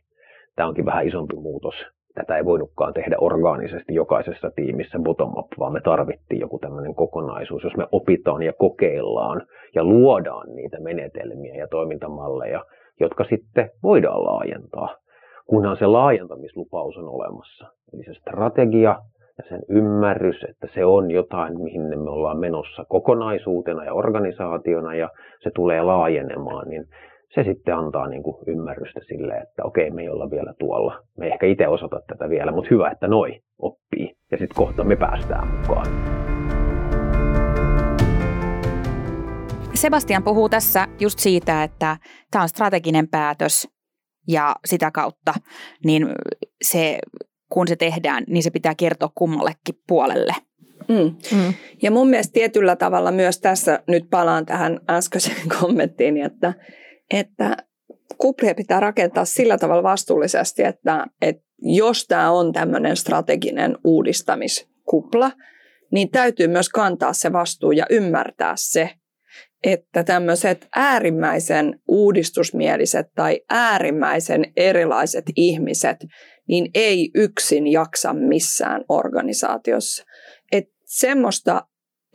tämä 0.56 0.68
onkin 0.68 0.86
vähän 0.86 1.06
isompi 1.06 1.36
muutos. 1.36 1.74
Tätä 2.14 2.36
ei 2.36 2.44
voinutkaan 2.44 2.94
tehdä 2.94 3.16
orgaanisesti 3.20 3.94
jokaisessa 3.94 4.50
tiimissä 4.50 4.98
bottom-up, 4.98 5.46
vaan 5.58 5.72
me 5.72 5.80
tarvittiin 5.80 6.40
joku 6.40 6.58
tämmöinen 6.58 6.94
kokonaisuus, 6.94 7.64
jos 7.64 7.76
me 7.76 7.86
opitaan 7.92 8.42
ja 8.42 8.52
kokeillaan 8.52 9.46
ja 9.74 9.84
luodaan 9.84 10.54
niitä 10.54 10.80
menetelmiä 10.80 11.54
ja 11.54 11.68
toimintamalleja, 11.68 12.64
jotka 13.00 13.24
sitten 13.24 13.70
voidaan 13.82 14.24
laajentaa, 14.24 14.96
kunhan 15.46 15.76
se 15.76 15.86
laajentamislupaus 15.86 16.96
on 16.96 17.08
olemassa. 17.08 17.66
Eli 17.94 18.04
se 18.04 18.14
strategia 18.14 18.96
ja 19.38 19.44
sen 19.48 19.60
ymmärrys, 19.68 20.44
että 20.48 20.68
se 20.74 20.84
on 20.84 21.10
jotain, 21.10 21.60
mihin 21.60 21.82
me 21.82 22.10
ollaan 22.10 22.38
menossa 22.38 22.84
kokonaisuutena 22.88 23.84
ja 23.84 23.94
organisaationa 23.94 24.94
ja 24.94 25.10
se 25.40 25.50
tulee 25.54 25.82
laajenemaan, 25.82 26.68
niin 26.68 26.84
se 27.34 27.44
sitten 27.44 27.76
antaa 27.76 28.08
niin 28.08 28.22
kuin 28.22 28.36
ymmärrystä 28.46 29.00
sille, 29.06 29.34
että 29.34 29.64
okei, 29.64 29.90
me 29.90 30.02
ei 30.02 30.08
olla 30.08 30.30
vielä 30.30 30.54
tuolla. 30.58 30.98
Me 31.18 31.26
ei 31.26 31.32
ehkä 31.32 31.46
itse 31.46 31.68
osata 31.68 32.00
tätä 32.06 32.28
vielä, 32.28 32.52
mutta 32.52 32.68
hyvä, 32.70 32.90
että 32.90 33.08
noi 33.08 33.40
oppii. 33.58 34.14
Ja 34.30 34.38
sitten 34.38 34.56
kohta 34.56 34.84
me 34.84 34.96
päästään 34.96 35.48
mukaan. 35.48 36.27
Sebastian 39.78 40.24
puhuu 40.24 40.48
tässä 40.48 40.88
just 41.00 41.18
siitä, 41.18 41.62
että 41.62 41.96
tämä 42.30 42.42
on 42.42 42.48
strateginen 42.48 43.08
päätös 43.08 43.68
ja 44.28 44.56
sitä 44.64 44.90
kautta 44.90 45.34
niin 45.84 46.08
se, 46.62 46.98
kun 47.52 47.68
se 47.68 47.76
tehdään, 47.76 48.24
niin 48.26 48.42
se 48.42 48.50
pitää 48.50 48.74
kertoa 48.74 49.10
kummallekin 49.14 49.74
puolelle. 49.88 50.34
Mm. 50.88 51.16
Mm. 51.38 51.54
Ja 51.82 51.90
mun 51.90 52.08
mielestä 52.08 52.32
tietyllä 52.32 52.76
tavalla 52.76 53.10
myös 53.10 53.40
tässä 53.40 53.82
nyt 53.88 54.10
palaan 54.10 54.46
tähän 54.46 54.80
äskeiseen 54.90 55.48
kommenttiin, 55.60 56.16
että, 56.16 56.54
että 57.10 57.56
kuplia 58.18 58.54
pitää 58.54 58.80
rakentaa 58.80 59.24
sillä 59.24 59.58
tavalla 59.58 59.82
vastuullisesti, 59.82 60.62
että, 60.62 61.06
että 61.22 61.42
jos 61.58 62.04
tämä 62.04 62.30
on 62.30 62.52
tämmöinen 62.52 62.96
strateginen 62.96 63.78
uudistamiskupla, 63.84 65.30
niin 65.92 66.10
täytyy 66.10 66.48
myös 66.48 66.68
kantaa 66.68 67.12
se 67.12 67.32
vastuu 67.32 67.72
ja 67.72 67.86
ymmärtää 67.90 68.52
se, 68.56 68.90
että 69.64 70.04
tämmöiset 70.04 70.68
äärimmäisen 70.76 71.80
uudistusmieliset 71.88 73.06
tai 73.14 73.40
äärimmäisen 73.50 74.52
erilaiset 74.56 75.24
ihmiset, 75.36 75.96
niin 76.48 76.70
ei 76.74 77.10
yksin 77.14 77.66
jaksa 77.66 78.12
missään 78.12 78.84
organisaatiossa. 78.88 80.04
Että 80.52 80.74
semmoista 80.84 81.62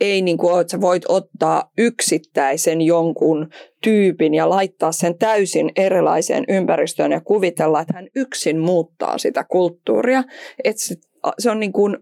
ei 0.00 0.22
niin 0.22 0.38
kuin 0.38 0.52
ole, 0.52 0.60
että 0.60 0.70
sä 0.70 0.80
voit 0.80 1.02
ottaa 1.08 1.70
yksittäisen 1.78 2.80
jonkun 2.80 3.48
tyypin 3.82 4.34
ja 4.34 4.50
laittaa 4.50 4.92
sen 4.92 5.18
täysin 5.18 5.70
erilaiseen 5.76 6.44
ympäristöön 6.48 7.12
ja 7.12 7.20
kuvitella, 7.20 7.80
että 7.80 7.94
hän 7.94 8.08
yksin 8.16 8.58
muuttaa 8.58 9.18
sitä 9.18 9.44
kulttuuria. 9.44 10.24
Että 10.64 10.82
se, 10.82 10.94
se 11.38 11.50
on 11.50 11.60
niin 11.60 11.72
kuin 11.72 11.96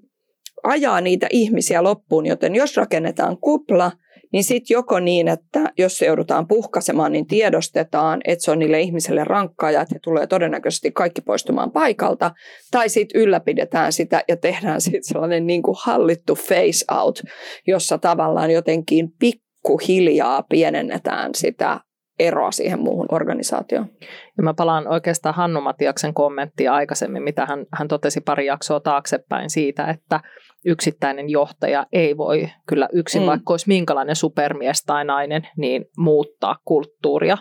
ajaa 0.63 1.01
niitä 1.01 1.27
ihmisiä 1.31 1.83
loppuun, 1.83 2.27
joten 2.27 2.55
jos 2.55 2.77
rakennetaan 2.77 3.39
kupla, 3.39 3.93
niin 4.33 4.45
sitten 4.45 4.75
joko 4.75 5.01
niin, 5.01 5.29
että 5.29 5.73
jos 5.79 5.99
se 5.99 6.07
joudutaan 6.07 6.49
puhkaisemaan, 6.49 7.13
niin 7.13 7.27
tiedostetaan, 7.27 8.21
että 8.25 8.45
se 8.45 8.51
on 8.51 8.59
niille 8.59 8.81
ihmisille 8.81 9.25
rankkaa 9.25 9.71
ja 9.71 9.81
että 9.81 9.95
he 9.95 9.99
tulee 9.99 10.27
todennäköisesti 10.27 10.93
kaikki 10.93 11.21
poistumaan 11.21 11.73
paikalta, 11.73 12.31
tai 12.71 12.89
sitten 12.89 13.21
ylläpidetään 13.21 13.93
sitä 13.93 14.23
ja 14.29 14.37
tehdään 14.37 14.81
sitten 14.93 15.05
sellainen 15.05 15.47
niin 15.47 15.63
kuin 15.63 15.77
hallittu 15.83 16.35
face 16.35 16.85
out, 16.95 17.23
jossa 17.67 17.99
tavallaan 17.99 18.51
jotenkin 18.51 19.09
pikkuhiljaa 19.19 20.43
pienennetään 20.43 21.31
sitä 21.35 21.81
eroa 22.19 22.51
siihen 22.51 22.81
muuhun 22.81 23.07
organisaatioon. 23.11 23.89
Ja 24.37 24.43
mä 24.43 24.55
palaan 24.55 24.89
oikeastaan 24.89 25.35
Hannu 25.35 25.61
Matiaksen 25.61 26.15
kommenttia 26.15 26.75
aikaisemmin, 26.75 27.23
mitä 27.23 27.47
hän, 27.47 27.67
hän 27.73 27.89
totesi 27.89 28.21
pari 28.21 28.47
jaksoa 28.47 28.81
taaksepäin 28.81 29.51
siitä, 29.51 29.85
että 29.87 30.21
yksittäinen 30.65 31.31
johtaja 31.31 31.87
ei 31.93 32.17
voi 32.17 32.49
kyllä 32.69 32.89
yksin, 32.93 33.23
mm. 33.23 33.27
vaikka 33.27 33.53
olisi 33.53 33.69
minkälainen 33.69 34.17
supermies 34.17 34.85
tai 34.85 35.05
nainen, 35.05 35.49
niin 35.57 35.85
muuttaa 35.99 36.57
kulttuuria. 36.65 37.39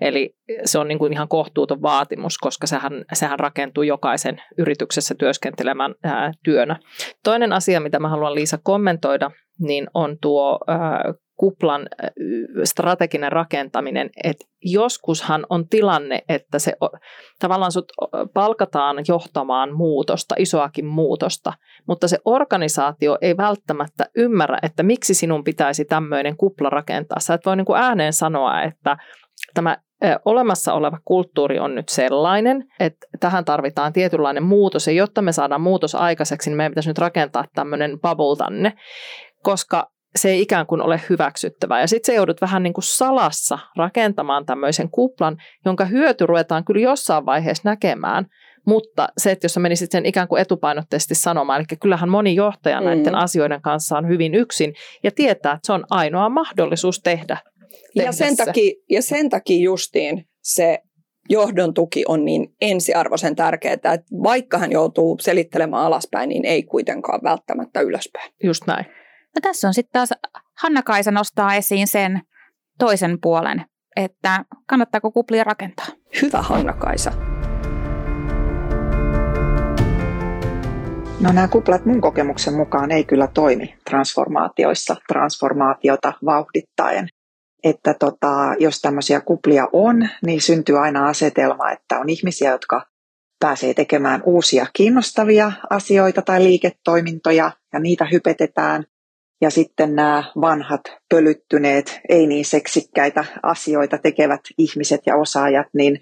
Eli 0.00 0.34
se 0.64 0.78
on 0.78 0.88
niin 0.88 0.98
kuin 0.98 1.12
ihan 1.12 1.28
kohtuuton 1.28 1.82
vaatimus, 1.82 2.38
koska 2.38 2.66
sehän, 2.66 3.04
sehän 3.12 3.38
rakentuu 3.38 3.82
jokaisen 3.82 4.42
yrityksessä 4.58 5.14
työskentelemään 5.14 5.94
ää, 6.02 6.32
työnä. 6.44 6.76
Toinen 7.24 7.52
asia, 7.52 7.80
mitä 7.80 7.98
mä 7.98 8.08
haluan 8.08 8.34
Liisa 8.34 8.58
kommentoida, 8.62 9.30
niin 9.58 9.86
on 9.94 10.16
tuo 10.20 10.58
ää, 10.66 11.14
kuplan 11.38 11.88
strateginen 12.64 13.32
rakentaminen, 13.32 14.10
että 14.24 14.44
joskushan 14.62 15.46
on 15.50 15.68
tilanne, 15.68 16.22
että 16.28 16.37
se 16.56 16.72
tavallaan 17.38 17.72
sut 17.72 17.92
palkataan 18.34 18.96
johtamaan 19.08 19.76
muutosta, 19.76 20.34
isoakin 20.38 20.86
muutosta, 20.86 21.52
mutta 21.88 22.08
se 22.08 22.18
organisaatio 22.24 23.18
ei 23.20 23.36
välttämättä 23.36 24.06
ymmärrä, 24.16 24.58
että 24.62 24.82
miksi 24.82 25.14
sinun 25.14 25.44
pitäisi 25.44 25.84
tämmöinen 25.84 26.36
kupla 26.36 26.70
rakentaa. 26.70 27.20
Sä 27.20 27.34
et 27.34 27.46
voi 27.46 27.56
niin 27.56 27.64
kuin 27.64 27.80
ääneen 27.80 28.12
sanoa, 28.12 28.62
että 28.62 28.96
tämä 29.54 29.76
olemassa 30.24 30.72
oleva 30.72 30.98
kulttuuri 31.04 31.58
on 31.58 31.74
nyt 31.74 31.88
sellainen, 31.88 32.64
että 32.80 33.06
tähän 33.20 33.44
tarvitaan 33.44 33.92
tietynlainen 33.92 34.42
muutos, 34.42 34.86
ja 34.86 34.92
jotta 34.92 35.22
me 35.22 35.32
saadaan 35.32 35.60
muutos 35.60 35.94
aikaiseksi, 35.94 36.50
niin 36.50 36.56
meidän 36.56 36.72
pitäisi 36.72 36.90
nyt 36.90 36.98
rakentaa 36.98 37.44
tämmöinen 37.54 38.00
bubble 38.00 38.36
tänne, 38.38 38.72
koska 39.42 39.90
se 40.16 40.30
ei 40.30 40.40
ikään 40.40 40.66
kuin 40.66 40.82
ole 40.82 41.00
hyväksyttävää. 41.10 41.80
Ja 41.80 41.86
sitten 41.86 42.12
se 42.12 42.16
joudut 42.16 42.40
vähän 42.40 42.62
niin 42.62 42.72
kuin 42.72 42.84
salassa 42.84 43.58
rakentamaan 43.76 44.46
tämmöisen 44.46 44.90
kuplan, 44.90 45.36
jonka 45.64 45.84
hyöty 45.84 46.26
ruvetaan 46.26 46.64
kyllä 46.64 46.80
jossain 46.80 47.26
vaiheessa 47.26 47.68
näkemään. 47.68 48.26
Mutta 48.66 49.08
se, 49.18 49.30
että 49.30 49.44
jos 49.44 49.54
sä 49.54 49.60
menisit 49.60 49.90
sen 49.90 50.06
ikään 50.06 50.28
kuin 50.28 50.42
etupainotteisesti 50.42 51.14
sanomaan, 51.14 51.60
eli 51.60 51.78
kyllähän 51.80 52.08
moni 52.08 52.34
johtaja 52.34 52.80
mm. 52.80 52.84
näiden 52.84 53.14
asioiden 53.14 53.62
kanssa 53.62 53.98
on 53.98 54.08
hyvin 54.08 54.34
yksin 54.34 54.74
ja 55.02 55.10
tietää, 55.10 55.52
että 55.52 55.66
se 55.66 55.72
on 55.72 55.84
ainoa 55.90 56.28
mahdollisuus 56.28 57.00
tehdä. 57.00 57.36
Ja 57.94 58.12
sen, 58.12 58.36
takia, 58.36 58.72
ja 58.90 59.02
sen 59.02 59.28
takia 59.28 59.62
justiin 59.62 60.24
se 60.42 60.78
johdon 61.28 61.74
tuki 61.74 62.04
on 62.08 62.24
niin 62.24 62.48
ensiarvoisen 62.60 63.36
tärkeää, 63.36 63.74
että 63.74 63.98
vaikka 64.22 64.58
hän 64.58 64.72
joutuu 64.72 65.16
selittelemään 65.20 65.82
alaspäin, 65.82 66.28
niin 66.28 66.44
ei 66.44 66.62
kuitenkaan 66.62 67.20
välttämättä 67.24 67.80
ylöspäin. 67.80 68.32
Just 68.44 68.66
näin. 68.66 68.86
No 69.38 69.42
tässä 69.42 69.68
on 69.68 69.74
sitten 69.74 69.92
taas 69.92 70.10
Hanna-Kaisa 70.62 71.10
nostaa 71.10 71.54
esiin 71.54 71.86
sen 71.86 72.20
toisen 72.78 73.18
puolen, 73.20 73.64
että 73.96 74.44
kannattaako 74.66 75.10
kuplia 75.10 75.44
rakentaa. 75.44 75.86
Hyvä 76.22 76.42
Hanna-Kaisa. 76.42 77.12
No 81.20 81.32
nämä 81.32 81.48
kuplat 81.48 81.86
mun 81.86 82.00
kokemuksen 82.00 82.54
mukaan 82.54 82.90
ei 82.90 83.04
kyllä 83.04 83.26
toimi 83.26 83.74
transformaatioissa 83.90 84.96
transformaatiota 85.08 86.12
vauhdittaen. 86.24 87.08
Että 87.64 87.94
tota, 87.94 88.54
jos 88.58 88.80
tämmöisiä 88.80 89.20
kuplia 89.20 89.68
on, 89.72 90.08
niin 90.26 90.40
syntyy 90.40 90.78
aina 90.78 91.08
asetelma, 91.08 91.70
että 91.70 91.98
on 91.98 92.08
ihmisiä, 92.08 92.50
jotka 92.50 92.86
pääsee 93.40 93.74
tekemään 93.74 94.22
uusia 94.24 94.66
kiinnostavia 94.72 95.52
asioita 95.70 96.22
tai 96.22 96.44
liiketoimintoja 96.44 97.50
ja 97.72 97.80
niitä 97.80 98.04
hypetetään. 98.12 98.84
Ja 99.40 99.50
sitten 99.50 99.94
nämä 99.94 100.24
vanhat, 100.40 100.80
pölyttyneet, 101.08 102.00
ei 102.08 102.26
niin 102.26 102.44
seksikkäitä 102.44 103.24
asioita 103.42 103.98
tekevät 103.98 104.40
ihmiset 104.58 105.00
ja 105.06 105.16
osaajat, 105.16 105.66
niin, 105.74 106.00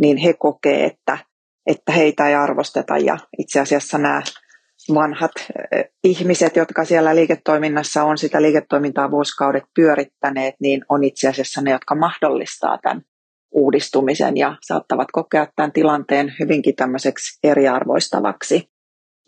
niin 0.00 0.16
he 0.16 0.32
kokee, 0.32 0.84
että, 0.84 1.18
että 1.66 1.92
heitä 1.92 2.28
ei 2.28 2.34
arvosteta. 2.34 2.98
Ja 2.98 3.18
itse 3.38 3.60
asiassa 3.60 3.98
nämä 3.98 4.22
vanhat 4.94 5.32
ihmiset, 6.04 6.56
jotka 6.56 6.84
siellä 6.84 7.14
liiketoiminnassa 7.14 8.04
on 8.04 8.18
sitä 8.18 8.42
liiketoimintaa 8.42 9.10
vuosikaudet 9.10 9.64
pyörittäneet, 9.74 10.54
niin 10.60 10.84
on 10.88 11.04
itse 11.04 11.28
asiassa 11.28 11.60
ne, 11.60 11.70
jotka 11.70 11.94
mahdollistaa 11.94 12.78
tämän 12.82 13.02
uudistumisen 13.50 14.36
ja 14.36 14.56
saattavat 14.60 15.08
kokea 15.12 15.46
tämän 15.56 15.72
tilanteen 15.72 16.34
hyvinkin 16.40 16.76
tämmöiseksi 16.76 17.38
eriarvoistavaksi. 17.44 18.70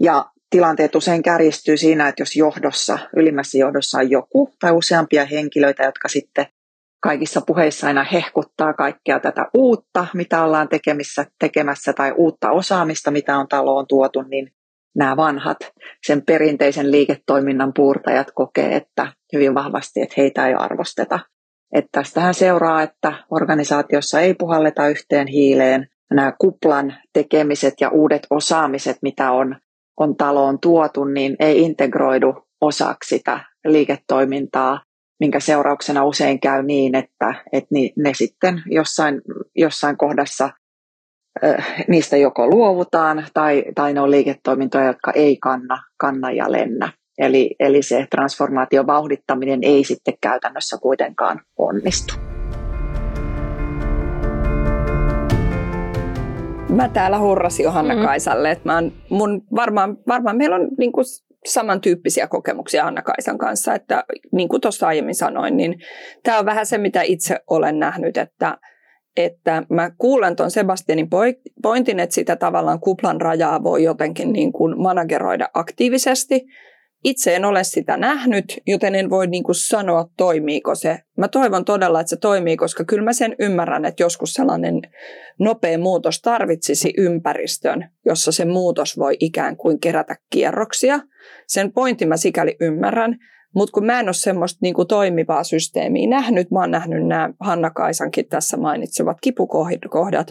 Ja 0.00 0.30
tilanteet 0.50 0.94
usein 0.94 1.22
kärjistyy 1.22 1.76
siinä, 1.76 2.08
että 2.08 2.22
jos 2.22 2.36
johdossa, 2.36 2.98
ylimmässä 3.16 3.58
johdossa 3.58 3.98
on 3.98 4.10
joku 4.10 4.50
tai 4.60 4.72
useampia 4.72 5.24
henkilöitä, 5.24 5.84
jotka 5.84 6.08
sitten 6.08 6.46
kaikissa 7.00 7.40
puheissa 7.40 7.86
aina 7.86 8.04
hehkuttaa 8.04 8.72
kaikkea 8.72 9.20
tätä 9.20 9.46
uutta, 9.54 10.06
mitä 10.14 10.42
ollaan 10.42 10.68
tekemissä, 10.68 11.26
tekemässä 11.38 11.92
tai 11.92 12.12
uutta 12.16 12.50
osaamista, 12.50 13.10
mitä 13.10 13.38
on 13.38 13.48
taloon 13.48 13.86
tuotu, 13.86 14.22
niin 14.22 14.52
nämä 14.96 15.16
vanhat 15.16 15.56
sen 16.06 16.22
perinteisen 16.26 16.90
liiketoiminnan 16.90 17.72
puurtajat 17.74 18.30
kokee, 18.34 18.76
että 18.76 19.12
hyvin 19.32 19.54
vahvasti, 19.54 20.00
että 20.00 20.14
heitä 20.16 20.48
ei 20.48 20.54
arvosteta. 20.54 21.18
Että 21.74 21.88
tästähän 21.92 22.34
seuraa, 22.34 22.82
että 22.82 23.12
organisaatiossa 23.30 24.20
ei 24.20 24.34
puhalleta 24.34 24.88
yhteen 24.88 25.26
hiileen. 25.26 25.88
Nämä 26.10 26.32
kuplan 26.38 26.94
tekemiset 27.12 27.74
ja 27.80 27.88
uudet 27.88 28.26
osaamiset, 28.30 28.96
mitä 29.02 29.32
on, 29.32 29.56
on 29.98 30.16
taloon 30.16 30.58
tuotu, 30.60 31.04
niin 31.04 31.36
ei 31.38 31.62
integroidu 31.62 32.46
osaksi 32.60 33.08
sitä 33.08 33.40
liiketoimintaa, 33.66 34.80
minkä 35.20 35.40
seurauksena 35.40 36.04
usein 36.04 36.40
käy 36.40 36.62
niin, 36.62 36.94
että, 36.94 37.34
että 37.52 37.68
ne 37.96 38.14
sitten 38.14 38.62
jossain, 38.66 39.20
jossain 39.56 39.96
kohdassa 39.96 40.50
niistä 41.88 42.16
joko 42.16 42.46
luovutaan 42.46 43.26
tai, 43.34 43.64
tai 43.74 43.92
ne 43.92 44.00
on 44.00 44.10
liiketoimintoja, 44.10 44.86
jotka 44.86 45.12
ei 45.12 45.36
kanna, 45.36 45.82
kanna 45.96 46.30
ja 46.30 46.52
lennä. 46.52 46.92
Eli, 47.18 47.56
eli 47.60 47.82
se 47.82 48.06
transformaation 48.10 48.86
vauhdittaminen 48.86 49.60
ei 49.62 49.84
sitten 49.84 50.14
käytännössä 50.20 50.78
kuitenkaan 50.82 51.40
onnistu. 51.58 52.27
Mä 56.78 56.88
täällä 56.88 57.18
hurrasin 57.18 57.64
Johanna 57.64 57.94
mm. 57.94 58.02
Kaisalle, 58.02 58.50
että 58.50 58.68
mä 58.68 58.74
oon, 58.74 58.92
mun, 59.10 59.42
varmaan, 59.54 59.98
varmaan 60.08 60.36
meillä 60.36 60.56
on 60.56 60.68
niin 60.78 60.92
kuin 60.92 61.04
samantyyppisiä 61.46 62.26
kokemuksia 62.26 62.86
Anna 62.86 63.02
Kaisan 63.02 63.38
kanssa, 63.38 63.74
että 63.74 64.04
niin 64.32 64.48
kuin 64.48 64.60
tuossa 64.60 64.86
aiemmin 64.86 65.14
sanoin, 65.14 65.56
niin 65.56 65.74
tämä 66.22 66.38
on 66.38 66.46
vähän 66.46 66.66
se, 66.66 66.78
mitä 66.78 67.02
itse 67.02 67.40
olen 67.46 67.78
nähnyt, 67.78 68.16
että 68.16 68.58
että 69.16 69.62
mä 69.70 69.90
kuulen 69.98 70.36
tuon 70.36 70.50
Sebastianin 70.50 71.08
pointin, 71.62 72.00
että 72.00 72.14
sitä 72.14 72.36
tavallaan 72.36 72.80
kuplan 72.80 73.20
rajaa 73.20 73.62
voi 73.62 73.82
jotenkin 73.82 74.32
niin 74.32 74.52
kuin 74.52 74.82
manageroida 74.82 75.48
aktiivisesti. 75.54 76.46
Itse 77.04 77.36
en 77.36 77.44
ole 77.44 77.64
sitä 77.64 77.96
nähnyt, 77.96 78.58
joten 78.66 78.94
en 78.94 79.10
voi 79.10 79.26
niin 79.26 79.44
kuin 79.44 79.54
sanoa, 79.54 80.04
toimiiko 80.16 80.74
se. 80.74 80.98
Mä 81.18 81.28
toivon 81.28 81.64
todella, 81.64 82.00
että 82.00 82.10
se 82.10 82.16
toimii, 82.16 82.56
koska 82.56 82.84
kyllä 82.84 83.04
mä 83.04 83.12
sen 83.12 83.36
ymmärrän, 83.38 83.84
että 83.84 84.02
joskus 84.02 84.32
sellainen 84.32 84.82
nopea 85.38 85.78
muutos 85.78 86.20
tarvitsisi 86.20 86.92
ympäristön, 86.98 87.90
jossa 88.04 88.32
se 88.32 88.44
muutos 88.44 88.98
voi 88.98 89.16
ikään 89.20 89.56
kuin 89.56 89.80
kerätä 89.80 90.16
kierroksia. 90.30 91.00
Sen 91.46 91.72
pointin 91.72 92.08
mä 92.08 92.16
sikäli 92.16 92.56
ymmärrän, 92.60 93.16
mutta 93.54 93.72
kun 93.72 93.86
mä 93.86 94.00
en 94.00 94.08
ole 94.08 94.14
semmoista 94.14 94.58
niin 94.62 94.74
kuin 94.74 94.88
toimivaa 94.88 95.44
systeemiä 95.44 96.08
nähnyt, 96.08 96.50
mä 96.50 96.60
oon 96.60 96.70
nähnyt 96.70 97.06
nämä 97.06 97.30
Hanna 97.40 97.70
Kaisankin 97.70 98.28
tässä 98.28 98.56
mainitsevat 98.56 99.16
kipukohdat, 99.20 100.30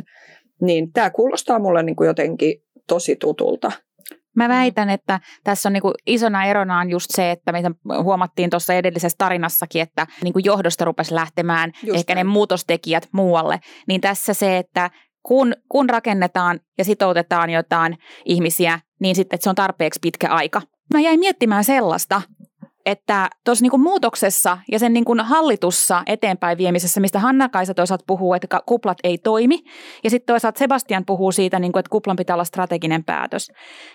niin 0.61 0.91
tämä 0.91 1.09
kuulostaa 1.09 1.59
mulle 1.59 1.83
niin 1.83 1.95
kuin 1.95 2.07
jotenkin 2.07 2.63
tosi 2.87 3.15
tutulta. 3.15 3.71
Mä 4.37 4.49
väitän, 4.49 4.89
että 4.89 5.19
tässä 5.43 5.69
on 5.69 5.73
niin 5.73 5.83
isona 6.07 6.45
eronaan 6.45 6.89
just 6.89 7.11
se, 7.11 7.31
että 7.31 7.51
mitä 7.51 7.71
huomattiin 8.03 8.49
tuossa 8.49 8.73
edellisessä 8.73 9.15
tarinassakin, 9.17 9.81
että 9.81 10.07
niin 10.23 10.33
johdosta 10.43 10.85
rupesi 10.85 11.15
lähtemään 11.15 11.71
just 11.83 11.99
ehkä 11.99 12.15
näin. 12.15 12.27
ne 12.27 12.31
muutostekijät 12.31 13.07
muualle. 13.11 13.59
Niin 13.87 14.01
tässä 14.01 14.33
se, 14.33 14.57
että 14.57 14.89
kun, 15.23 15.53
kun 15.69 15.89
rakennetaan 15.89 16.59
ja 16.77 16.85
sitoutetaan 16.85 17.49
jotain 17.49 17.97
ihmisiä, 18.25 18.79
niin 18.99 19.15
sitten 19.15 19.35
että 19.35 19.43
se 19.43 19.49
on 19.49 19.55
tarpeeksi 19.55 19.99
pitkä 20.01 20.29
aika. 20.29 20.61
Mä 20.93 20.99
jäin 20.99 21.19
miettimään 21.19 21.63
sellaista, 21.63 22.21
että 22.87 23.29
tuossa 23.45 23.63
niinku 23.63 23.77
muutoksessa 23.77 24.57
ja 24.71 24.79
sen 24.79 24.93
niinku 24.93 25.15
hallitussa 25.23 26.03
eteenpäin 26.05 26.57
viemisessä, 26.57 26.99
mistä 26.99 27.19
Hanna-Kaisa 27.19 27.73
toisaalta 27.73 28.03
puhuu, 28.07 28.33
että 28.33 28.61
kuplat 28.65 28.97
ei 29.03 29.17
toimi, 29.17 29.59
ja 30.03 30.09
sitten 30.09 30.33
toisaalta 30.33 30.59
Sebastian 30.59 31.05
puhuu 31.05 31.31
siitä, 31.31 31.59
niinku, 31.59 31.79
että 31.79 31.89
kuplan 31.89 32.15
pitää 32.15 32.35
olla 32.35 32.43
strateginen 32.43 33.03
päätös, 33.03 33.51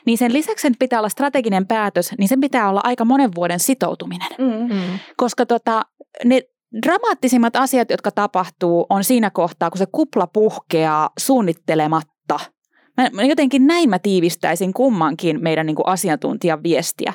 niin 0.07 0.19
sen 0.19 0.33
lisäksi 0.33 0.63
sen 0.63 0.75
pitää 0.79 1.01
olla 1.01 1.09
strateginen 1.09 1.67
päätös, 1.67 2.11
niin 2.19 2.29
sen 2.29 2.41
pitää 2.41 2.69
olla 2.69 2.81
aika 2.85 3.05
monen 3.05 3.31
vuoden 3.35 3.61
sitoutuminen. 3.61 4.29
Mm-hmm. 4.39 4.99
Koska 5.17 5.47
tota, 5.47 5.83
ne 6.25 6.43
dramaattisimmat 6.87 7.57
asiat, 7.57 7.91
jotka 7.91 8.11
tapahtuu, 8.11 8.87
on 8.91 9.05
siinä 9.05 9.31
kohtaa, 9.31 9.71
kun 9.71 9.79
se 9.79 9.87
kupla 9.93 10.27
puhkeaa 10.27 11.11
suunnittelematta– 11.19 12.41
Mä, 12.97 13.23
jotenkin 13.23 13.67
näin 13.67 13.91
mä 13.91 13.99
tiivistäisin 13.99 14.73
kummankin 14.73 15.43
meidän 15.43 15.67
niin 15.67 15.77
kuin 15.77 15.89
asiantuntijan 15.89 16.63
viestiä. 16.63 17.13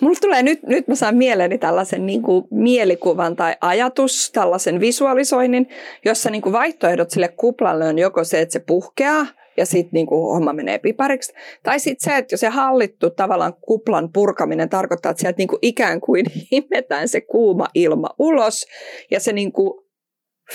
Mulla 0.00 0.18
tulee 0.20 0.42
nyt, 0.42 0.62
nyt 0.62 0.88
mä 0.88 0.94
saan 0.94 1.16
mieleeni 1.16 1.58
tällaisen 1.58 2.06
niin 2.06 2.22
kuin 2.22 2.44
mielikuvan 2.50 3.36
tai 3.36 3.54
ajatus, 3.60 4.30
tällaisen 4.32 4.80
visualisoinnin, 4.80 5.68
jossa 6.04 6.30
niin 6.30 6.42
kuin 6.42 6.52
vaihtoehdot 6.52 7.10
sille 7.10 7.28
kuplalle 7.28 7.88
on 7.88 7.98
joko 7.98 8.24
se, 8.24 8.40
että 8.40 8.52
se 8.52 8.58
puhkeaa 8.58 9.26
ja 9.56 9.66
sitten 9.66 9.90
niin 9.92 10.06
homma 10.10 10.52
menee 10.52 10.78
pipariksi. 10.78 11.32
Tai 11.62 11.80
sitten 11.80 12.12
se, 12.12 12.18
että 12.18 12.32
jos 12.32 12.40
se 12.40 12.48
hallittu 12.48 13.10
tavallaan 13.10 13.54
kuplan 13.54 14.12
purkaminen 14.12 14.68
tarkoittaa, 14.68 15.10
että 15.10 15.20
sieltä 15.20 15.38
niin 15.38 15.48
kuin 15.48 15.58
ikään 15.62 16.00
kuin 16.00 16.26
imetään 16.50 17.08
se 17.08 17.20
kuuma 17.20 17.66
ilma 17.74 18.08
ulos 18.18 18.66
ja 19.10 19.20
se 19.20 19.32
niin 19.32 19.52
kuin 19.52 19.86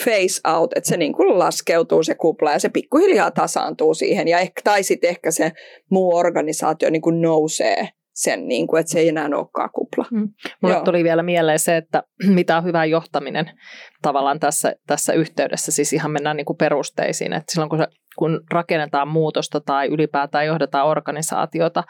face 0.03 0.41
out, 0.55 0.77
että 0.77 0.89
se 0.89 0.97
niin 0.97 1.13
kuin 1.13 1.39
laskeutuu 1.39 2.03
se 2.03 2.15
kupla 2.15 2.51
ja 2.51 2.59
se 2.59 2.69
pikkuhiljaa 2.69 3.31
tasaantuu 3.31 3.93
siihen. 3.93 4.27
Ja 4.27 4.39
ehkä, 4.39 4.61
tai 4.63 4.83
sitten 4.83 5.09
ehkä 5.09 5.31
se 5.31 5.51
muu 5.89 6.15
organisaatio 6.15 6.89
niin 6.89 7.01
kuin 7.01 7.21
nousee 7.21 7.87
sen, 8.23 8.47
niin 8.47 8.67
kuin, 8.67 8.79
että 8.79 8.91
se 8.91 8.99
ei 8.99 9.09
enää 9.09 9.25
olekaan 9.25 9.69
kupla. 9.73 10.05
Mm. 10.11 10.29
Mulle 10.61 10.75
Joo. 10.75 10.83
tuli 10.83 11.03
vielä 11.03 11.23
mieleen 11.23 11.59
se, 11.59 11.77
että 11.77 12.03
mitä 12.35 12.57
on 12.57 12.63
hyvä 12.63 12.85
johtaminen 12.85 13.51
tavallaan 14.01 14.39
tässä, 14.39 14.73
tässä 14.87 15.13
yhteydessä. 15.13 15.71
Siis 15.71 15.93
ihan 15.93 16.11
mennään 16.11 16.37
niin 16.37 16.45
kuin 16.45 16.57
perusteisiin. 16.57 17.33
Että 17.33 17.51
silloin 17.51 17.69
kun, 17.69 17.79
se, 17.79 17.87
kun 18.17 18.43
rakennetaan 18.51 19.07
muutosta 19.07 19.61
tai 19.61 19.87
ylipäätään 19.87 20.45
johdetaan 20.45 20.87
organisaatiota, 20.87 21.83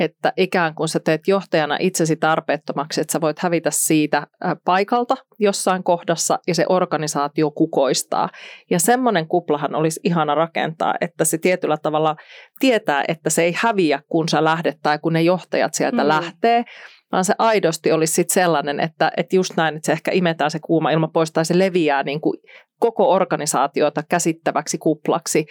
että 0.00 0.32
ikään 0.36 0.74
kuin 0.74 0.88
sä 0.88 1.00
teet 1.00 1.28
johtajana 1.28 1.76
itsesi 1.80 2.16
tarpeettomaksi, 2.16 3.00
että 3.00 3.12
sä 3.12 3.20
voit 3.20 3.38
hävitä 3.38 3.70
siitä 3.70 4.26
paikalta 4.64 5.14
jossain 5.38 5.84
kohdassa 5.84 6.38
ja 6.46 6.54
se 6.54 6.64
organisaatio 6.68 7.50
kukoistaa. 7.50 8.28
Ja 8.70 8.78
semmoinen 8.78 9.28
kuplahan 9.28 9.74
olisi 9.74 10.00
ihana 10.04 10.34
rakentaa, 10.34 10.94
että 11.00 11.24
se 11.24 11.38
tietyllä 11.38 11.76
tavalla 11.76 12.16
tietää, 12.58 13.04
että 13.08 13.30
se 13.30 13.42
ei 13.42 13.54
häviä, 13.56 14.02
kun 14.08 14.28
sä 14.28 14.44
lähdet 14.44 14.76
tai 14.82 14.98
kun 14.98 15.12
ne 15.12 15.22
johtajat 15.22 15.74
sieltä 15.74 16.02
mm. 16.02 16.08
lähtee, 16.08 16.64
vaan 17.12 17.24
se 17.24 17.34
aidosti 17.38 17.92
olisi 17.92 18.12
sit 18.12 18.30
sellainen, 18.30 18.80
että, 18.80 19.12
että 19.16 19.36
just 19.36 19.56
näin, 19.56 19.76
että 19.76 19.86
se 19.86 19.92
ehkä 19.92 20.10
imetään 20.14 20.50
se 20.50 20.58
kuuma 20.64 20.90
ilma 20.90 21.08
pois 21.08 21.32
tai 21.32 21.44
se 21.44 21.58
leviää 21.58 22.02
niin 22.02 22.20
kuin 22.20 22.38
koko 22.80 23.10
organisaatiota 23.10 24.02
käsittäväksi 24.08 24.78
kuplaksi, 24.78 25.46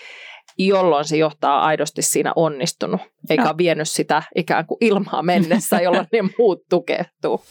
jolloin 0.59 1.05
se 1.05 1.17
johtaa 1.17 1.65
aidosti 1.65 2.01
siinä 2.01 2.33
onnistunut, 2.35 3.01
eikä 3.29 3.43
no. 3.43 3.57
vienyt 3.57 3.89
sitä 3.89 4.23
ikään 4.35 4.65
kuin 4.65 4.77
ilmaa 4.81 5.23
mennessä, 5.23 5.81
jolloin 5.81 6.07
ne 6.11 6.19
muut 6.37 6.63
tukehtuu. 6.69 7.41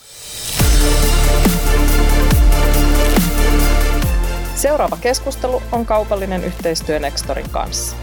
Seuraava 4.55 4.99
keskustelu 5.01 5.63
on 5.73 5.87
kaupallinen 5.87 6.45
yhteistyö 6.45 6.99
Nextorin 6.99 7.51
kanssa. 7.51 7.97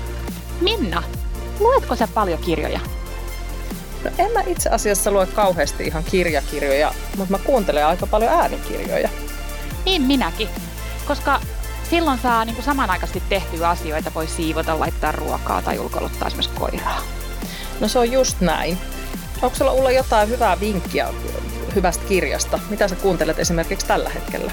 Minna, 0.61 1.03
luetko 1.59 1.95
sä 1.95 2.07
paljon 2.13 2.39
kirjoja? 2.39 2.79
No 4.03 4.11
en 4.17 4.31
mä 4.31 4.41
itse 4.47 4.69
asiassa 4.69 5.11
lue 5.11 5.25
kauheasti 5.25 5.87
ihan 5.87 6.03
kirjakirjoja, 6.03 6.93
mutta 7.17 7.31
mä 7.31 7.39
kuuntelen 7.45 7.85
aika 7.85 8.07
paljon 8.07 8.31
äänikirjoja. 8.31 9.09
Niin 9.85 10.01
minäkin, 10.01 10.47
koska 11.07 11.41
silloin 11.89 12.19
saa 12.19 12.45
niin 12.45 12.55
kuin 12.55 12.65
samanaikaisesti 12.65 13.23
tehtyä 13.29 13.69
asioita, 13.69 14.11
voi 14.15 14.27
siivota, 14.27 14.79
laittaa 14.79 15.11
ruokaa 15.11 15.61
tai 15.61 15.79
ulkoiluttaa 15.79 16.27
esimerkiksi 16.27 16.59
koiraa. 16.59 17.01
No 17.79 17.87
se 17.87 17.99
on 17.99 18.11
just 18.11 18.41
näin. 18.41 18.77
Onko 19.41 19.55
sulla 19.55 19.71
Ulla 19.71 19.91
jotain 19.91 20.29
hyvää 20.29 20.59
vinkkiä 20.59 21.07
hyvästä 21.75 22.05
kirjasta? 22.05 22.59
Mitä 22.69 22.87
sä 22.87 22.95
kuuntelet 22.95 23.39
esimerkiksi 23.39 23.87
tällä 23.87 24.09
hetkellä? 24.09 24.51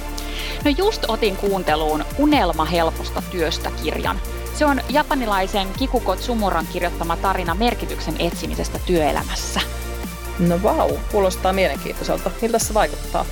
No 0.64 0.70
just 0.78 1.04
otin 1.08 1.36
kuunteluun 1.36 2.04
Unelma 2.18 2.64
helposta 2.64 3.22
työstä 3.30 3.70
kirjan. 3.82 4.20
Se 4.58 4.64
on 4.64 4.80
japanilaisen 4.88 5.68
Kikuko 5.78 6.16
Tsumuran 6.16 6.66
kirjoittama 6.72 7.16
tarina 7.16 7.54
merkityksen 7.54 8.14
etsimisestä 8.18 8.78
työelämässä. 8.86 9.60
No 10.38 10.62
vau, 10.62 10.88
wow, 10.88 10.98
kuulostaa 11.10 11.52
mielenkiintoiselta. 11.52 12.30
Miltä 12.42 12.58
se 12.58 12.74
vaikuttaa? 12.74 13.24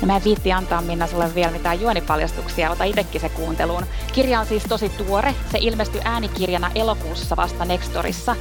No 0.00 0.06
mä 0.06 0.16
en 0.16 0.24
viitti 0.24 0.52
antaa 0.52 0.82
Minna 0.82 1.06
sulle 1.06 1.34
vielä 1.34 1.50
mitään 1.50 1.80
juonipaljastuksia, 1.80 2.70
ota 2.70 2.84
itsekin 2.84 3.20
se 3.20 3.28
kuunteluun. 3.28 3.86
Kirja 4.12 4.40
on 4.40 4.46
siis 4.46 4.62
tosi 4.62 4.88
tuore. 4.88 5.34
Se 5.52 5.58
ilmestyi 5.60 6.00
äänikirjana 6.04 6.70
elokuussa 6.74 7.36
vasta 7.36 7.64
Nextorissa. 7.64 8.36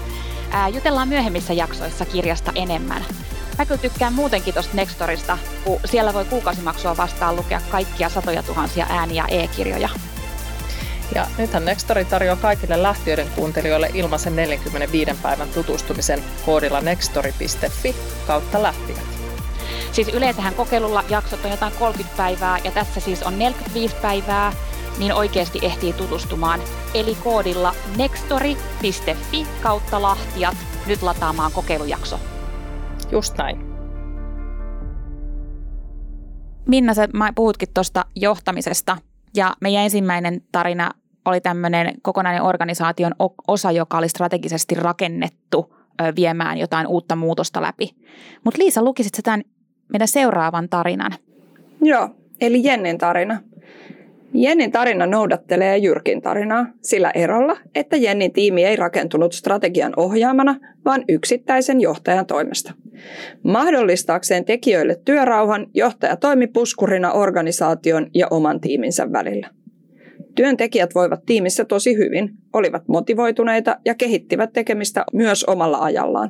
Ää, 0.51 0.69
jutellaan 0.69 1.08
myöhemmissä 1.08 1.53
jaksoissa 1.53 2.05
kirjasta 2.05 2.51
enemmän. 2.55 3.05
Mä 3.58 3.65
kyllä 3.65 3.81
tykkään 3.81 4.13
muutenkin 4.13 4.53
tuosta 4.53 4.75
Nextorista, 4.75 5.38
kun 5.63 5.79
siellä 5.86 6.13
voi 6.13 6.25
kuukausimaksua 6.25 6.97
vastaan 6.97 7.36
lukea 7.36 7.62
kaikkia 7.69 8.10
satoja 8.10 8.43
tuhansia 8.43 8.86
ääniä 8.89 9.25
e-kirjoja. 9.29 9.89
Ja 11.15 11.27
nythän 11.37 11.65
Nextori 11.65 12.05
tarjoaa 12.05 12.35
kaikille 12.35 12.83
lähtiöiden 12.83 13.27
kuuntelijoille 13.35 13.89
ilmaisen 13.93 14.35
45 14.35 15.11
päivän 15.21 15.49
tutustumisen 15.49 16.23
koodilla 16.45 16.81
nextori.fi 16.81 17.95
kautta 18.27 18.63
lähtiöt. 18.63 19.15
Siis 19.91 20.07
yleensähän 20.07 20.55
kokeilulla 20.55 21.03
jaksot 21.09 21.45
on 21.45 21.51
jotain 21.51 21.73
30 21.79 22.17
päivää 22.17 22.57
ja 22.63 22.71
tässä 22.71 22.99
siis 22.99 23.23
on 23.23 23.39
45 23.39 23.95
päivää, 24.01 24.53
niin 24.97 25.13
oikeasti 25.13 25.59
ehtii 25.61 25.93
tutustumaan. 25.93 26.59
Eli 26.93 27.15
koodilla 27.23 27.75
nextori.fi 27.97 29.47
kautta 29.61 30.01
lahtiat 30.01 30.57
nyt 30.87 31.01
lataamaan 31.01 31.51
kokeilujakso. 31.51 32.19
Just 33.11 33.37
näin. 33.37 33.65
Minna, 36.67 36.93
sä 36.93 37.07
puhutkin 37.35 37.69
tuosta 37.73 38.05
johtamisesta 38.15 38.97
ja 39.35 39.53
meidän 39.61 39.83
ensimmäinen 39.83 40.41
tarina 40.51 40.91
oli 41.25 41.41
tämmöinen 41.41 41.93
kokonainen 42.01 42.41
organisaation 42.43 43.11
osa, 43.47 43.71
joka 43.71 43.97
oli 43.97 44.09
strategisesti 44.09 44.75
rakennettu 44.75 45.75
viemään 46.15 46.57
jotain 46.57 46.87
uutta 46.87 47.15
muutosta 47.15 47.61
läpi. 47.61 47.95
Mutta 48.43 48.61
Liisa, 48.61 48.83
lukisit 48.83 49.19
tämän 49.23 49.43
meidän 49.91 50.07
seuraavan 50.07 50.69
tarinan? 50.69 51.11
Joo, 51.81 52.09
eli 52.41 52.63
Jennin 52.63 52.97
tarina. 52.97 53.39
Jennin 54.37 54.71
tarina 54.71 55.05
noudattelee 55.05 55.77
Jyrkin 55.77 56.21
tarinaa 56.21 56.65
sillä 56.81 57.11
erolla, 57.11 57.57
että 57.75 57.97
Jennin 57.97 58.33
tiimi 58.33 58.63
ei 58.63 58.75
rakentunut 58.75 59.33
strategian 59.33 59.93
ohjaamana, 59.97 60.59
vaan 60.85 61.03
yksittäisen 61.09 61.81
johtajan 61.81 62.25
toimesta. 62.25 62.73
Mahdollistaakseen 63.43 64.45
tekijöille 64.45 65.01
työrauhan, 65.05 65.67
johtaja 65.73 66.15
toimi 66.15 66.47
puskurina 66.47 67.11
organisaation 67.11 68.07
ja 68.13 68.27
oman 68.29 68.61
tiiminsä 68.61 69.11
välillä. 69.11 69.49
Työntekijät 70.35 70.95
voivat 70.95 71.25
tiimissä 71.25 71.65
tosi 71.65 71.97
hyvin, 71.97 72.29
olivat 72.53 72.87
motivoituneita 72.87 73.77
ja 73.85 73.95
kehittivät 73.95 74.53
tekemistä 74.53 75.05
myös 75.13 75.43
omalla 75.43 75.77
ajallaan. 75.77 76.29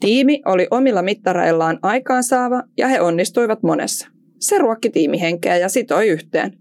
Tiimi 0.00 0.42
oli 0.46 0.66
omilla 0.70 1.02
mittareillaan 1.02 1.78
aikaansaava 1.82 2.62
ja 2.76 2.88
he 2.88 3.00
onnistuivat 3.00 3.62
monessa. 3.62 4.08
Se 4.38 4.58
ruokki 4.58 4.90
tiimihenkeä 4.90 5.56
ja 5.56 5.68
sitoi 5.68 6.08
yhteen. 6.08 6.52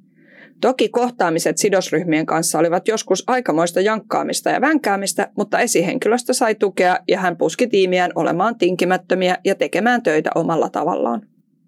Toki 0.62 0.89
kohtaamiset 0.89 1.58
sidosryhmien 1.58 2.26
kanssa 2.26 2.60
olivat 2.60 2.88
joskus 2.88 3.24
aikamoista 3.28 3.82
jankkaamista 3.82 4.50
ja 4.50 4.62
vänkäämistä, 4.62 5.30
mutta 5.38 5.60
esihenkilöstä 5.60 6.34
sai 6.34 6.56
tukea 6.56 7.00
ja 7.08 7.19
hän 7.19 7.38
puski 7.38 7.67
tiimiään 7.67 8.12
olemaan 8.15 8.58
tinkimättömiä 8.58 9.38
ja 9.45 9.56
tekemään 9.56 10.04
töitä 10.04 10.30
omalla 10.36 10.69
tavallaan. 10.69 11.22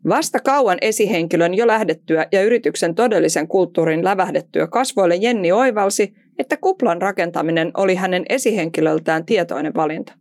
Vasta 0.10 0.40
kauan 0.40 0.78
esihenkilön 0.82 1.54
jo 1.54 1.68
lähdettyä 1.68 2.26
ja 2.32 2.44
yrityksen 2.44 2.96
todellisen 2.96 3.48
kulttuurin 3.48 4.04
lävähdettyä 4.04 4.68
kasvoille 4.68 5.16
Jenni 5.16 5.52
oivalsi, 5.52 6.14
että 6.40 6.58
kuplan 6.58 7.02
rakentaminen 7.02 7.72
oli 7.78 7.96
hänen 7.96 8.26
esihenkilöltään 8.30 9.26
tietoinen 9.26 9.74
valinta. 9.76 10.14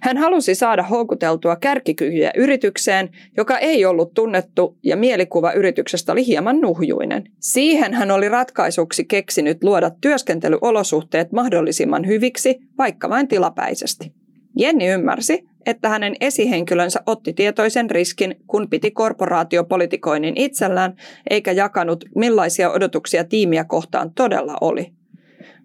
Hän 0.00 0.16
halusi 0.16 0.54
saada 0.54 0.82
houkuteltua 0.82 1.56
kärkikykyjä 1.56 2.30
yritykseen, 2.36 3.10
joka 3.36 3.58
ei 3.58 3.84
ollut 3.84 4.14
tunnettu 4.14 4.78
ja 4.82 4.96
mielikuva 4.96 5.52
yrityksestä 5.52 6.12
oli 6.12 6.26
hieman 6.26 6.60
nuhjuinen. 6.60 7.24
Siihen 7.40 7.94
hän 7.94 8.10
oli 8.10 8.28
ratkaisuksi 8.28 9.04
keksinyt 9.04 9.64
luoda 9.64 9.90
työskentelyolosuhteet 10.00 11.32
mahdollisimman 11.32 12.06
hyviksi, 12.06 12.58
vaikka 12.78 13.08
vain 13.08 13.28
tilapäisesti. 13.28 14.12
Jenni 14.58 14.86
ymmärsi, 14.86 15.44
että 15.66 15.88
hänen 15.88 16.14
esihenkilönsä 16.20 17.00
otti 17.06 17.32
tietoisen 17.32 17.90
riskin, 17.90 18.36
kun 18.46 18.70
piti 18.70 18.90
korporaatiopolitikoinnin 18.90 20.36
itsellään, 20.36 20.96
eikä 21.30 21.52
jakanut 21.52 22.04
millaisia 22.16 22.70
odotuksia 22.70 23.24
tiimiä 23.24 23.64
kohtaan 23.64 24.12
todella 24.14 24.56
oli. 24.60 24.92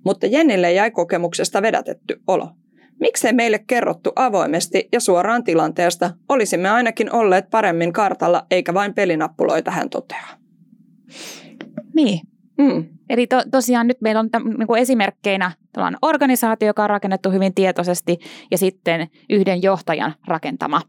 Mutta 0.05 0.27
Jennille 0.27 0.73
jäi 0.73 0.91
kokemuksesta 0.91 1.61
vedätetty 1.61 2.21
olo. 2.27 2.49
Miksei 2.99 3.33
meille 3.33 3.59
kerrottu 3.67 4.11
avoimesti 4.15 4.87
ja 4.91 4.99
suoraan 4.99 5.43
tilanteesta, 5.43 6.11
olisimme 6.29 6.69
ainakin 6.69 7.15
olleet 7.15 7.49
paremmin 7.49 7.93
kartalla, 7.93 8.45
eikä 8.51 8.73
vain 8.73 8.93
pelinappuloita, 8.93 9.71
hän 9.71 9.89
toteaa. 9.89 10.29
Niin. 11.95 12.19
Mm. 12.57 12.85
Eli 13.09 13.27
to, 13.27 13.43
tosiaan 13.51 13.87
nyt 13.87 14.01
meillä 14.01 14.19
on 14.19 14.29
täm, 14.29 14.43
niin 14.57 14.67
kuin 14.67 14.81
esimerkkeinä 14.81 15.51
organisaatio, 16.01 16.67
joka 16.67 16.83
on 16.83 16.89
rakennettu 16.89 17.31
hyvin 17.31 17.53
tietoisesti, 17.53 18.17
ja 18.51 18.57
sitten 18.57 19.07
yhden 19.29 19.63
johtajan 19.63 20.13
rakentama 20.27 20.81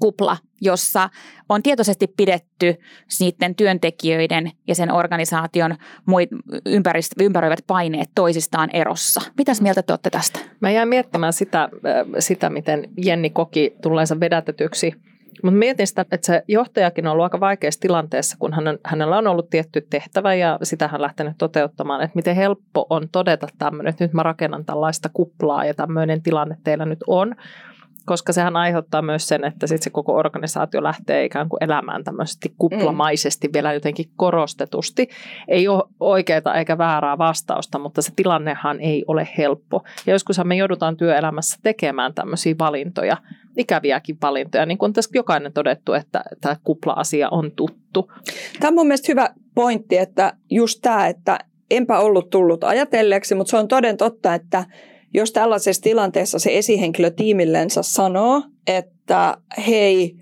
kupla, 0.00 0.36
jossa 0.60 1.10
on 1.48 1.62
tietoisesti 1.62 2.06
pidetty 2.16 2.74
niiden 3.20 3.54
työntekijöiden 3.54 4.50
ja 4.66 4.74
sen 4.74 4.92
organisaation 4.92 5.76
ympäröivät 7.20 7.64
paineet 7.66 8.10
toisistaan 8.14 8.70
erossa. 8.72 9.20
Mitäs 9.38 9.60
mieltä 9.60 9.82
te 9.82 9.92
olette 9.92 10.10
tästä? 10.10 10.38
Mä 10.60 10.70
jäin 10.70 10.88
miettimään 10.88 11.32
sitä, 11.32 11.62
äh, 11.62 11.70
sitä 12.18 12.50
miten 12.50 12.88
Jenni 12.96 13.30
koki 13.30 13.76
tulleensa 13.82 14.20
vedätetyksi 14.20 14.92
mutta 15.42 15.58
mietin 15.58 15.86
sitä, 15.86 16.02
että 16.02 16.26
se 16.26 16.42
johtajakin 16.48 17.06
on 17.06 17.12
ollut 17.12 17.24
aika 17.24 17.40
vaikeassa 17.40 17.80
tilanteessa, 17.80 18.36
kun 18.38 18.52
hän 18.52 18.64
hänellä 18.84 19.18
on 19.18 19.26
ollut 19.26 19.50
tietty 19.50 19.86
tehtävä 19.90 20.34
ja 20.34 20.58
sitä 20.62 20.88
hän 20.88 20.94
on 20.94 21.02
lähtenyt 21.02 21.38
toteuttamaan, 21.38 22.02
että 22.02 22.16
miten 22.16 22.36
helppo 22.36 22.86
on 22.90 23.08
todeta 23.12 23.48
tämmöinen, 23.58 23.90
että 23.90 24.04
nyt 24.04 24.12
mä 24.12 24.22
rakennan 24.22 24.64
tällaista 24.64 25.10
kuplaa 25.12 25.64
ja 25.64 25.74
tämmöinen 25.74 26.22
tilanne 26.22 26.56
teillä 26.64 26.84
nyt 26.84 27.04
on 27.06 27.34
koska 28.06 28.32
sehän 28.32 28.56
aiheuttaa 28.56 29.02
myös 29.02 29.28
sen, 29.28 29.44
että 29.44 29.66
sit 29.66 29.82
se 29.82 29.90
koko 29.90 30.14
organisaatio 30.14 30.82
lähtee 30.82 31.24
ikään 31.24 31.48
kuin 31.48 31.64
elämään 31.64 32.04
tämmöisesti 32.04 32.54
kuplamaisesti 32.58 33.48
mm. 33.48 33.52
vielä 33.52 33.72
jotenkin 33.72 34.10
korostetusti. 34.16 35.08
Ei 35.48 35.68
ole 35.68 35.82
oikeaa 36.00 36.54
eikä 36.58 36.78
väärää 36.78 37.18
vastausta, 37.18 37.78
mutta 37.78 38.02
se 38.02 38.12
tilannehan 38.16 38.80
ei 38.80 39.04
ole 39.06 39.28
helppo. 39.38 39.84
Ja 40.06 40.12
joskushan 40.12 40.48
me 40.48 40.56
joudutaan 40.56 40.96
työelämässä 40.96 41.58
tekemään 41.62 42.14
tämmöisiä 42.14 42.54
valintoja, 42.58 43.16
ikäviäkin 43.56 44.18
valintoja, 44.22 44.66
niin 44.66 44.78
kuin 44.78 44.88
on 44.88 44.92
tässä 44.92 45.10
jokainen 45.14 45.52
todettu, 45.52 45.92
että 45.92 46.22
tämä 46.40 46.56
kupla-asia 46.64 47.28
on 47.30 47.52
tuttu. 47.52 48.12
Tämä 48.60 48.68
on 48.68 48.74
mun 48.74 48.86
mielestä 48.86 49.12
hyvä 49.12 49.30
pointti, 49.54 49.98
että 49.98 50.32
just 50.50 50.78
tämä, 50.82 51.06
että 51.06 51.38
enpä 51.70 51.98
ollut 51.98 52.30
tullut 52.30 52.64
ajatelleeksi, 52.64 53.34
mutta 53.34 53.50
se 53.50 53.56
on 53.56 53.68
toden 53.68 53.96
totta, 53.96 54.34
että 54.34 54.64
jos 55.16 55.32
tällaisessa 55.32 55.82
tilanteessa 55.82 56.38
se 56.38 56.58
esihenkilö 56.58 57.10
tiimillensä 57.10 57.82
sanoo, 57.82 58.42
että 58.66 59.36
hei, 59.66 60.16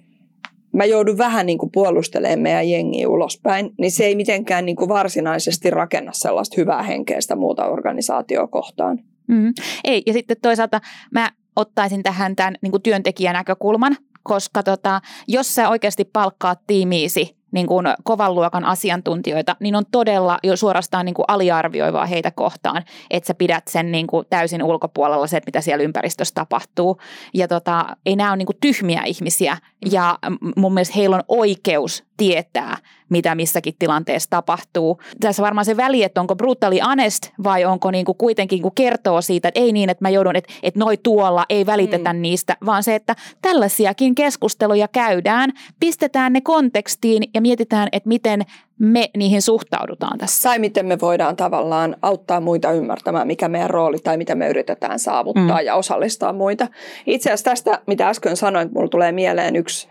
mä 0.72 0.84
joudun 0.84 1.18
vähän 1.18 1.46
niin 1.46 1.58
kuin 1.58 1.72
puolustelemaan 1.72 2.38
meidän 2.38 2.70
jengiä 2.70 3.08
ulospäin, 3.08 3.70
niin 3.78 3.92
se 3.92 4.04
ei 4.04 4.14
mitenkään 4.14 4.66
niin 4.66 4.76
kuin 4.76 4.88
varsinaisesti 4.88 5.70
rakenna 5.70 6.12
sellaista 6.12 6.54
hyvää 6.56 6.82
henkeistä 6.82 7.36
muuta 7.36 7.66
organisaatioa 7.66 8.46
kohtaan. 8.46 8.98
Mm, 9.28 9.52
ei, 9.84 10.02
ja 10.06 10.12
sitten 10.12 10.36
toisaalta 10.42 10.80
mä 11.10 11.30
ottaisin 11.56 12.02
tähän 12.02 12.36
tämän 12.36 12.54
niin 12.62 12.70
kuin 12.70 12.82
työntekijänäkökulman, 12.82 13.96
koska 14.22 14.62
tota, 14.62 15.00
jos 15.28 15.54
sä 15.54 15.68
oikeasti 15.68 16.04
palkkaat 16.04 16.58
tiimiisi 16.66 17.36
niin 17.54 17.66
kuin 17.66 17.86
kovan 18.02 18.34
luokan 18.34 18.64
asiantuntijoita, 18.64 19.56
niin 19.60 19.76
on 19.76 19.84
todella 19.90 20.38
jo 20.42 20.56
suorastaan 20.56 21.06
niin 21.06 21.14
kuin 21.14 21.24
aliarvioivaa 21.28 22.06
heitä 22.06 22.30
kohtaan, 22.30 22.82
että 23.10 23.26
sä 23.26 23.34
pidät 23.34 23.68
sen 23.68 23.92
niin 23.92 24.06
kuin 24.06 24.26
täysin 24.30 24.62
ulkopuolella 24.62 25.26
se, 25.26 25.36
että 25.36 25.48
mitä 25.48 25.60
siellä 25.60 25.84
ympäristössä 25.84 26.34
tapahtuu. 26.34 27.00
Ja 27.34 27.48
tota, 27.48 27.96
ei 28.06 28.16
nämä 28.16 28.30
ole 28.30 28.36
niin 28.36 28.46
kuin 28.46 28.58
tyhmiä 28.60 29.02
ihmisiä 29.06 29.56
ja 29.90 30.18
mun 30.56 30.74
mielestä 30.74 30.94
heillä 30.96 31.16
on 31.16 31.24
oikeus 31.28 32.04
tietää, 32.16 32.76
mitä 33.08 33.34
missäkin 33.34 33.74
tilanteessa 33.78 34.30
tapahtuu. 34.30 35.00
Tässä 35.20 35.42
varmaan 35.42 35.64
se 35.64 35.76
väli, 35.76 36.02
että 36.02 36.20
onko 36.20 36.36
brutally 36.36 36.78
honest 36.78 37.30
vai 37.44 37.64
onko 37.64 37.90
niin 37.90 38.04
kuin 38.04 38.18
kuitenkin 38.18 38.62
kuin 38.62 38.74
kertoo 38.74 39.22
siitä, 39.22 39.48
että 39.48 39.60
ei 39.60 39.72
niin, 39.72 39.90
että 39.90 40.04
mä 40.04 40.10
joudun, 40.10 40.36
että, 40.36 40.54
että 40.62 40.80
noi 40.80 40.96
tuolla 40.96 41.44
ei 41.48 41.66
välitetä 41.66 42.12
mm. 42.12 42.22
niistä, 42.22 42.56
vaan 42.66 42.82
se, 42.82 42.94
että 42.94 43.16
tällaisiakin 43.42 44.14
keskusteluja 44.14 44.88
käydään, 44.88 45.50
pistetään 45.80 46.32
ne 46.32 46.40
kontekstiin 46.40 47.22
ja 47.34 47.40
mietitään, 47.40 47.88
että 47.92 48.08
miten 48.08 48.42
me 48.78 49.10
niihin 49.16 49.42
suhtaudutaan 49.42 50.18
tässä. 50.18 50.48
Tai 50.48 50.58
miten 50.58 50.86
me 50.86 51.00
voidaan 51.00 51.36
tavallaan 51.36 51.96
auttaa 52.02 52.40
muita 52.40 52.72
ymmärtämään, 52.72 53.26
mikä 53.26 53.48
meidän 53.48 53.70
rooli 53.70 53.98
tai 53.98 54.16
mitä 54.16 54.34
me 54.34 54.48
yritetään 54.48 54.98
saavuttaa 54.98 55.58
mm. 55.58 55.66
ja 55.66 55.74
osallistaa 55.74 56.32
muita. 56.32 56.68
Itse 57.06 57.28
asiassa 57.28 57.50
tästä, 57.50 57.82
mitä 57.86 58.08
äsken 58.08 58.36
sanoin, 58.36 58.70
mulla 58.74 58.88
tulee 58.88 59.12
mieleen 59.12 59.56
yksi, 59.56 59.88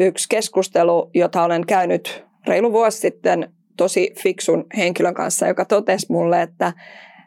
yksi 0.00 0.28
keskustelu, 0.28 1.10
jota 1.14 1.42
olen 1.42 1.66
käynyt 1.66 2.24
reilu 2.46 2.72
vuosi 2.72 2.98
sitten 2.98 3.52
tosi 3.76 4.12
fiksun 4.22 4.66
henkilön 4.76 5.14
kanssa, 5.14 5.46
joka 5.46 5.64
totesi 5.64 6.06
mulle, 6.08 6.42
että 6.42 6.72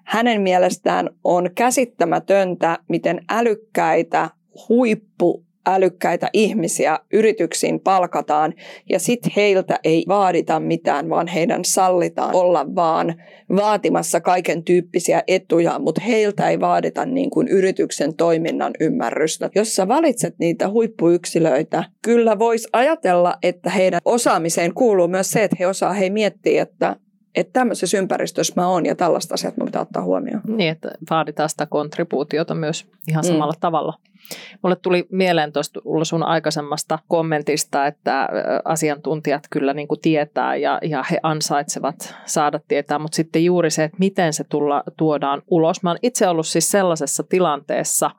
hänen 0.04 0.42
mielestään 0.42 1.10
on 1.24 1.50
käsittämätöntä, 1.56 2.78
miten 2.88 3.22
älykkäitä 3.30 4.30
huippu 4.70 5.46
älykkäitä 5.66 6.30
ihmisiä 6.34 7.00
yrityksiin 7.14 7.80
palkataan 7.80 8.54
ja 8.90 9.00
sitten 9.00 9.32
heiltä 9.36 9.80
ei 9.84 10.06
vaadita 10.08 10.60
mitään, 10.60 11.10
vaan 11.10 11.28
heidän 11.28 11.66
sallitaan 11.66 12.36
olla 12.36 12.76
vaan 12.76 13.16
vaatimassa 13.56 14.22
kaiken 14.22 14.64
tyyppisiä 14.64 15.24
etuja, 15.28 15.80
mutta 15.80 16.02
heiltä 16.02 16.50
ei 16.50 16.60
vaadita 16.60 17.06
niin 17.06 17.30
kuin 17.30 17.48
yrityksen 17.48 18.16
toiminnan 18.16 18.74
ymmärrystä. 18.80 19.50
Jos 19.56 19.76
sä 19.76 19.88
valitset 19.88 20.36
niitä 20.40 20.70
huippuyksilöitä, 20.70 21.84
kyllä 22.02 22.40
voisi 22.40 22.68
ajatella, 22.74 23.36
että 23.44 23.70
heidän 23.70 24.02
osaamiseen 24.06 24.74
kuuluu 24.74 25.08
myös 25.08 25.32
se, 25.32 25.44
että 25.44 25.58
he 25.60 25.68
osaa 25.68 25.94
he 25.94 26.10
miettiä, 26.10 26.62
että 26.62 26.96
että 27.36 27.54
tämmöisessä 27.54 27.98
ympäristössä 27.98 28.54
mä 28.56 28.68
oon 28.68 28.86
ja 28.86 28.96
tällaista 28.96 29.34
asiat 29.34 29.58
mä 29.58 29.66
pitää 29.66 29.82
ottaa 29.82 30.04
huomioon. 30.04 30.42
Niin, 30.48 30.72
että 30.72 30.92
vaaditaan 31.10 31.50
sitä 31.50 31.66
kontribuutiota 31.66 32.56
myös 32.56 32.88
ihan 33.08 33.24
mm. 33.26 33.28
samalla 33.28 33.54
mm. 33.54 33.60
tavalla. 33.60 33.94
Mulle 34.64 34.76
tuli 34.76 35.08
mieleen 35.12 35.54
tuosta 35.54 35.80
Ulla 35.86 36.06
sun 36.06 36.24
aikaisemmasta 36.24 37.00
kommentista, 37.08 37.88
että 37.88 38.30
asiantuntijat 38.66 39.44
kyllä 39.50 39.74
niin 39.74 39.88
kuin 39.88 40.02
tietää 40.02 40.56
ja, 40.56 40.80
ja 40.82 41.04
he 41.12 41.20
ansaitsevat 41.24 42.16
saada 42.26 42.60
tietää, 42.68 43.00
mutta 43.00 43.16
sitten 43.16 43.46
juuri 43.46 43.72
se, 43.72 43.84
että 43.84 43.98
miten 44.00 44.34
se 44.34 44.44
tulla, 44.44 44.84
tuodaan 44.98 45.42
ulos. 45.48 45.84
Mä 45.84 45.90
oon 45.90 46.00
itse 46.02 46.28
ollut 46.28 46.48
siis 46.48 46.72
sellaisessa 46.72 47.24
tilanteessa, 47.24 48.12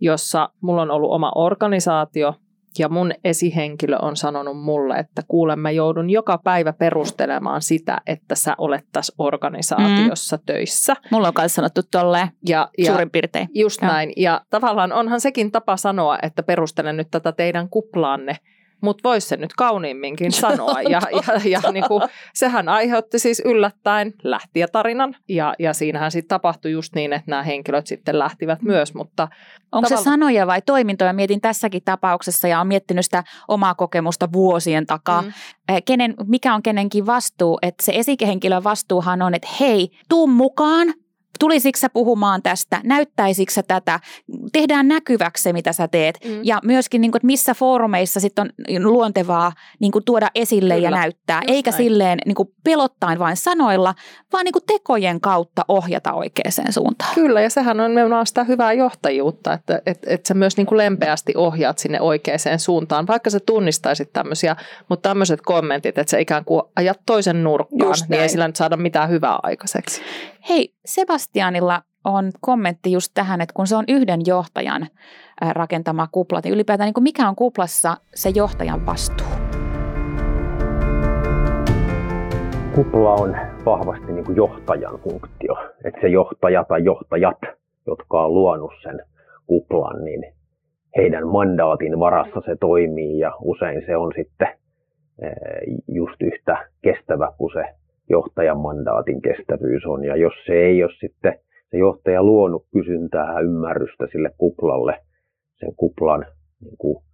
jossa 0.00 0.48
mulla 0.60 0.82
on 0.82 0.90
ollut 0.90 1.12
oma 1.12 1.32
organisaatio, 1.34 2.34
ja 2.78 2.88
mun 2.88 3.12
esihenkilö 3.24 3.96
on 4.02 4.16
sanonut 4.16 4.60
mulle, 4.60 4.96
että 4.96 5.22
kuule 5.28 5.56
mä 5.56 5.70
joudun 5.70 6.10
joka 6.10 6.38
päivä 6.38 6.72
perustelemaan 6.72 7.62
sitä, 7.62 8.00
että 8.06 8.34
sä 8.34 8.54
olet 8.58 8.84
tässä 8.92 9.12
organisaatiossa 9.18 10.36
mm. 10.36 10.42
töissä. 10.46 10.96
Mulla 11.10 11.28
on 11.28 11.34
myös 11.38 11.54
sanottu 11.54 11.80
tolleen 11.90 12.28
ja, 12.48 12.68
ja 12.78 12.86
suurin 12.86 13.10
piirtein. 13.10 13.48
Just 13.54 13.82
ja. 13.82 13.88
näin. 13.88 14.12
Ja 14.16 14.40
tavallaan 14.50 14.92
onhan 14.92 15.20
sekin 15.20 15.52
tapa 15.52 15.76
sanoa, 15.76 16.18
että 16.22 16.42
perustelen 16.42 16.96
nyt 16.96 17.08
tätä 17.10 17.32
teidän 17.32 17.68
kuplaanne 17.68 18.36
mutta 18.80 19.08
voisi 19.08 19.28
se 19.28 19.36
nyt 19.36 19.54
kauniimminkin 19.54 20.32
sanoa. 20.42 20.82
Ja, 20.82 21.00
ja, 21.12 21.60
ja 21.60 21.72
niin 21.72 21.84
kuin, 21.88 22.02
sehän 22.34 22.68
aiheutti 22.68 23.18
siis 23.18 23.42
yllättäen 23.44 24.12
lähtijätarinan 24.22 25.16
ja, 25.28 25.54
ja 25.58 25.74
siinähän 25.74 26.10
sitten 26.10 26.28
tapahtui 26.28 26.70
just 26.70 26.94
niin, 26.94 27.12
että 27.12 27.30
nämä 27.30 27.42
henkilöt 27.42 27.86
sitten 27.86 28.18
lähtivät 28.18 28.62
myös. 28.62 28.94
Mutta 28.94 29.28
Onko 29.72 29.88
tavalla... 29.88 30.04
se 30.04 30.10
sanoja 30.10 30.46
vai 30.46 30.62
toimintoja? 30.62 31.12
Mietin 31.12 31.40
tässäkin 31.40 31.82
tapauksessa 31.84 32.48
ja 32.48 32.58
olen 32.58 32.68
miettinyt 32.68 33.04
sitä 33.04 33.24
omaa 33.48 33.74
kokemusta 33.74 34.32
vuosien 34.32 34.86
takaa. 34.86 35.22
Mm. 35.22 35.32
Kenen, 35.84 36.14
mikä 36.26 36.54
on 36.54 36.62
kenenkin 36.62 37.06
vastuu? 37.06 37.58
Että 37.62 37.84
se 37.84 37.92
esikehenkilön 37.94 38.64
vastuuhan 38.64 39.22
on, 39.22 39.34
että 39.34 39.48
hei, 39.60 39.90
tuu 40.08 40.26
mukaan, 40.26 40.94
Tulisitko 41.40 41.78
sä 41.78 41.88
puhumaan 41.88 42.42
tästä? 42.42 42.80
Näyttäisikö 42.84 43.52
sä 43.52 43.62
tätä? 43.62 44.00
Tehdään 44.52 44.88
näkyväksi 44.88 45.42
se, 45.42 45.52
mitä 45.52 45.72
sä 45.72 45.88
teet. 45.88 46.18
Mm. 46.24 46.40
Ja 46.42 46.60
myöskin, 46.64 47.00
niin 47.00 47.12
kuin, 47.12 47.18
että 47.18 47.26
missä 47.26 47.54
foorumeissa 47.54 48.20
sit 48.20 48.38
on 48.38 48.50
luontevaa 48.78 49.52
niin 49.80 49.92
kuin, 49.92 50.04
tuoda 50.04 50.30
esille 50.34 50.74
Kyllä. 50.74 50.86
ja 50.86 50.90
näyttää. 50.90 51.40
Just 51.42 51.50
Eikä 51.50 51.70
näin. 51.70 51.82
silleen 51.82 52.18
niin 52.26 52.34
kuin, 52.34 52.48
pelottain 52.64 53.18
vain 53.18 53.36
sanoilla, 53.36 53.94
vaan 54.32 54.44
niin 54.44 54.52
kuin, 54.52 54.64
tekojen 54.66 55.20
kautta 55.20 55.64
ohjata 55.68 56.12
oikeaan 56.12 56.72
suuntaan. 56.72 57.14
Kyllä, 57.14 57.40
ja 57.40 57.50
sehän 57.50 57.80
on 57.80 57.90
nimenomaan 57.90 58.26
sitä 58.26 58.44
hyvää 58.44 58.72
johtajuutta, 58.72 59.52
että 59.52 59.82
että 59.86 60.06
että 60.10 60.28
sä 60.28 60.34
myös 60.34 60.56
niin 60.56 60.66
kuin 60.66 60.78
lempeästi 60.78 61.32
ohjaat 61.36 61.78
sinne 61.78 62.00
oikeaan 62.00 62.38
suuntaan. 62.58 63.06
Vaikka 63.06 63.30
sä 63.30 63.40
tunnistaisit 63.46 64.12
tämmöisiä, 64.12 64.56
mutta 64.88 65.08
tämmöiset 65.08 65.40
kommentit, 65.40 65.98
että 65.98 66.10
sä 66.10 66.18
ikään 66.18 66.44
kuin 66.44 66.62
ajat 66.76 67.00
toisen 67.06 67.44
nurkkaan, 67.44 67.94
niin 68.08 68.20
ei 68.20 68.28
sillä 68.28 68.46
nyt 68.46 68.56
saada 68.56 68.76
mitään 68.76 69.10
hyvää 69.10 69.38
aikaiseksi. 69.42 70.02
Hei, 70.48 70.74
Sebastianilla 71.26 71.82
on 72.04 72.30
kommentti 72.40 72.92
just 72.92 73.10
tähän, 73.14 73.40
että 73.40 73.52
kun 73.52 73.66
se 73.66 73.76
on 73.76 73.84
yhden 73.88 74.20
johtajan 74.26 74.86
rakentama 75.52 76.08
kupla, 76.12 76.40
niin 76.44 76.54
ylipäätään 76.54 76.92
niin 76.96 77.02
mikä 77.02 77.28
on 77.28 77.36
kuplassa 77.36 77.96
se 78.14 78.30
johtajan 78.34 78.86
vastuu? 78.86 79.26
Kupla 82.74 83.14
on 83.14 83.36
vahvasti 83.64 84.12
niin 84.12 84.24
kuin 84.24 84.36
johtajan 84.36 84.98
funktio. 84.98 85.54
Että 85.84 86.00
se 86.00 86.08
johtaja 86.08 86.64
tai 86.64 86.84
johtajat, 86.84 87.40
jotka 87.86 88.24
on 88.24 88.34
luonut 88.34 88.72
sen 88.82 89.02
kuplan, 89.46 90.04
niin 90.04 90.24
heidän 90.96 91.28
mandaatin 91.28 91.98
varassa 91.98 92.40
se 92.46 92.56
toimii 92.60 93.18
ja 93.18 93.32
usein 93.40 93.82
se 93.86 93.96
on 93.96 94.12
sitten 94.16 94.48
just 95.88 96.22
yhtä 96.22 96.68
kestävä 96.82 97.32
kuin 97.38 97.52
se 97.52 97.64
johtajan 98.08 98.58
mandaatin 98.58 99.22
kestävyys 99.22 99.86
on. 99.86 100.04
Ja 100.04 100.16
jos 100.16 100.32
se 100.46 100.52
ei 100.52 100.82
ole 100.82 100.92
sitten 101.00 101.38
se 101.70 101.76
johtaja 101.78 102.22
luonut 102.22 102.66
kysyntää 102.72 103.32
ja 103.32 103.40
ymmärrystä 103.40 104.06
sille 104.12 104.30
kuplalle, 104.38 104.98
sen 105.56 105.74
kuplan 105.76 106.26
niin 106.60 106.76
kuin 106.78 107.04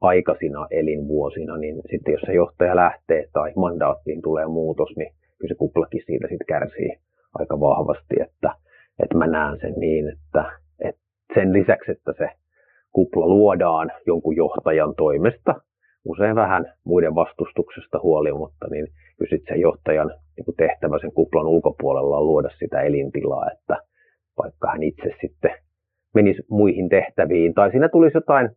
aikaisina 0.00 0.66
elinvuosina, 0.70 1.56
niin 1.56 1.82
sitten 1.90 2.12
jos 2.12 2.20
se 2.20 2.32
johtaja 2.32 2.76
lähtee 2.76 3.28
tai 3.32 3.52
mandaattiin 3.56 4.22
tulee 4.22 4.46
muutos, 4.46 4.96
niin 4.96 5.12
kyllä 5.38 5.54
se 5.54 5.58
kuplakin 5.58 6.02
siitä 6.06 6.28
sitten 6.28 6.46
kärsii 6.46 6.96
aika 7.34 7.60
vahvasti, 7.60 8.14
että, 8.20 8.54
että 9.02 9.16
mä 9.18 9.26
näen 9.26 9.58
sen 9.60 9.74
niin, 9.76 10.08
että, 10.08 10.44
että 10.84 11.02
sen 11.34 11.52
lisäksi, 11.52 11.92
että 11.92 12.12
se 12.18 12.28
kupla 12.92 13.26
luodaan 13.26 13.92
jonkun 14.06 14.36
johtajan 14.36 14.94
toimesta, 14.94 15.54
usein 16.04 16.36
vähän 16.36 16.72
muiden 16.84 17.14
vastustuksesta 17.14 18.00
huolimatta, 18.02 18.66
niin 18.70 18.86
kyllä 19.18 19.30
sitten 19.30 19.54
sen 19.54 19.60
johtajan 19.60 20.10
niin 20.36 20.44
kuin 20.44 20.56
tehtävä 20.56 20.98
sen 20.98 21.12
kuplan 21.12 21.46
ulkopuolella 21.46 22.18
on 22.18 22.26
luoda 22.26 22.48
sitä 22.58 22.80
elintilaa, 22.80 23.50
että 23.52 23.76
vaikka 24.38 24.70
hän 24.70 24.82
itse 24.82 25.10
sitten 25.20 25.50
menisi 26.14 26.42
muihin 26.50 26.88
tehtäviin, 26.88 27.54
tai 27.54 27.70
siinä 27.70 27.88
tulisi 27.88 28.16
jotain 28.16 28.50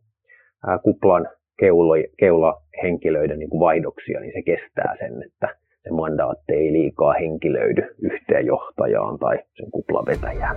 ää, 0.66 0.78
kuplan 0.78 1.28
keulo, 1.58 1.94
keulahenkilöiden 2.18 3.38
niin 3.38 3.50
kuin 3.50 3.60
vaihdoksia, 3.60 4.20
niin 4.20 4.32
se 4.32 4.42
kestää 4.42 4.96
sen, 4.98 5.22
että 5.22 5.48
se 5.82 5.90
mandaatti 5.90 6.52
ei 6.52 6.72
liikaa 6.72 7.12
henkilöidy 7.12 7.94
yhteen 8.02 8.46
johtajaan 8.46 9.18
tai 9.18 9.38
sen 9.54 9.70
kuplan 9.70 10.06
vetäjään. 10.06 10.56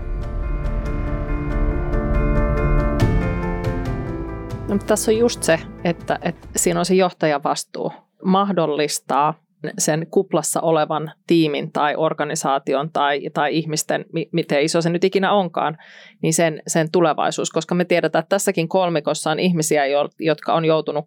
No, 4.69 4.77
tässä 4.87 5.11
on 5.11 5.17
just 5.17 5.43
se, 5.43 5.59
että, 5.83 6.19
että 6.21 6.47
siinä 6.55 6.79
on 6.79 6.85
se 6.85 6.93
johtajan 6.93 7.43
vastuu 7.43 7.91
mahdollistaa 8.23 9.33
sen 9.77 10.07
kuplassa 10.11 10.61
olevan 10.61 11.11
tiimin 11.27 11.71
tai 11.71 11.95
organisaation 11.95 12.91
tai, 12.91 13.21
tai 13.33 13.57
ihmisten, 13.57 14.05
miten 14.31 14.61
iso 14.61 14.81
se 14.81 14.89
nyt 14.89 15.03
ikinä 15.03 15.31
onkaan, 15.31 15.77
niin 16.21 16.33
sen, 16.33 16.61
sen 16.67 16.91
tulevaisuus, 16.91 17.51
koska 17.51 17.75
me 17.75 17.85
tiedetään, 17.85 18.19
että 18.19 18.35
tässäkin 18.35 18.69
kolmikossa 18.69 19.31
on 19.31 19.39
ihmisiä, 19.39 19.83
jotka 20.19 20.53
on 20.53 20.65
joutunut 20.65 21.05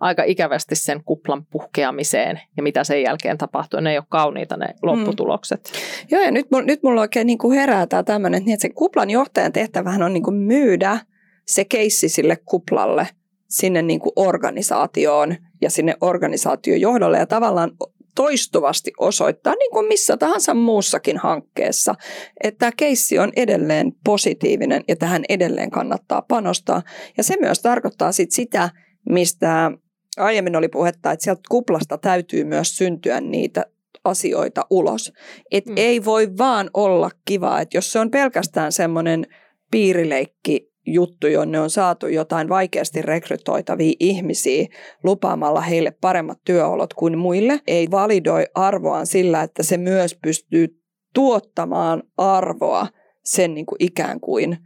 aika 0.00 0.22
ikävästi 0.22 0.76
sen 0.76 1.04
kuplan 1.04 1.46
puhkeamiseen 1.46 2.40
ja 2.56 2.62
mitä 2.62 2.84
sen 2.84 3.02
jälkeen 3.02 3.38
tapahtuu. 3.38 3.80
Ne 3.80 3.90
ei 3.90 3.98
ole 3.98 4.04
kauniita 4.08 4.56
ne 4.56 4.66
lopputulokset. 4.82 5.72
Mm. 5.72 6.06
Joo 6.10 6.22
ja 6.22 6.30
nyt, 6.30 6.46
nyt 6.64 6.82
mulla 6.82 7.00
oikein 7.00 7.26
niin 7.26 7.38
kuin 7.38 7.58
herää 7.58 7.86
tämä 7.86 8.02
tämmöinen, 8.02 8.40
että 8.40 8.62
se 8.62 8.68
kuplan 8.68 9.10
johtajan 9.10 9.52
tehtävähän 9.52 10.02
on 10.02 10.12
niin 10.12 10.22
kuin 10.22 10.36
myydä 10.36 10.98
se 11.46 11.64
keissi 11.64 12.08
sille 12.08 12.38
kuplalle 12.44 13.08
sinne 13.50 13.82
niin 13.82 14.00
kuin 14.00 14.12
organisaatioon 14.16 15.36
ja 15.60 15.70
sinne 15.70 15.94
organisaatiojohdolle 16.00 17.18
ja 17.18 17.26
tavallaan 17.26 17.70
toistuvasti 18.14 18.92
osoittaa, 18.98 19.54
niin 19.54 19.70
kuin 19.70 19.86
missä 19.86 20.16
tahansa 20.16 20.54
muussakin 20.54 21.18
hankkeessa, 21.18 21.94
että 22.42 22.58
tämä 22.58 22.72
keissi 22.76 23.18
on 23.18 23.32
edelleen 23.36 23.92
positiivinen 24.04 24.84
ja 24.88 24.96
tähän 24.96 25.22
edelleen 25.28 25.70
kannattaa 25.70 26.22
panostaa. 26.22 26.82
Ja 27.16 27.22
se 27.22 27.36
myös 27.40 27.62
tarkoittaa 27.62 28.12
sit 28.12 28.30
sitä, 28.30 28.70
mistä 29.08 29.70
aiemmin 30.16 30.56
oli 30.56 30.68
puhetta, 30.68 31.12
että 31.12 31.24
sieltä 31.24 31.40
kuplasta 31.48 31.98
täytyy 31.98 32.44
myös 32.44 32.76
syntyä 32.76 33.20
niitä 33.20 33.64
asioita 34.04 34.66
ulos. 34.70 35.12
Et 35.50 35.66
mm. 35.66 35.74
ei 35.76 36.04
voi 36.04 36.28
vaan 36.38 36.70
olla 36.74 37.10
kiva, 37.24 37.60
että 37.60 37.76
jos 37.76 37.92
se 37.92 37.98
on 37.98 38.10
pelkästään 38.10 38.72
semmoinen 38.72 39.26
piirileikki 39.70 40.69
juttu, 40.90 41.26
jonne 41.26 41.60
on 41.60 41.70
saatu 41.70 42.06
jotain 42.06 42.48
vaikeasti 42.48 43.02
rekrytoitavia 43.02 43.92
ihmisiä 44.00 44.66
lupaamalla 45.04 45.60
heille 45.60 45.90
paremmat 46.00 46.38
työolot 46.44 46.94
kuin 46.94 47.18
muille, 47.18 47.60
ei 47.66 47.90
validoi 47.90 48.46
arvoaan 48.54 49.06
sillä, 49.06 49.42
että 49.42 49.62
se 49.62 49.76
myös 49.76 50.18
pystyy 50.22 50.68
tuottamaan 51.14 52.02
arvoa 52.16 52.86
sen 53.24 53.54
niin 53.54 53.66
kuin 53.66 53.76
ikään 53.80 54.20
kuin 54.20 54.58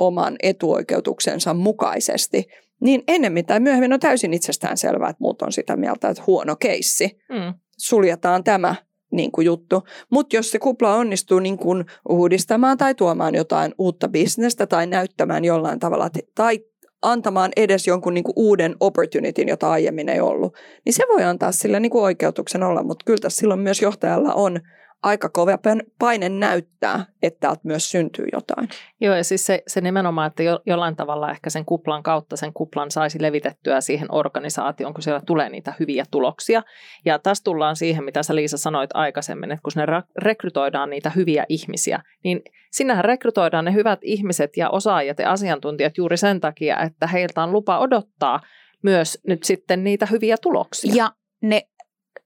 oman 0.00 0.36
etuoikeutuksensa 0.42 1.54
mukaisesti, 1.54 2.44
niin 2.80 3.02
ennemmin 3.08 3.46
tai 3.46 3.60
myöhemmin 3.60 3.92
on 3.92 4.00
täysin 4.00 4.34
itsestään 4.34 4.76
selvää, 4.76 5.10
että 5.10 5.20
muut 5.20 5.42
on 5.42 5.52
sitä 5.52 5.76
mieltä, 5.76 6.08
että 6.08 6.22
huono 6.26 6.56
keissi. 6.56 7.18
Mm. 7.28 7.54
Suljetaan 7.78 8.44
tämä 8.44 8.74
niin 9.12 9.32
kuin 9.32 9.44
juttu. 9.44 9.82
Mutta 10.10 10.36
jos 10.36 10.50
se 10.50 10.58
kupla 10.58 10.94
onnistuu 10.94 11.38
niin 11.38 11.58
kuin 11.58 11.84
uudistamaan 12.08 12.78
tai 12.78 12.94
tuomaan 12.94 13.34
jotain 13.34 13.74
uutta 13.78 14.08
bisnestä 14.08 14.66
tai 14.66 14.86
näyttämään 14.86 15.44
jollain 15.44 15.78
tavalla 15.78 16.10
tai 16.34 16.60
antamaan 17.02 17.50
edes 17.56 17.86
jonkun 17.86 18.14
niin 18.14 18.24
kuin 18.24 18.34
uuden 18.36 18.76
opportunityn, 18.80 19.48
jota 19.48 19.70
aiemmin 19.70 20.08
ei 20.08 20.20
ollut, 20.20 20.54
niin 20.84 20.92
se 20.92 21.04
voi 21.12 21.24
antaa 21.24 21.52
sille 21.52 21.80
niin 21.80 21.90
kuin 21.90 22.04
oikeutuksen 22.04 22.62
olla, 22.62 22.82
mutta 22.82 23.04
kyllä 23.04 23.20
tässä 23.20 23.40
silloin 23.40 23.60
myös 23.60 23.82
johtajalla 23.82 24.34
on 24.34 24.60
aika 25.02 25.28
kova 25.28 25.58
paine 25.98 26.28
näyttää, 26.28 27.06
että 27.22 27.40
täältä 27.40 27.60
myös 27.64 27.90
syntyy 27.90 28.26
jotain. 28.32 28.68
Joo, 29.00 29.16
ja 29.16 29.24
siis 29.24 29.46
se, 29.46 29.62
se 29.66 29.80
nimenomaan, 29.80 30.26
että 30.26 30.42
jo, 30.42 30.60
jollain 30.66 30.96
tavalla 30.96 31.30
ehkä 31.30 31.50
sen 31.50 31.64
kuplan 31.64 32.02
kautta 32.02 32.36
sen 32.36 32.52
kuplan 32.52 32.90
saisi 32.90 33.22
levitettyä 33.22 33.80
siihen 33.80 34.14
organisaatioon, 34.14 34.94
kun 34.94 35.02
siellä 35.02 35.20
tulee 35.26 35.50
niitä 35.50 35.74
hyviä 35.80 36.04
tuloksia. 36.10 36.62
Ja 37.04 37.18
tässä 37.18 37.44
tullaan 37.44 37.76
siihen, 37.76 38.04
mitä 38.04 38.22
sä 38.22 38.34
Liisa 38.34 38.58
sanoit 38.58 38.90
aikaisemmin, 38.94 39.52
että 39.52 39.62
kun 39.62 39.72
ne 39.76 40.02
rekrytoidaan 40.18 40.90
niitä 40.90 41.10
hyviä 41.10 41.46
ihmisiä, 41.48 42.02
niin 42.24 42.42
sinähän 42.70 43.04
rekrytoidaan 43.04 43.64
ne 43.64 43.72
hyvät 43.72 43.98
ihmiset 44.02 44.56
ja 44.56 44.70
osaajat 44.70 45.18
ja 45.18 45.32
asiantuntijat 45.32 45.98
juuri 45.98 46.16
sen 46.16 46.40
takia, 46.40 46.80
että 46.80 47.06
heiltä 47.06 47.42
on 47.42 47.52
lupa 47.52 47.78
odottaa 47.78 48.40
myös 48.82 49.18
nyt 49.26 49.42
sitten 49.42 49.84
niitä 49.84 50.06
hyviä 50.06 50.36
tuloksia. 50.42 50.94
Ja 50.94 51.10
ne 51.42 51.62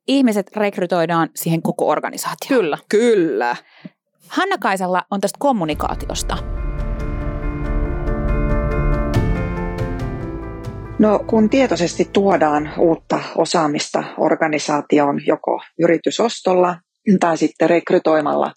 ihmiset 0.09 0.57
rekrytoidaan 0.57 1.29
siihen 1.35 1.63
koko 1.63 1.89
organisaatioon. 1.89 2.61
Kyllä. 2.61 2.79
Kyllä. 2.89 3.57
Hanna 4.29 4.59
Kaisella 4.59 5.03
on 5.11 5.21
tästä 5.21 5.37
kommunikaatiosta. 5.39 6.39
No 10.99 11.19
kun 11.27 11.51
tietoisesti 11.51 12.11
tuodaan 12.13 12.71
uutta 12.79 13.21
osaamista 13.35 14.05
organisaatioon 14.19 15.27
joko 15.27 15.61
yritysostolla 15.79 16.77
tai 17.21 17.37
sitten 17.39 17.71
rekrytoimalla 17.71 18.53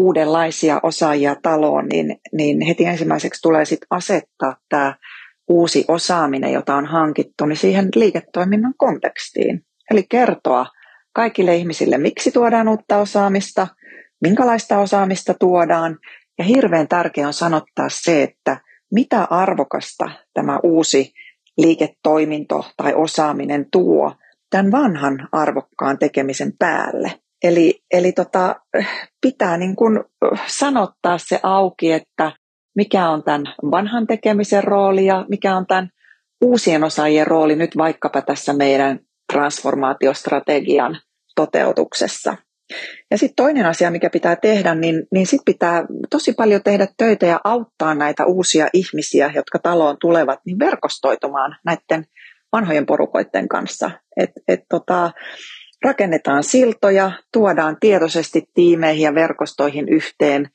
uudenlaisia 0.00 0.80
osaajia 0.82 1.36
taloon, 1.42 1.86
niin, 1.86 2.16
niin 2.32 2.60
heti 2.60 2.84
ensimmäiseksi 2.84 3.42
tulee 3.42 3.64
sitten 3.64 3.86
asettaa 3.90 4.56
tämä 4.68 4.94
uusi 5.48 5.84
osaaminen, 5.88 6.52
jota 6.52 6.74
on 6.74 6.86
hankittu, 6.86 7.46
niin 7.46 7.56
siihen 7.56 7.88
liiketoiminnan 7.94 8.74
kontekstiin. 8.76 9.62
Eli 9.90 10.06
kertoa 10.08 10.66
kaikille 11.12 11.56
ihmisille, 11.56 11.98
miksi 11.98 12.30
tuodaan 12.30 12.68
uutta 12.68 12.96
osaamista, 12.96 13.66
minkälaista 14.20 14.78
osaamista 14.78 15.34
tuodaan. 15.34 15.98
Ja 16.38 16.44
hirveän 16.44 16.88
tärkeää 16.88 17.26
on 17.26 17.34
sanottaa 17.34 17.88
se, 17.88 18.22
että 18.22 18.60
mitä 18.92 19.26
arvokasta 19.30 20.10
tämä 20.34 20.58
uusi 20.62 21.12
liiketoiminto 21.58 22.64
tai 22.76 22.94
osaaminen 22.94 23.66
tuo 23.72 24.14
tämän 24.50 24.72
vanhan 24.72 25.28
arvokkaan 25.32 25.98
tekemisen 25.98 26.52
päälle. 26.58 27.12
Eli, 27.42 27.82
eli 27.90 28.12
tota, 28.12 28.56
pitää 29.20 29.56
niin 29.56 29.76
kuin 29.76 30.00
sanottaa 30.46 31.18
se 31.18 31.40
auki, 31.42 31.92
että 31.92 32.32
mikä 32.76 33.10
on 33.10 33.22
tämän 33.22 33.54
vanhan 33.70 34.06
tekemisen 34.06 34.64
rooli 34.64 35.06
ja 35.06 35.26
mikä 35.28 35.56
on 35.56 35.66
tämän 35.66 35.90
uusien 36.40 36.84
osaajien 36.84 37.26
rooli 37.26 37.56
nyt 37.56 37.76
vaikkapa 37.76 38.22
tässä 38.22 38.52
meidän 38.52 39.00
transformaatiostrategian 39.32 41.00
toteutuksessa. 41.34 42.36
Ja 43.10 43.18
sitten 43.18 43.36
toinen 43.36 43.66
asia, 43.66 43.90
mikä 43.90 44.10
pitää 44.10 44.36
tehdä, 44.36 44.74
niin, 44.74 45.06
niin 45.12 45.26
sitten 45.26 45.54
pitää 45.54 45.84
tosi 46.10 46.32
paljon 46.32 46.62
tehdä 46.62 46.88
töitä 46.96 47.26
ja 47.26 47.40
auttaa 47.44 47.94
näitä 47.94 48.26
uusia 48.26 48.68
ihmisiä, 48.72 49.32
jotka 49.34 49.58
taloon 49.58 49.96
tulevat, 50.00 50.40
niin 50.44 50.58
verkostoitumaan 50.58 51.56
näiden 51.64 52.04
vanhojen 52.52 52.86
porukoiden 52.86 53.48
kanssa. 53.48 53.90
Et, 54.16 54.30
et 54.48 54.60
tota, 54.68 55.10
rakennetaan 55.84 56.42
siltoja, 56.42 57.12
tuodaan 57.32 57.76
tietoisesti 57.80 58.42
tiimeihin 58.54 59.02
ja 59.02 59.14
verkostoihin 59.14 59.88
yhteen 59.88 60.50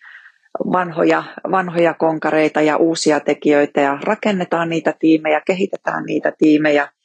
vanhoja, 0.71 1.23
vanhoja 1.51 1.93
konkareita 1.93 2.61
ja 2.61 2.77
uusia 2.77 3.19
tekijöitä 3.19 3.81
ja 3.81 3.97
rakennetaan 4.03 4.69
niitä 4.69 4.93
tiimejä, 4.99 5.41
kehitetään 5.45 6.03
niitä 6.03 6.33
tiimejä– 6.37 6.87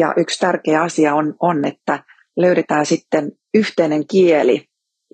ja 0.00 0.14
yksi 0.16 0.40
tärkeä 0.40 0.82
asia 0.82 1.14
on, 1.14 1.34
on, 1.40 1.64
että 1.64 2.04
löydetään 2.36 2.86
sitten 2.86 3.32
yhteinen 3.54 4.06
kieli, 4.06 4.64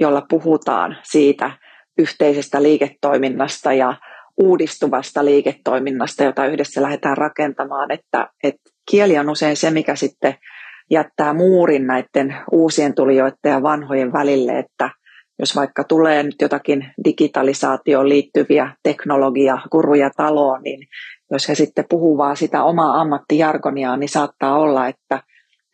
jolla 0.01 0.27
puhutaan 0.31 0.97
siitä 1.03 1.51
yhteisestä 1.99 2.63
liiketoiminnasta 2.63 3.73
ja 3.73 3.95
uudistuvasta 4.37 5.25
liiketoiminnasta, 5.25 6.25
jota 6.25 6.47
yhdessä 6.47 6.83
lähdetään 6.83 7.17
rakentamaan. 7.17 7.91
Että, 7.91 8.29
että 8.45 8.71
kieli 8.91 9.19
on 9.19 9.31
usein 9.31 9.57
se, 9.57 9.71
mikä 9.71 9.97
sitten 9.97 10.35
jättää 10.91 11.35
muurin 11.35 11.87
näiden 11.87 12.37
uusien 12.53 12.95
tulijoiden 12.95 13.51
ja 13.51 13.63
vanhojen 13.63 14.13
välille, 14.13 14.59
että 14.59 14.91
jos 15.39 15.57
vaikka 15.57 15.85
tulee 15.85 16.23
nyt 16.23 16.37
jotakin 16.41 16.87
digitalisaatioon 17.05 18.09
liittyviä 18.09 18.73
teknologia-kuruja 18.83 20.11
taloon, 20.17 20.63
niin 20.63 20.89
jos 21.31 21.49
he 21.49 21.55
sitten 21.55 21.85
puhuvaa 21.89 22.35
sitä 22.35 22.65
omaa 22.65 23.01
ammattijargoniaan, 23.01 24.01
niin 24.01 24.09
saattaa 24.09 24.59
olla, 24.59 24.89
että 24.89 25.23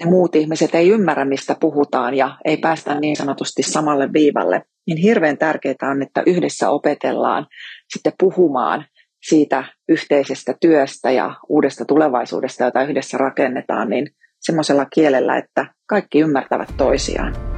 ne 0.00 0.10
muut 0.10 0.36
ihmiset 0.36 0.74
ei 0.74 0.88
ymmärrä, 0.88 1.24
mistä 1.24 1.56
puhutaan 1.60 2.14
ja 2.14 2.36
ei 2.44 2.56
päästä 2.56 3.00
niin 3.00 3.16
sanotusti 3.16 3.62
samalle 3.62 4.12
viivalle. 4.12 4.62
Niin 4.86 4.98
hirveän 4.98 5.38
tärkeää 5.38 5.90
on, 5.90 6.02
että 6.02 6.22
yhdessä 6.26 6.70
opetellaan 6.70 7.46
sitten 7.94 8.12
puhumaan 8.20 8.84
siitä 9.28 9.64
yhteisestä 9.88 10.54
työstä 10.60 11.10
ja 11.10 11.34
uudesta 11.48 11.84
tulevaisuudesta, 11.84 12.64
jota 12.64 12.82
yhdessä 12.82 13.18
rakennetaan, 13.18 13.90
niin 13.90 14.10
semmoisella 14.40 14.84
kielellä, 14.84 15.36
että 15.36 15.66
kaikki 15.86 16.20
ymmärtävät 16.20 16.74
toisiaan. 16.76 17.51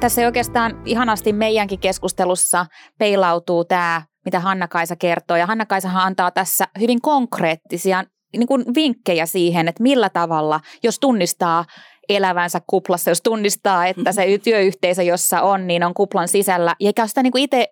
Tässä 0.00 0.26
oikeastaan 0.26 0.82
ihanasti 0.84 1.32
meidänkin 1.32 1.78
keskustelussa 1.78 2.66
peilautuu 2.98 3.64
tämä, 3.64 4.02
mitä 4.24 4.40
Hanna-Kaisa 4.40 4.96
kertoo. 4.96 5.36
Ja 5.36 5.46
Hanna-Kaisahan 5.46 6.06
antaa 6.06 6.30
tässä 6.30 6.64
hyvin 6.80 7.00
konkreettisia 7.00 8.04
niin 8.36 8.46
kuin 8.46 8.64
vinkkejä 8.74 9.26
siihen, 9.26 9.68
että 9.68 9.82
millä 9.82 10.10
tavalla, 10.10 10.60
jos 10.82 10.98
tunnistaa 10.98 11.64
elävänsä 12.08 12.60
kuplassa, 12.66 13.10
jos 13.10 13.22
tunnistaa, 13.22 13.86
että 13.86 14.12
se 14.12 14.26
työyhteisö, 14.44 15.02
jossa 15.02 15.42
on, 15.42 15.66
niin 15.66 15.84
on 15.84 15.94
kuplan 15.94 16.28
sisällä, 16.28 16.76
eikä 16.80 17.06
sitä 17.06 17.22
niin 17.22 17.32
kuin 17.32 17.44
itse 17.44 17.68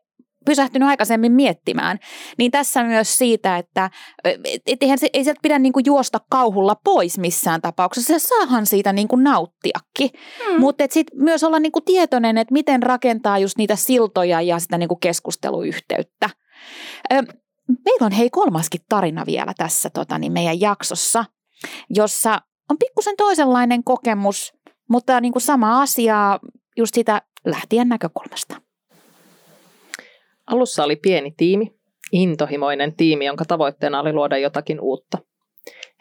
pysähtynyt 0.46 0.88
aikaisemmin 0.88 1.32
miettimään, 1.32 1.98
niin 2.38 2.50
tässä 2.50 2.84
myös 2.84 3.18
siitä, 3.18 3.56
että 3.56 3.90
et 4.66 4.82
eihän 4.82 4.98
se, 4.98 5.08
ei 5.12 5.24
sieltä 5.24 5.40
pidä 5.42 5.58
niinku 5.58 5.80
juosta 5.84 6.20
kauhulla 6.30 6.76
pois 6.84 7.18
missään 7.18 7.60
tapauksessa. 7.60 8.18
Se 8.18 8.26
saahan 8.26 8.66
siitä 8.66 8.92
niinku 8.92 9.16
nauttiakin, 9.16 10.10
hmm. 10.46 10.60
mutta 10.60 10.84
sitten 10.90 11.22
myös 11.22 11.44
olla 11.44 11.58
niinku 11.58 11.80
tietoinen, 11.80 12.38
että 12.38 12.52
miten 12.52 12.82
rakentaa 12.82 13.38
just 13.38 13.58
niitä 13.58 13.76
siltoja 13.76 14.40
ja 14.40 14.58
sitä 14.58 14.78
niinku 14.78 14.96
keskusteluyhteyttä. 14.96 16.30
Ö, 17.12 17.14
meillä 17.84 18.06
on 18.06 18.12
hei 18.12 18.30
kolmaskin 18.30 18.80
tarina 18.88 19.26
vielä 19.26 19.52
tässä 19.56 19.90
tota, 19.90 20.18
niin 20.18 20.32
meidän 20.32 20.60
jaksossa, 20.60 21.24
jossa 21.90 22.40
on 22.70 22.78
pikkusen 22.78 23.16
toisenlainen 23.16 23.84
kokemus, 23.84 24.52
mutta 24.90 25.20
niin 25.20 25.32
kuin 25.32 25.42
sama 25.42 25.82
asia 25.82 26.40
just 26.76 26.94
sitä 26.94 27.22
lähtien 27.44 27.88
näkökulmasta. 27.88 28.65
Alussa 30.46 30.84
oli 30.84 30.96
pieni 30.96 31.34
tiimi, 31.36 31.74
intohimoinen 32.12 32.96
tiimi, 32.96 33.26
jonka 33.26 33.44
tavoitteena 33.44 34.00
oli 34.00 34.12
luoda 34.12 34.38
jotakin 34.38 34.80
uutta. 34.80 35.18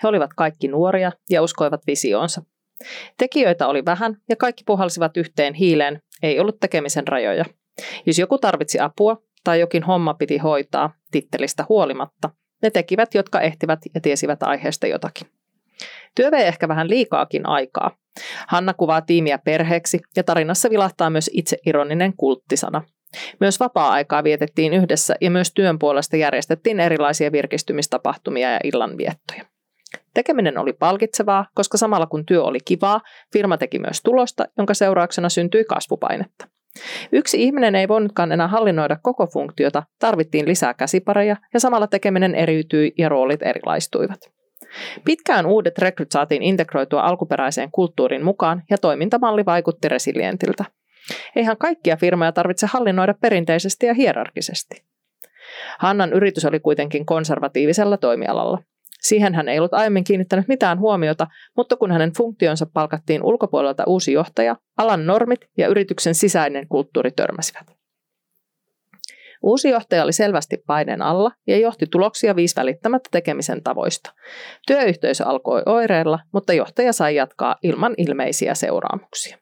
He 0.03 0.07
olivat 0.07 0.33
kaikki 0.35 0.67
nuoria 0.67 1.11
ja 1.29 1.41
uskoivat 1.41 1.87
visioonsa. 1.87 2.41
Tekijöitä 3.17 3.67
oli 3.67 3.85
vähän 3.85 4.17
ja 4.29 4.35
kaikki 4.35 4.63
puhalsivat 4.65 5.17
yhteen 5.17 5.53
hiileen, 5.53 6.01
ei 6.23 6.39
ollut 6.39 6.59
tekemisen 6.59 7.07
rajoja. 7.07 7.45
Jos 8.05 8.19
joku 8.19 8.37
tarvitsi 8.37 8.79
apua 8.79 9.17
tai 9.43 9.59
jokin 9.59 9.83
homma 9.83 10.13
piti 10.13 10.37
hoitaa 10.37 10.93
tittelistä 11.11 11.65
huolimatta, 11.69 12.29
ne 12.61 12.69
tekivät, 12.69 13.13
jotka 13.13 13.41
ehtivät 13.41 13.79
ja 13.95 14.01
tiesivät 14.01 14.43
aiheesta 14.43 14.87
jotakin. 14.87 15.27
Työ 16.15 16.31
vei 16.31 16.43
ehkä 16.43 16.67
vähän 16.67 16.89
liikaakin 16.89 17.45
aikaa. 17.45 17.91
Hanna 18.47 18.73
kuvaa 18.73 19.01
tiimiä 19.01 19.37
perheeksi 19.37 19.99
ja 20.15 20.23
tarinassa 20.23 20.69
vilahtaa 20.69 21.09
myös 21.09 21.29
itse 21.33 21.57
ironinen 21.65 22.13
kulttisana– 22.17 22.81
Myös 23.39 23.59
vapaa-aikaa 23.59 24.23
vietettiin 24.23 24.73
yhdessä 24.73 25.15
ja 25.21 25.31
myös 25.31 25.51
työn 25.53 25.79
puolesta 25.79 26.17
järjestettiin 26.17 26.79
erilaisia 26.79 27.31
virkistymistapahtumia 27.31 28.51
ja 28.51 28.59
illanviettoja. 28.63 29.45
Tekeminen 30.13 30.57
oli 30.57 30.73
palkitsevaa, 30.73 31.45
koska 31.55 31.77
samalla 31.77 32.05
kun 32.05 32.25
työ 32.25 32.43
oli 32.43 32.57
kivaa, 32.65 33.01
firma 33.33 33.57
teki 33.57 33.79
myös 33.79 34.01
tulosta, 34.03 34.45
jonka 34.57 34.73
seurauksena 34.73 35.29
syntyi 35.29 35.63
kasvupainetta. 35.63 36.47
Yksi 37.11 37.43
ihminen 37.43 37.75
ei 37.75 37.87
voinutkaan 37.87 38.31
enää 38.31 38.47
hallinnoida 38.47 38.97
koko 39.01 39.27
funktiota, 39.27 39.83
tarvittiin 39.99 40.47
lisää 40.47 40.73
käsipareja 40.73 41.35
ja 41.53 41.59
samalla 41.59 41.87
tekeminen 41.87 42.35
eriytyi 42.35 42.93
ja 42.97 43.09
roolit 43.09 43.41
erilaistuivat. 43.41 44.19
Pitkään 45.05 45.45
uudet 45.45 45.77
rekryt 45.77 46.11
saatiin 46.11 46.43
integroitua 46.43 47.01
alkuperäiseen 47.01 47.71
kulttuurin 47.71 48.23
mukaan 48.23 48.63
ja 48.69 48.77
toimintamalli 48.77 49.45
vaikutti 49.45 49.89
resilientiltä. 49.89 50.65
Eihän 51.35 51.57
kaikkia 51.57 51.97
firmoja 51.97 52.31
tarvitse 52.31 52.67
hallinnoida 52.67 53.13
perinteisesti 53.21 53.85
ja 53.85 53.93
hierarkisesti. 53.93 54.83
Hannan 55.79 56.13
yritys 56.13 56.45
oli 56.45 56.59
kuitenkin 56.59 57.05
konservatiivisella 57.05 57.97
toimialalla. 57.97 58.59
Siihen 59.01 59.35
hän 59.35 59.49
ei 59.49 59.59
ollut 59.59 59.73
aiemmin 59.73 60.03
kiinnittänyt 60.03 60.47
mitään 60.47 60.79
huomiota, 60.79 61.27
mutta 61.57 61.75
kun 61.75 61.91
hänen 61.91 62.13
funktionsa 62.17 62.65
palkattiin 62.73 63.23
ulkopuolelta 63.23 63.83
uusi 63.87 64.13
johtaja, 64.13 64.55
alan 64.77 65.05
normit 65.05 65.39
ja 65.57 65.67
yrityksen 65.67 66.15
sisäinen 66.15 66.67
kulttuuri 66.67 67.11
törmäsivät. 67.11 67.75
Uusi 69.43 69.69
johtaja 69.69 70.03
oli 70.03 70.13
selvästi 70.13 70.57
paineen 70.67 71.01
alla 71.01 71.31
ja 71.47 71.57
johti 71.57 71.85
tuloksia 71.91 72.35
viisi 72.35 72.55
välittämättä 72.55 73.09
tekemisen 73.11 73.63
tavoista. 73.63 74.13
Työyhteisö 74.67 75.25
alkoi 75.25 75.63
oireilla, 75.65 76.19
mutta 76.31 76.53
johtaja 76.53 76.93
sai 76.93 77.15
jatkaa 77.15 77.55
ilman 77.63 77.93
ilmeisiä 77.97 78.53
seuraamuksia. 78.53 79.37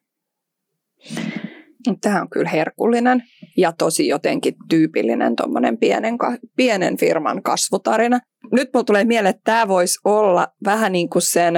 Tämä 2.01 2.21
on 2.21 2.29
kyllä 2.29 2.49
herkullinen 2.49 3.23
ja 3.57 3.71
tosi 3.71 4.07
jotenkin 4.07 4.53
tyypillinen 4.69 5.35
pienen, 5.79 6.17
pienen 6.55 6.97
firman 6.97 7.43
kasvutarina. 7.43 8.19
Nyt 8.51 8.69
mulle 8.73 8.85
tulee 8.85 9.03
mieleen, 9.03 9.35
että 9.35 9.51
tämä 9.51 9.67
voisi 9.67 9.99
olla 10.05 10.47
vähän 10.65 10.91
niin 10.91 11.09
kuin 11.09 11.21
sen, 11.21 11.53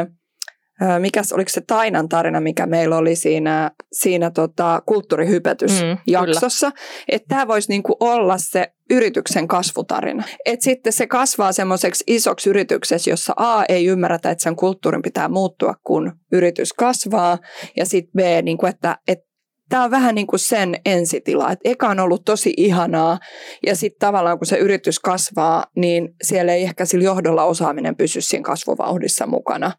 mikä 1.00 1.22
oliko 1.34 1.50
se 1.50 1.62
Tainan 1.62 2.10
tarina, 2.10 2.40
mikä 2.40 2.66
meillä 2.66 2.98
oli 2.98 3.16
siinä, 3.16 3.72
siinä 3.92 4.32
tota, 4.32 4.82
kulttuurihypetysjaksossa. 4.86 6.70
Mm, 6.70 6.76
että 7.08 7.26
tämä 7.28 7.48
voisi 7.48 7.70
niin 7.70 7.84
kuin 7.84 7.96
olla 8.00 8.36
se 8.38 8.68
yrityksen 8.90 9.48
kasvutarina. 9.48 10.24
Et 10.46 10.62
sitten 10.62 10.94
se 10.94 11.08
kasvaa 11.08 11.52
semmoiseksi 11.52 12.04
isoksi 12.08 12.50
yrityksessä, 12.50 13.10
jossa 13.10 13.34
A 13.38 13.64
ei 13.70 13.86
ymmärretä, 13.86 14.32
että 14.32 14.44
sen 14.44 14.56
kulttuurin 14.56 15.02
pitää 15.02 15.28
muuttua, 15.28 15.74
kun 15.84 16.12
yritys 16.32 16.74
kasvaa, 16.74 17.38
ja 17.78 17.86
sitten 17.86 18.12
B, 18.18 18.46
niin 18.46 18.58
kuin, 18.58 18.70
että, 18.70 18.98
että 19.08 19.25
tämä 19.70 19.84
on 19.84 19.92
vähän 19.92 20.16
niin 20.16 20.28
kuin 20.28 20.40
sen 20.40 20.76
ensitila, 20.86 21.52
että 21.52 21.70
eka 21.70 21.88
on 21.88 22.00
ollut 22.00 22.26
tosi 22.26 22.54
ihanaa 22.58 23.20
ja 23.66 23.76
sitten 23.76 24.00
tavallaan 24.00 24.38
kun 24.38 24.48
se 24.48 24.58
yritys 24.58 25.00
kasvaa, 25.00 25.66
niin 25.76 26.16
siellä 26.24 26.54
ei 26.54 26.64
ehkä 26.64 26.86
sillä 26.86 27.06
johdolla 27.06 27.44
osaaminen 27.44 27.96
pysy 27.96 28.22
siinä 28.22 28.44
kasvuvauhdissa 28.44 29.28
mukana 29.28 29.72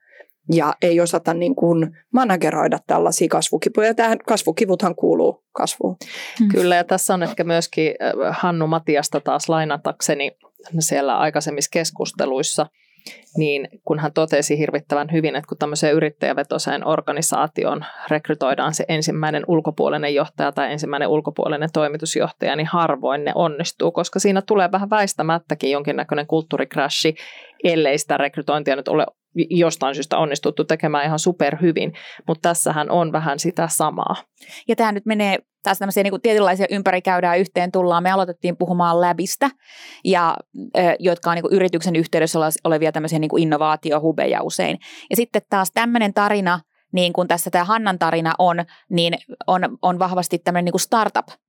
ja 0.52 0.74
ei 0.82 1.00
osata 1.00 1.34
niin 1.34 1.54
kuin 1.54 1.90
manageroida 2.12 2.78
tällaisia 2.86 3.28
kasvukipuja. 3.28 3.94
Tähän 3.94 4.18
kasvukivuthan 4.18 4.94
kuuluu 4.94 5.44
kasvuun. 5.52 5.96
Hmm. 6.38 6.48
Kyllä 6.48 6.76
ja 6.76 6.84
tässä 6.84 7.14
on 7.14 7.22
ehkä 7.22 7.44
myöskin 7.44 7.94
äh, 8.02 8.36
Hannu 8.38 8.66
Matiasta 8.66 9.20
taas 9.20 9.48
lainatakseni 9.48 10.30
siellä 10.78 11.18
aikaisemmissa 11.18 11.70
keskusteluissa– 11.72 12.66
niin 13.36 13.68
kun 13.84 13.98
hän 13.98 14.12
totesi 14.12 14.58
hirvittävän 14.58 15.12
hyvin, 15.12 15.36
että 15.36 15.48
kun 15.48 15.58
tämmöiseen 15.58 15.94
yrittäjävetoiseen 15.94 16.86
organisaatioon 16.86 17.84
rekrytoidaan 18.10 18.74
se 18.74 18.84
ensimmäinen 18.88 19.44
ulkopuolinen 19.46 20.14
johtaja 20.14 20.52
tai 20.52 20.72
ensimmäinen 20.72 21.08
ulkopuolinen 21.08 21.68
toimitusjohtaja, 21.72 22.56
niin 22.56 22.66
harvoin 22.66 23.24
ne 23.24 23.32
onnistuu, 23.34 23.92
koska 23.92 24.18
siinä 24.18 24.42
tulee 24.42 24.72
vähän 24.72 24.90
väistämättäkin 24.90 25.70
jonkinnäköinen 25.70 26.26
kulttuurikrashi, 26.26 27.14
ellei 27.64 27.98
sitä 27.98 28.16
rekrytointia 28.16 28.76
nyt 28.76 28.88
ole 28.88 29.06
jostain 29.50 29.94
syystä 29.94 30.18
onnistuttu 30.18 30.64
tekemään 30.64 31.04
ihan 31.04 31.18
superhyvin, 31.18 31.92
mutta 32.26 32.48
tässähän 32.48 32.90
on 32.90 33.12
vähän 33.12 33.38
sitä 33.38 33.68
samaa. 33.68 34.16
Ja 34.68 34.76
tämä 34.76 34.92
nyt 34.92 35.06
menee 35.06 35.38
taas 35.66 35.78
tämmöisiä 35.78 36.02
niin 36.02 36.12
kuin 36.12 36.22
tietynlaisia 36.22 36.66
ympäri 36.70 37.02
käydään 37.02 37.38
yhteen 37.38 37.72
tullaan. 37.72 38.02
Me 38.02 38.10
aloitettiin 38.10 38.56
puhumaan 38.56 39.00
läbistä, 39.00 39.50
ja, 40.04 40.36
jotka 40.98 41.30
on 41.30 41.34
niin 41.34 41.42
kuin 41.42 41.54
yrityksen 41.54 41.96
yhteydessä 41.96 42.38
olevia 42.64 42.92
tämmöisiä 42.92 43.18
niin 43.18 43.28
kuin 43.28 43.42
innovaatiohubeja 43.42 44.42
usein. 44.42 44.78
Ja 45.10 45.16
sitten 45.16 45.42
taas 45.50 45.70
tämmöinen 45.72 46.14
tarina– 46.14 46.60
niin 46.92 47.12
kuin 47.12 47.28
tässä 47.28 47.50
tämä 47.50 47.64
Hannan 47.64 47.98
tarina 47.98 48.32
on, 48.38 48.64
niin 48.88 49.14
on, 49.46 49.78
on 49.82 49.98
vahvasti 49.98 50.38
tämmöinen 50.38 50.64
niin 50.64 50.72
kuin 50.72 50.80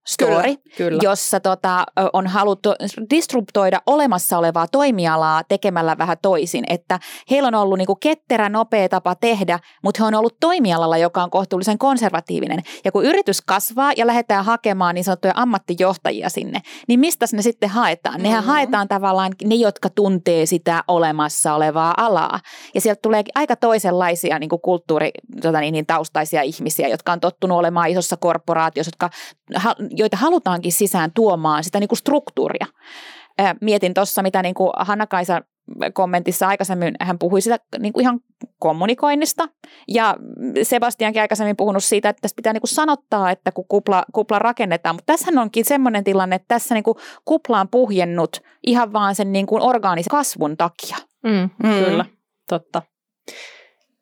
startup-story, 0.08 0.56
kyllä, 0.56 0.78
kyllä. 0.78 1.00
jossa 1.04 1.40
tota, 1.40 1.86
on 2.14 2.28
haluttu 2.28 2.74
disruptoida 3.10 3.82
olemassa 3.86 4.38
olevaa 4.38 4.68
toimialaa 4.68 5.44
tekemällä 5.44 5.98
vähän 5.98 6.18
toisin. 6.22 6.64
Että 6.70 7.00
heillä 7.32 7.48
on 7.48 7.56
ollut 7.56 7.78
niin 7.78 7.86
kuin 7.86 8.00
ketterä, 8.00 8.50
nopea 8.50 8.90
tapa 8.90 9.16
tehdä, 9.16 9.60
mutta 9.84 10.04
he 10.04 10.08
on 10.08 10.16
ollut 10.16 10.40
toimialalla, 10.40 10.98
joka 10.98 11.24
on 11.24 11.30
kohtuullisen 11.30 11.78
konservatiivinen. 11.78 12.60
Ja 12.86 12.92
kun 12.92 13.06
yritys 13.06 13.42
kasvaa 13.42 13.92
ja 13.98 14.08
lähdetään 14.08 14.46
hakemaan 14.46 14.96
niin 14.96 15.04
sanottuja 15.04 15.34
ammattijohtajia 15.36 16.30
sinne, 16.30 16.62
niin 16.88 17.00
mistä 17.00 17.26
ne 17.34 17.42
sitten 17.42 17.70
haetaan? 17.70 18.24
Nehän 18.24 18.40
mm-hmm. 18.40 18.52
haetaan 18.52 18.88
tavallaan 18.88 19.32
ne, 19.44 19.56
jotka 19.56 19.90
tuntee 19.90 20.46
sitä 20.46 20.84
olemassa 20.88 21.54
olevaa 21.54 21.94
alaa. 21.98 22.40
Ja 22.76 22.82
sieltä 22.82 23.00
tulee 23.02 23.24
aika 23.36 23.56
toisenlaisia 23.56 24.40
niin 24.40 24.50
kuin 24.50 24.62
kulttuuri 24.62 25.12
tota 25.42 25.60
niin, 25.60 25.72
niin 25.72 25.86
taustaisia 25.86 26.42
ihmisiä, 26.42 26.88
jotka 26.88 27.12
on 27.12 27.20
tottunut 27.20 27.58
olemaan 27.58 27.90
isossa 27.90 28.18
korporaatiossa, 28.18 28.88
jotka, 28.90 29.10
joita 29.98 30.18
halutaankin 30.18 30.72
sisään 30.72 31.12
tuomaan 31.12 31.64
sitä 31.64 31.80
niin 31.80 31.88
kuin 31.88 31.98
struktuuria. 31.98 32.66
Mietin 33.62 33.94
tuossa, 33.94 34.22
mitä 34.22 34.42
niin 34.42 34.56
kuin 34.56 34.72
Hanna-Kaisa 34.78 35.42
kommentissa 35.94 36.48
aikaisemmin 36.48 36.96
hän 37.02 37.20
puhui 37.20 37.42
sitä 37.42 37.60
niin 37.80 37.94
kuin 37.94 38.02
ihan 38.02 38.20
kommunikoinnista. 38.60 39.50
Ja 39.88 40.16
Sebastiankin 40.64 41.22
aikaisemmin 41.22 41.56
puhunut 41.58 41.84
siitä, 41.84 42.10
että 42.10 42.22
tässä 42.22 42.36
pitää 42.36 42.54
niin 42.54 42.62
kuin 42.62 42.70
sanottaa, 42.70 43.32
että 43.32 43.52
kun 43.52 43.66
kupla, 43.68 44.04
kupla 44.14 44.40
rakennetaan. 44.40 44.96
Mutta 44.96 45.14
tässä 45.14 45.42
onkin 45.42 45.66
semmoinen 45.66 46.04
tilanne, 46.04 46.36
että 46.36 46.46
tässä 46.48 46.76
niin 46.76 46.84
kuin 46.84 46.98
kupla 47.26 47.60
on 47.60 47.68
puhjennut 47.68 48.42
ihan 48.68 48.94
vaan 48.94 49.16
sen 49.16 49.32
niin 49.32 49.46
kuin 49.48 49.62
orgaanisen 49.62 50.12
kasvun 50.12 50.58
takia. 50.58 50.98
Mm, 51.24 51.50
mm. 51.64 51.86
Kyllä, 51.86 52.06
totta. 52.50 52.82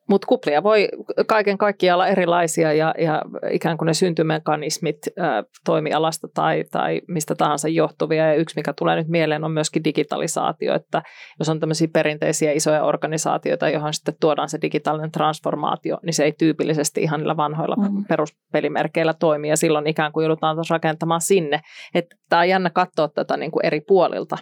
Mutta 0.09 0.27
kuplia 0.27 0.63
voi 0.63 0.89
kaiken 1.27 1.57
kaikkiaan 1.57 1.95
olla 1.95 2.07
erilaisia 2.07 2.73
ja, 2.73 2.93
ja 2.97 3.21
ikään 3.51 3.77
kuin 3.77 3.85
ne 3.85 3.93
syntymekanismit 3.93 4.97
ä, 5.07 5.43
toimialasta 5.65 6.27
tai, 6.33 6.63
tai 6.71 7.01
mistä 7.07 7.35
tahansa 7.35 7.67
johtuvia. 7.67 8.27
Ja 8.27 8.35
yksi, 8.35 8.55
mikä 8.55 8.73
tulee 8.73 8.95
nyt 8.95 9.07
mieleen, 9.07 9.43
on 9.43 9.51
myöskin 9.51 9.83
digitalisaatio, 9.83 10.75
että 10.75 11.01
jos 11.39 11.49
on 11.49 11.59
tämmöisiä 11.59 11.87
perinteisiä 11.93 12.51
isoja 12.51 12.83
organisaatioita, 12.83 13.69
johon 13.69 13.93
sitten 13.93 14.15
tuodaan 14.21 14.49
se 14.49 14.57
digitaalinen 14.61 15.11
transformaatio, 15.11 15.97
niin 16.03 16.13
se 16.13 16.23
ei 16.23 16.31
tyypillisesti 16.31 17.01
ihan 17.01 17.19
niillä 17.19 17.37
vanhoilla 17.37 17.75
mm. 17.75 18.05
peruspelimerkeillä 18.05 19.13
toimi 19.13 19.49
ja 19.49 19.57
silloin 19.57 19.87
ikään 19.87 20.11
kuin 20.11 20.23
joudutaan 20.23 20.57
taas 20.57 20.69
rakentamaan 20.69 21.21
sinne. 21.21 21.59
Että 21.93 22.15
tämä 22.29 22.39
on 22.39 22.49
jännä 22.49 22.69
katsoa 22.69 23.07
tätä 23.07 23.37
niin 23.37 23.51
kuin 23.51 23.65
eri 23.65 23.81
puolilta. 23.81 24.37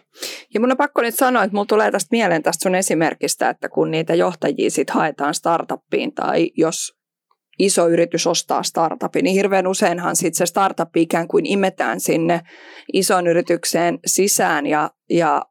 Ja 0.54 0.60
mun 0.60 0.72
on 0.72 0.78
pakko 0.78 1.02
nyt 1.02 1.16
sanoa, 1.16 1.44
että 1.44 1.56
mulla 1.56 1.66
tulee 1.66 1.92
tästä 1.92 2.08
mieleen 2.12 2.44
tästä 2.44 2.64
sun 2.64 2.76
esimerkistä, 2.76 3.50
että 3.50 3.70
kun 3.70 3.92
niitä 3.92 4.16
johtajia 4.16 4.70
sitten 4.70 4.96
haetaan 4.96 5.34
startuppiin 5.54 6.14
tai 6.14 6.52
jos 6.58 6.94
iso 7.60 7.88
yritys 7.88 8.28
ostaa 8.28 8.64
startupin, 8.64 9.24
niin 9.24 9.36
hirveän 9.36 9.68
useinhan 9.68 10.16
sitten 10.16 10.38
se 10.38 10.46
startup 10.46 10.98
ikään 10.98 11.28
kuin 11.28 11.46
imetään 11.46 12.00
sinne 12.00 12.42
ison 12.94 13.28
yritykseen 13.28 14.00
sisään 14.06 14.66
ja, 14.66 14.90
ja 15.10 15.42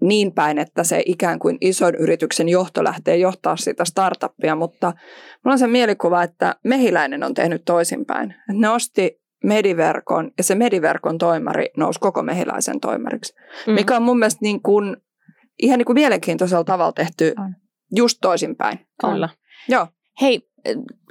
niin 0.00 0.32
päin, 0.32 0.58
että 0.58 0.84
se 0.84 1.02
ikään 1.06 1.38
kuin 1.38 1.58
ison 1.60 1.94
yrityksen 1.94 2.48
johto 2.48 2.84
lähtee 2.84 3.16
johtaa 3.16 3.56
sitä 3.56 3.84
startuppia, 3.84 4.54
mutta 4.54 4.92
mulla 5.44 5.52
on 5.52 5.58
se 5.58 5.66
mielikuva, 5.66 6.22
että 6.22 6.56
mehiläinen 6.64 7.22
on 7.22 7.34
tehnyt 7.34 7.62
toisinpäin. 7.64 8.34
Ne 8.52 8.68
osti 8.68 9.20
mediverkon 9.44 10.30
ja 10.38 10.44
se 10.44 10.54
mediverkon 10.54 11.18
toimari 11.18 11.66
nousi 11.76 12.00
koko 12.00 12.22
mehiläisen 12.22 12.80
toimariksi, 12.80 13.34
mm. 13.66 13.72
mikä 13.72 13.96
on 13.96 14.02
mun 14.02 14.18
mielestä 14.18 14.38
niin 14.42 14.62
kuin, 14.62 14.96
ihan 15.62 15.78
niin 15.78 15.86
kuin 15.86 15.94
mielenkiintoisella 15.94 16.64
tavalla 16.64 16.92
tehty. 16.92 17.34
Just 17.96 18.18
toisinpäin. 18.20 18.86
Kyllä. 19.00 19.28
Joo. 19.68 19.86
Hei, 20.20 20.40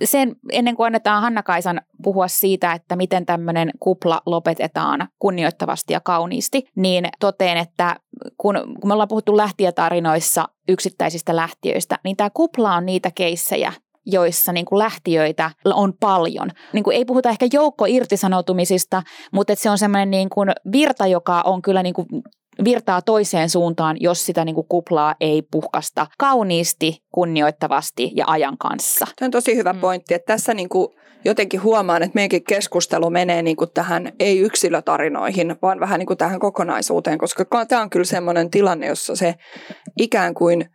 sen, 0.04 0.36
ennen 0.52 0.76
kuin 0.76 0.86
annetaan 0.86 1.22
Hanna-Kaisan 1.22 1.82
puhua 2.04 2.28
siitä, 2.28 2.74
että 2.74 2.96
miten 2.96 3.26
tämmöinen 3.26 3.72
kupla 3.80 4.22
lopetetaan 4.26 5.08
kunnioittavasti 5.20 5.94
ja 5.94 6.00
kauniisti, 6.00 6.64
niin 6.76 7.10
toteen, 7.20 7.58
että 7.58 7.96
kun, 8.38 8.56
kun 8.80 8.88
me 8.90 8.94
ollaan 8.94 9.08
puhuttu 9.08 9.38
lähtijätarinoissa 9.38 10.46
yksittäisistä 10.70 11.36
lähtiöistä, 11.36 12.00
niin 12.04 12.18
tämä 12.18 12.30
kupla 12.30 12.76
on 12.76 12.86
niitä 12.86 13.12
keissejä, 13.16 13.74
joissa 14.06 14.54
niin 14.54 14.66
kuin 14.66 14.80
lähtiöitä 14.80 15.52
on 15.66 15.94
paljon. 16.00 16.50
Niin 16.74 16.84
kuin 16.84 16.98
ei 16.98 17.06
puhuta 17.06 17.30
ehkä 17.30 17.48
joukko 17.54 17.86
irtisanoutumisista, 17.86 19.04
mutta 19.32 19.54
että 19.54 19.64
se 19.64 19.70
on 19.70 19.78
semmoinen 19.78 20.12
niin 20.12 20.30
kuin 20.30 20.52
virta, 20.72 21.08
joka 21.08 21.42
on 21.42 21.62
kyllä 21.62 21.84
niin 21.84 21.94
kuin 21.94 22.08
virtaa 22.64 23.02
toiseen 23.02 23.50
suuntaan, 23.50 23.98
jos 24.00 24.26
sitä 24.26 24.46
niin 24.46 24.56
kuin 24.56 24.68
kuplaa 24.70 25.16
ei 25.20 25.42
puhkasta 25.52 26.08
kauniisti, 26.18 26.98
kunnioittavasti 27.12 28.12
ja 28.16 28.26
ajan 28.28 28.58
kanssa. 28.58 29.08
Tämä 29.20 29.28
on 29.28 29.32
tosi 29.32 29.56
hyvä 29.56 29.74
mm. 29.74 29.80
pointti, 29.80 30.14
että 30.14 30.34
tässä 30.34 30.54
niin 30.54 30.70
kuin 30.70 30.88
jotenkin 31.26 31.64
huomaan, 31.64 32.04
että 32.04 32.16
meidänkin 32.16 32.44
keskustelu 32.44 33.10
menee 33.10 33.42
niin 33.42 33.56
kuin 33.56 33.70
tähän 33.74 34.12
ei 34.20 34.40
yksilötarinoihin, 34.40 35.56
vaan 35.62 35.80
vähän 35.80 36.00
niin 36.00 36.08
kuin 36.08 36.18
tähän 36.18 36.40
kokonaisuuteen, 36.40 37.18
koska 37.18 37.66
tämä 37.68 37.82
on 37.82 37.90
kyllä 37.90 38.06
sellainen 38.06 38.50
tilanne, 38.50 38.88
jossa 38.88 39.16
se 39.16 39.36
ikään 40.00 40.34
kuin 40.34 40.66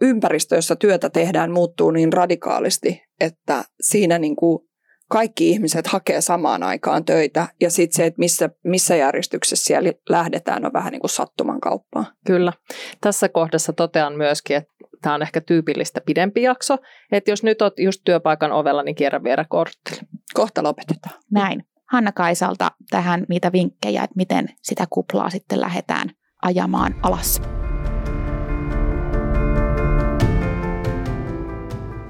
ympäristö, 0.00 0.56
jossa 0.56 0.76
työtä 0.76 1.10
tehdään, 1.10 1.50
muuttuu 1.50 1.90
niin 1.90 2.12
radikaalisti, 2.12 3.02
että 3.20 3.64
siinä 3.80 4.18
niin 4.18 4.36
kuin 4.36 4.65
kaikki 5.10 5.50
ihmiset 5.50 5.86
hakee 5.86 6.20
samaan 6.20 6.62
aikaan 6.62 7.04
töitä 7.04 7.48
ja 7.60 7.70
sitten 7.70 7.96
se, 7.96 8.06
että 8.06 8.18
missä, 8.18 8.50
missä 8.64 8.96
järjestyksessä 8.96 9.64
siellä 9.64 9.92
lähdetään, 10.08 10.66
on 10.66 10.72
vähän 10.72 10.92
niin 10.92 11.00
kuin 11.00 11.10
sattuman 11.10 11.60
kauppaa. 11.60 12.04
Kyllä. 12.26 12.52
Tässä 13.00 13.28
kohdassa 13.28 13.72
totean 13.72 14.16
myöskin, 14.16 14.56
että 14.56 14.70
tämä 15.02 15.14
on 15.14 15.22
ehkä 15.22 15.40
tyypillistä 15.40 16.00
pidempi 16.06 16.42
jakso, 16.42 16.76
että 17.12 17.30
jos 17.30 17.42
nyt 17.42 17.62
olet 17.62 17.78
just 17.78 18.00
työpaikan 18.04 18.52
ovella, 18.52 18.82
niin 18.82 18.94
kierrä 18.94 19.22
vielä 19.22 19.44
kortteli. 19.48 20.00
Kohta 20.34 20.62
lopetetaan. 20.62 21.20
Näin. 21.30 21.64
Hanna 21.92 22.12
Kaisalta 22.12 22.70
tähän 22.90 23.24
niitä 23.28 23.52
vinkkejä, 23.52 24.04
että 24.04 24.16
miten 24.16 24.48
sitä 24.62 24.86
kuplaa 24.90 25.30
sitten 25.30 25.60
lähdetään 25.60 26.10
ajamaan 26.42 26.94
alas. 27.02 27.40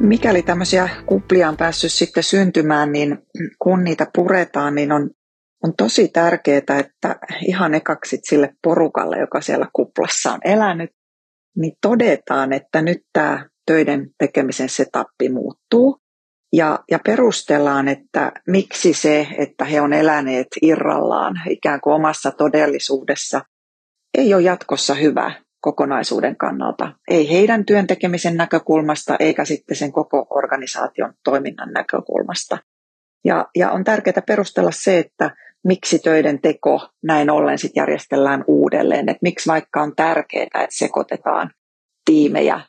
Mikäli 0.01 0.42
tämmöisiä 0.42 0.88
kuplia 1.07 1.49
on 1.49 1.57
päässyt 1.57 1.92
sitten 1.92 2.22
syntymään, 2.22 2.92
niin 2.92 3.18
kun 3.59 3.84
niitä 3.84 4.07
puretaan, 4.14 4.74
niin 4.74 4.92
on, 4.92 5.11
on 5.64 5.72
tosi 5.76 6.09
tärkeää, 6.09 6.78
että 6.78 7.16
ihan 7.47 7.74
ekaksi 7.74 8.18
sille 8.22 8.55
porukalle, 8.62 9.18
joka 9.18 9.40
siellä 9.40 9.68
kuplassa 9.72 10.32
on 10.32 10.40
elänyt, 10.44 10.90
niin 11.57 11.72
todetaan, 11.80 12.53
että 12.53 12.82
nyt 12.82 12.99
tämä 13.12 13.49
töiden 13.66 14.11
tekemisen 14.18 14.68
setappi 14.68 15.28
muuttuu. 15.28 15.99
Ja, 16.53 16.78
ja 16.90 16.99
perustellaan, 17.07 17.88
että 17.88 18.32
miksi 18.47 18.92
se, 18.92 19.28
että 19.38 19.64
he 19.64 19.80
on 19.80 19.92
eläneet 19.92 20.49
irrallaan 20.62 21.34
ikään 21.49 21.80
kuin 21.80 21.94
omassa 21.94 22.30
todellisuudessa, 22.30 23.42
ei 24.18 24.34
ole 24.34 24.42
jatkossa 24.42 24.94
hyvä 24.94 25.45
kokonaisuuden 25.67 26.37
kannalta. 26.37 26.93
Ei 27.11 27.31
heidän 27.31 27.64
työntekemisen 27.64 28.37
näkökulmasta 28.37 29.17
eikä 29.21 29.45
sitten 29.45 29.77
sen 29.77 29.93
koko 29.93 30.27
organisaation 30.31 31.14
toiminnan 31.25 31.73
näkökulmasta. 31.73 32.59
Ja, 33.25 33.47
ja 33.57 33.71
on 33.71 33.85
tärkeää 33.85 34.23
perustella 34.27 34.71
se, 34.73 34.99
että 34.99 35.37
miksi 35.64 35.99
töiden 35.99 36.41
teko 36.41 36.89
näin 37.03 37.31
ollen 37.31 37.59
sit 37.59 37.73
järjestellään 37.77 38.45
uudelleen. 38.47 39.09
Että 39.09 39.23
miksi 39.23 39.49
vaikka 39.49 39.83
on 39.83 39.97
tärkeää, 39.97 40.45
että 40.45 40.67
sekoitetaan 40.71 41.51
tiimejä, 42.05 42.61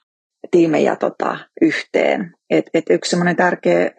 tiimejä 0.51 0.95
tota, 0.95 1.37
yhteen. 1.61 2.33
Et, 2.49 2.65
et 2.73 2.85
yksi 2.89 3.17
tärkeä 3.37 3.91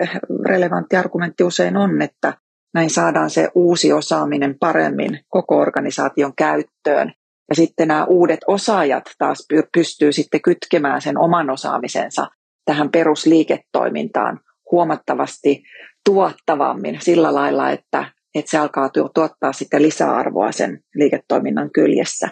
relevantti 0.47 0.97
argumentti 0.97 1.45
usein 1.45 1.77
on, 1.77 2.03
että 2.03 2.33
näin 2.75 2.91
saadaan 2.91 3.31
se 3.31 3.49
uusi 3.55 3.93
osaaminen 3.93 4.59
paremmin 4.59 5.21
koko 5.29 5.59
organisaation 5.59 6.33
käyttöön 6.37 7.13
ja 7.49 7.55
sitten 7.55 7.89
nämä 7.89 8.05
uudet 8.05 8.41
osaajat 8.47 9.05
taas 9.19 9.47
pystyy 9.73 10.13
sitten 10.13 10.43
kytkemään 10.43 11.03
sen 11.03 11.19
oman 11.19 11.51
osaamisensa 11.51 12.27
tähän 12.65 12.91
perusliiketoimintaan 12.91 14.41
huomattavasti 14.71 15.63
tuottavammin 16.05 16.99
sillä 17.01 17.35
lailla, 17.35 17.71
että, 17.71 18.05
että 18.35 18.51
se 18.51 18.59
alkaa 18.59 18.91
tuottaa 19.15 19.53
sitten 19.53 19.83
lisäarvoa 19.83 20.53
sen 20.53 20.81
liiketoiminnan 20.95 21.71
kyljessä. 21.71 22.29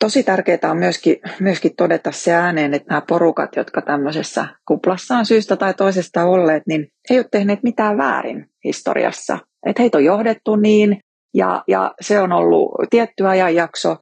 Tosi 0.00 0.22
tärkeää 0.22 0.70
on 0.70 0.78
myöskin, 0.78 1.16
myöskin 1.40 1.76
todeta 1.76 2.12
se 2.12 2.32
ääneen, 2.32 2.74
että 2.74 2.88
nämä 2.88 3.02
porukat, 3.08 3.56
jotka 3.56 3.82
tämmöisessä 3.82 4.46
kuplassa 4.68 5.16
on 5.16 5.26
syystä 5.26 5.56
tai 5.56 5.74
toisesta 5.74 6.24
olleet, 6.24 6.62
niin 6.66 6.80
he 6.80 7.14
ei 7.14 7.18
ole 7.18 7.26
tehneet 7.30 7.62
mitään 7.62 7.98
väärin 7.98 8.46
historiassa. 8.64 9.38
Että 9.66 9.82
heitä 9.82 9.98
on 9.98 10.04
johdettu 10.04 10.56
niin, 10.56 11.00
ja, 11.34 11.64
ja 11.68 11.94
se 12.00 12.20
on 12.20 12.32
ollut 12.32 12.70
tietty 12.90 13.26
ajanjakso, 13.26 13.96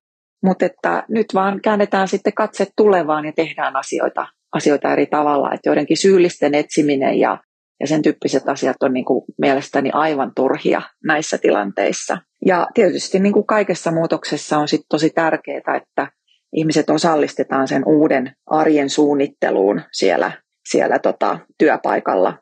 mutta 0.47 0.67
että 0.67 1.05
nyt 1.09 1.27
vaan 1.35 1.61
käännetään 1.61 2.09
sitten 2.09 2.33
katse 2.33 2.67
tulevaan 2.77 3.25
ja 3.25 3.33
tehdään 3.33 3.77
asioita, 3.77 4.27
asioita 4.53 4.93
eri 4.93 5.07
tavalla. 5.07 5.53
Että 5.55 5.69
joidenkin 5.69 5.97
syyllisten 5.97 6.55
etsiminen 6.55 7.19
ja, 7.19 7.39
ja 7.81 7.87
sen 7.87 8.03
tyyppiset 8.03 8.49
asiat 8.49 8.83
on 8.83 8.93
niin 8.93 9.05
kuin 9.05 9.25
mielestäni 9.39 9.91
aivan 9.93 10.33
turhia 10.37 10.83
näissä 11.05 11.39
tilanteissa. 11.39 12.19
Ja 12.47 12.67
tietysti 12.75 13.19
niin 13.19 13.33
kuin 13.33 13.47
kaikessa 13.47 13.91
muutoksessa 13.91 14.59
on 14.59 14.69
sitten 14.69 14.89
tosi 14.89 15.11
tärkeää, 15.11 15.77
että 15.77 16.09
ihmiset 16.53 16.91
osallistetaan 16.91 17.69
sen 17.69 17.83
uuden 17.87 18.33
arjen 18.47 18.91
suunnitteluun 18.91 19.83
siellä, 19.93 20.33
siellä 20.69 20.99
tota, 20.99 21.39
työpaikalla. 21.59 22.39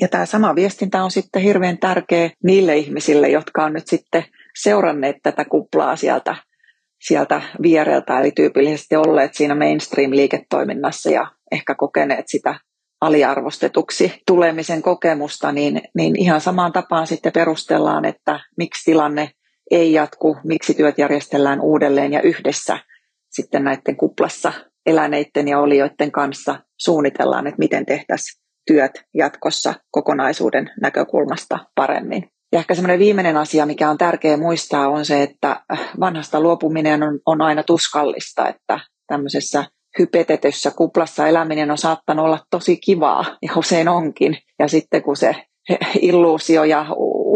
Ja 0.00 0.08
tämä 0.08 0.26
sama 0.26 0.54
viestintä 0.54 1.04
on 1.04 1.10
sitten 1.10 1.42
hirveän 1.42 1.78
tärkeä 1.78 2.30
niille 2.44 2.76
ihmisille, 2.76 3.28
jotka 3.28 3.64
on 3.64 3.72
nyt 3.72 3.86
sitten 3.86 4.24
seuranneet 4.62 5.16
tätä 5.22 5.44
kuplaa 5.44 5.96
sieltä 5.96 6.36
sieltä 7.00 7.42
viereltä, 7.62 8.20
eli 8.20 8.32
tyypillisesti 8.32 8.96
olleet 8.96 9.34
siinä 9.34 9.54
mainstream-liiketoiminnassa 9.54 11.10
ja 11.10 11.26
ehkä 11.52 11.74
kokeneet 11.74 12.24
sitä 12.28 12.54
aliarvostetuksi 13.00 14.22
tulemisen 14.26 14.82
kokemusta, 14.82 15.52
niin, 15.52 15.82
niin 15.94 16.16
ihan 16.16 16.40
samaan 16.40 16.72
tapaan 16.72 17.06
sitten 17.06 17.32
perustellaan, 17.32 18.04
että 18.04 18.40
miksi 18.56 18.84
tilanne 18.84 19.30
ei 19.70 19.92
jatku, 19.92 20.36
miksi 20.44 20.74
työt 20.74 20.98
järjestellään 20.98 21.60
uudelleen 21.60 22.12
ja 22.12 22.22
yhdessä 22.22 22.78
sitten 23.30 23.64
näiden 23.64 23.96
kuplassa 23.96 24.52
eläneiden 24.86 25.48
ja 25.48 25.58
olijoiden 25.58 26.12
kanssa 26.12 26.60
suunnitellaan, 26.78 27.46
että 27.46 27.58
miten 27.58 27.86
tehtäisiin 27.86 28.42
työt 28.66 29.04
jatkossa 29.14 29.74
kokonaisuuden 29.90 30.70
näkökulmasta 30.80 31.58
paremmin. 31.74 32.30
Ja 32.52 32.58
ehkä 32.58 32.74
semmoinen 32.74 32.98
viimeinen 32.98 33.36
asia, 33.36 33.66
mikä 33.66 33.90
on 33.90 33.98
tärkeä 33.98 34.36
muistaa, 34.36 34.88
on 34.88 35.04
se, 35.04 35.22
että 35.22 35.60
vanhasta 36.00 36.40
luopuminen 36.40 37.02
on, 37.02 37.20
on 37.26 37.40
aina 37.42 37.62
tuskallista, 37.62 38.48
että 38.48 38.80
tämmöisessä 39.06 39.64
hypetetyssä 39.98 40.70
kuplassa 40.70 41.26
eläminen 41.26 41.70
on 41.70 41.78
saattanut 41.78 42.24
olla 42.24 42.38
tosi 42.50 42.76
kivaa, 42.76 43.24
ja 43.42 43.52
usein 43.56 43.88
onkin. 43.88 44.36
Ja 44.58 44.68
sitten 44.68 45.02
kun 45.02 45.16
se 45.16 45.36
illuusio 46.00 46.64
ja 46.64 46.86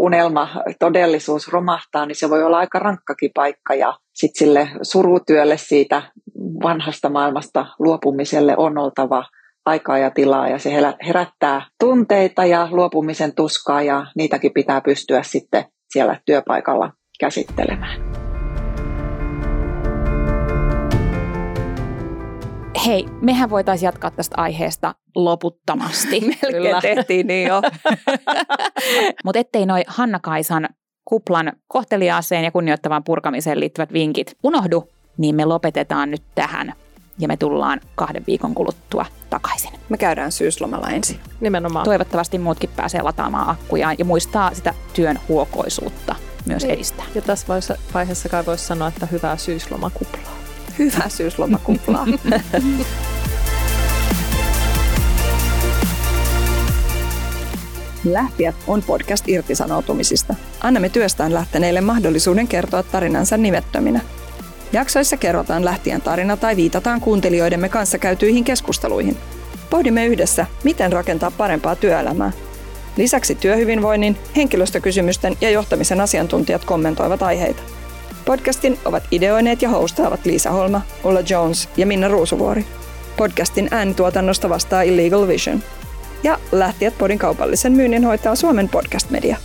unelma, 0.01 0.49
todellisuus 0.79 1.47
romahtaa, 1.47 2.05
niin 2.05 2.15
se 2.15 2.29
voi 2.29 2.43
olla 2.43 2.57
aika 2.57 2.79
rankkakin 2.79 3.31
paikka. 3.33 3.73
Ja 3.73 3.93
sitten 4.13 4.39
sille 4.39 4.69
surutyölle 4.81 5.57
siitä 5.57 6.01
vanhasta 6.63 7.09
maailmasta 7.09 7.65
luopumiselle 7.79 8.57
on 8.57 8.77
oltava 8.77 9.25
aikaa 9.65 9.97
ja 9.97 10.11
tilaa 10.11 10.49
ja 10.49 10.59
se 10.59 10.69
herättää 11.07 11.65
tunteita 11.79 12.45
ja 12.45 12.67
luopumisen 12.71 13.35
tuskaa 13.35 13.81
ja 13.81 14.05
niitäkin 14.15 14.53
pitää 14.53 14.81
pystyä 14.81 15.23
sitten 15.23 15.65
siellä 15.89 16.19
työpaikalla 16.25 16.91
käsittelemään. 17.19 18.15
Hei, 22.85 23.05
mehän 23.21 23.49
voitaisiin 23.49 23.87
jatkaa 23.87 24.11
tästä 24.11 24.35
aiheesta 24.37 24.95
loputtomasti. 25.15 26.21
Melkein 26.51 26.81
tehtiin 26.81 27.27
niin 27.27 27.47
jo. 27.47 27.61
Mutta 29.25 29.39
ettei 29.39 29.65
noi 29.65 29.83
Hanna-Kaisan 29.87 30.69
kuplan 31.05 31.53
kohteliaaseen 31.67 32.43
ja 32.43 32.51
kunnioittavaan 32.51 33.03
purkamiseen 33.03 33.59
liittyvät 33.59 33.93
vinkit 33.93 34.37
unohdu, 34.43 34.89
niin 35.17 35.35
me 35.35 35.45
lopetetaan 35.45 36.11
nyt 36.11 36.23
tähän 36.35 36.73
ja 37.19 37.27
me 37.27 37.37
tullaan 37.37 37.81
kahden 37.95 38.23
viikon 38.27 38.55
kuluttua 38.55 39.05
takaisin. 39.35 39.71
Me 39.89 39.97
käydään 39.97 40.31
syyslomalla 40.31 40.89
ensin. 40.89 41.19
Nimenomaan. 41.39 41.85
Toivottavasti 41.85 42.37
muutkin 42.37 42.69
pääsee 42.75 43.01
lataamaan 43.01 43.49
akkujaan 43.49 43.95
ja 43.97 44.05
muistaa 44.05 44.53
sitä 44.53 44.73
työn 44.93 45.19
huokoisuutta 45.29 46.15
myös 46.45 46.63
niin. 46.63 46.73
edistää. 46.73 47.05
Ja 47.15 47.21
tässä 47.21 47.47
vaiheessa 47.93 48.29
kai 48.29 48.45
voisi 48.45 48.65
sanoa, 48.65 48.87
että 48.87 49.05
hyvää 49.05 49.37
syyslomakuplaa. 49.37 50.35
Hyvää 50.79 51.09
syyslomakuplaa. 51.09 52.07
Lähtijät 58.05 58.55
on 58.67 58.83
podcast 58.83 59.27
irtisanoutumisista. 59.27 60.35
Annamme 60.61 60.89
työstään 60.89 61.33
lähteneille 61.33 61.81
mahdollisuuden 61.81 62.47
kertoa 62.47 62.83
tarinansa 62.83 63.37
nimettöminä. 63.37 64.01
Jaksoissa 64.75 65.17
kerrotaan 65.17 65.65
lähtien 65.65 66.01
tarina 66.01 66.37
tai 66.37 66.55
viitataan 66.55 67.01
kuuntelijoidemme 67.01 67.69
kanssa 67.69 67.97
käytyihin 67.97 68.43
keskusteluihin. 68.43 69.17
Pohdimme 69.69 70.05
yhdessä, 70.05 70.45
miten 70.63 70.93
rakentaa 70.93 71.31
parempaa 71.31 71.75
työelämää. 71.75 72.31
Lisäksi 72.97 73.35
työhyvinvoinnin, 73.35 74.17
henkilöstökysymysten 74.35 75.37
ja 75.41 75.49
johtamisen 75.49 76.01
asiantuntijat 76.01 76.65
kommentoivat 76.65 77.23
aiheita. 77.23 77.63
Podcastin 78.25 78.79
ovat 78.85 79.03
ideoineet 79.11 79.61
ja 79.61 79.69
hostaavat 79.69 80.25
Liisa 80.25 80.51
Holma, 80.51 80.81
Ulla 81.03 81.19
Jones 81.29 81.69
ja 81.77 81.85
Minna 81.85 82.07
Ruusuvuori. 82.07 82.65
Podcastin 83.17 83.67
äänituotannosta 83.71 84.49
vastaa 84.49 84.81
Illegal 84.81 85.27
Vision. 85.27 85.63
Ja 86.23 86.39
Lähtijät 86.51 86.97
podin 86.97 87.19
kaupallisen 87.19 87.73
myynnin 87.73 88.03
hoitaa 88.03 88.35
Suomen 88.35 88.69
podcast 88.69 89.09
media. 89.09 89.37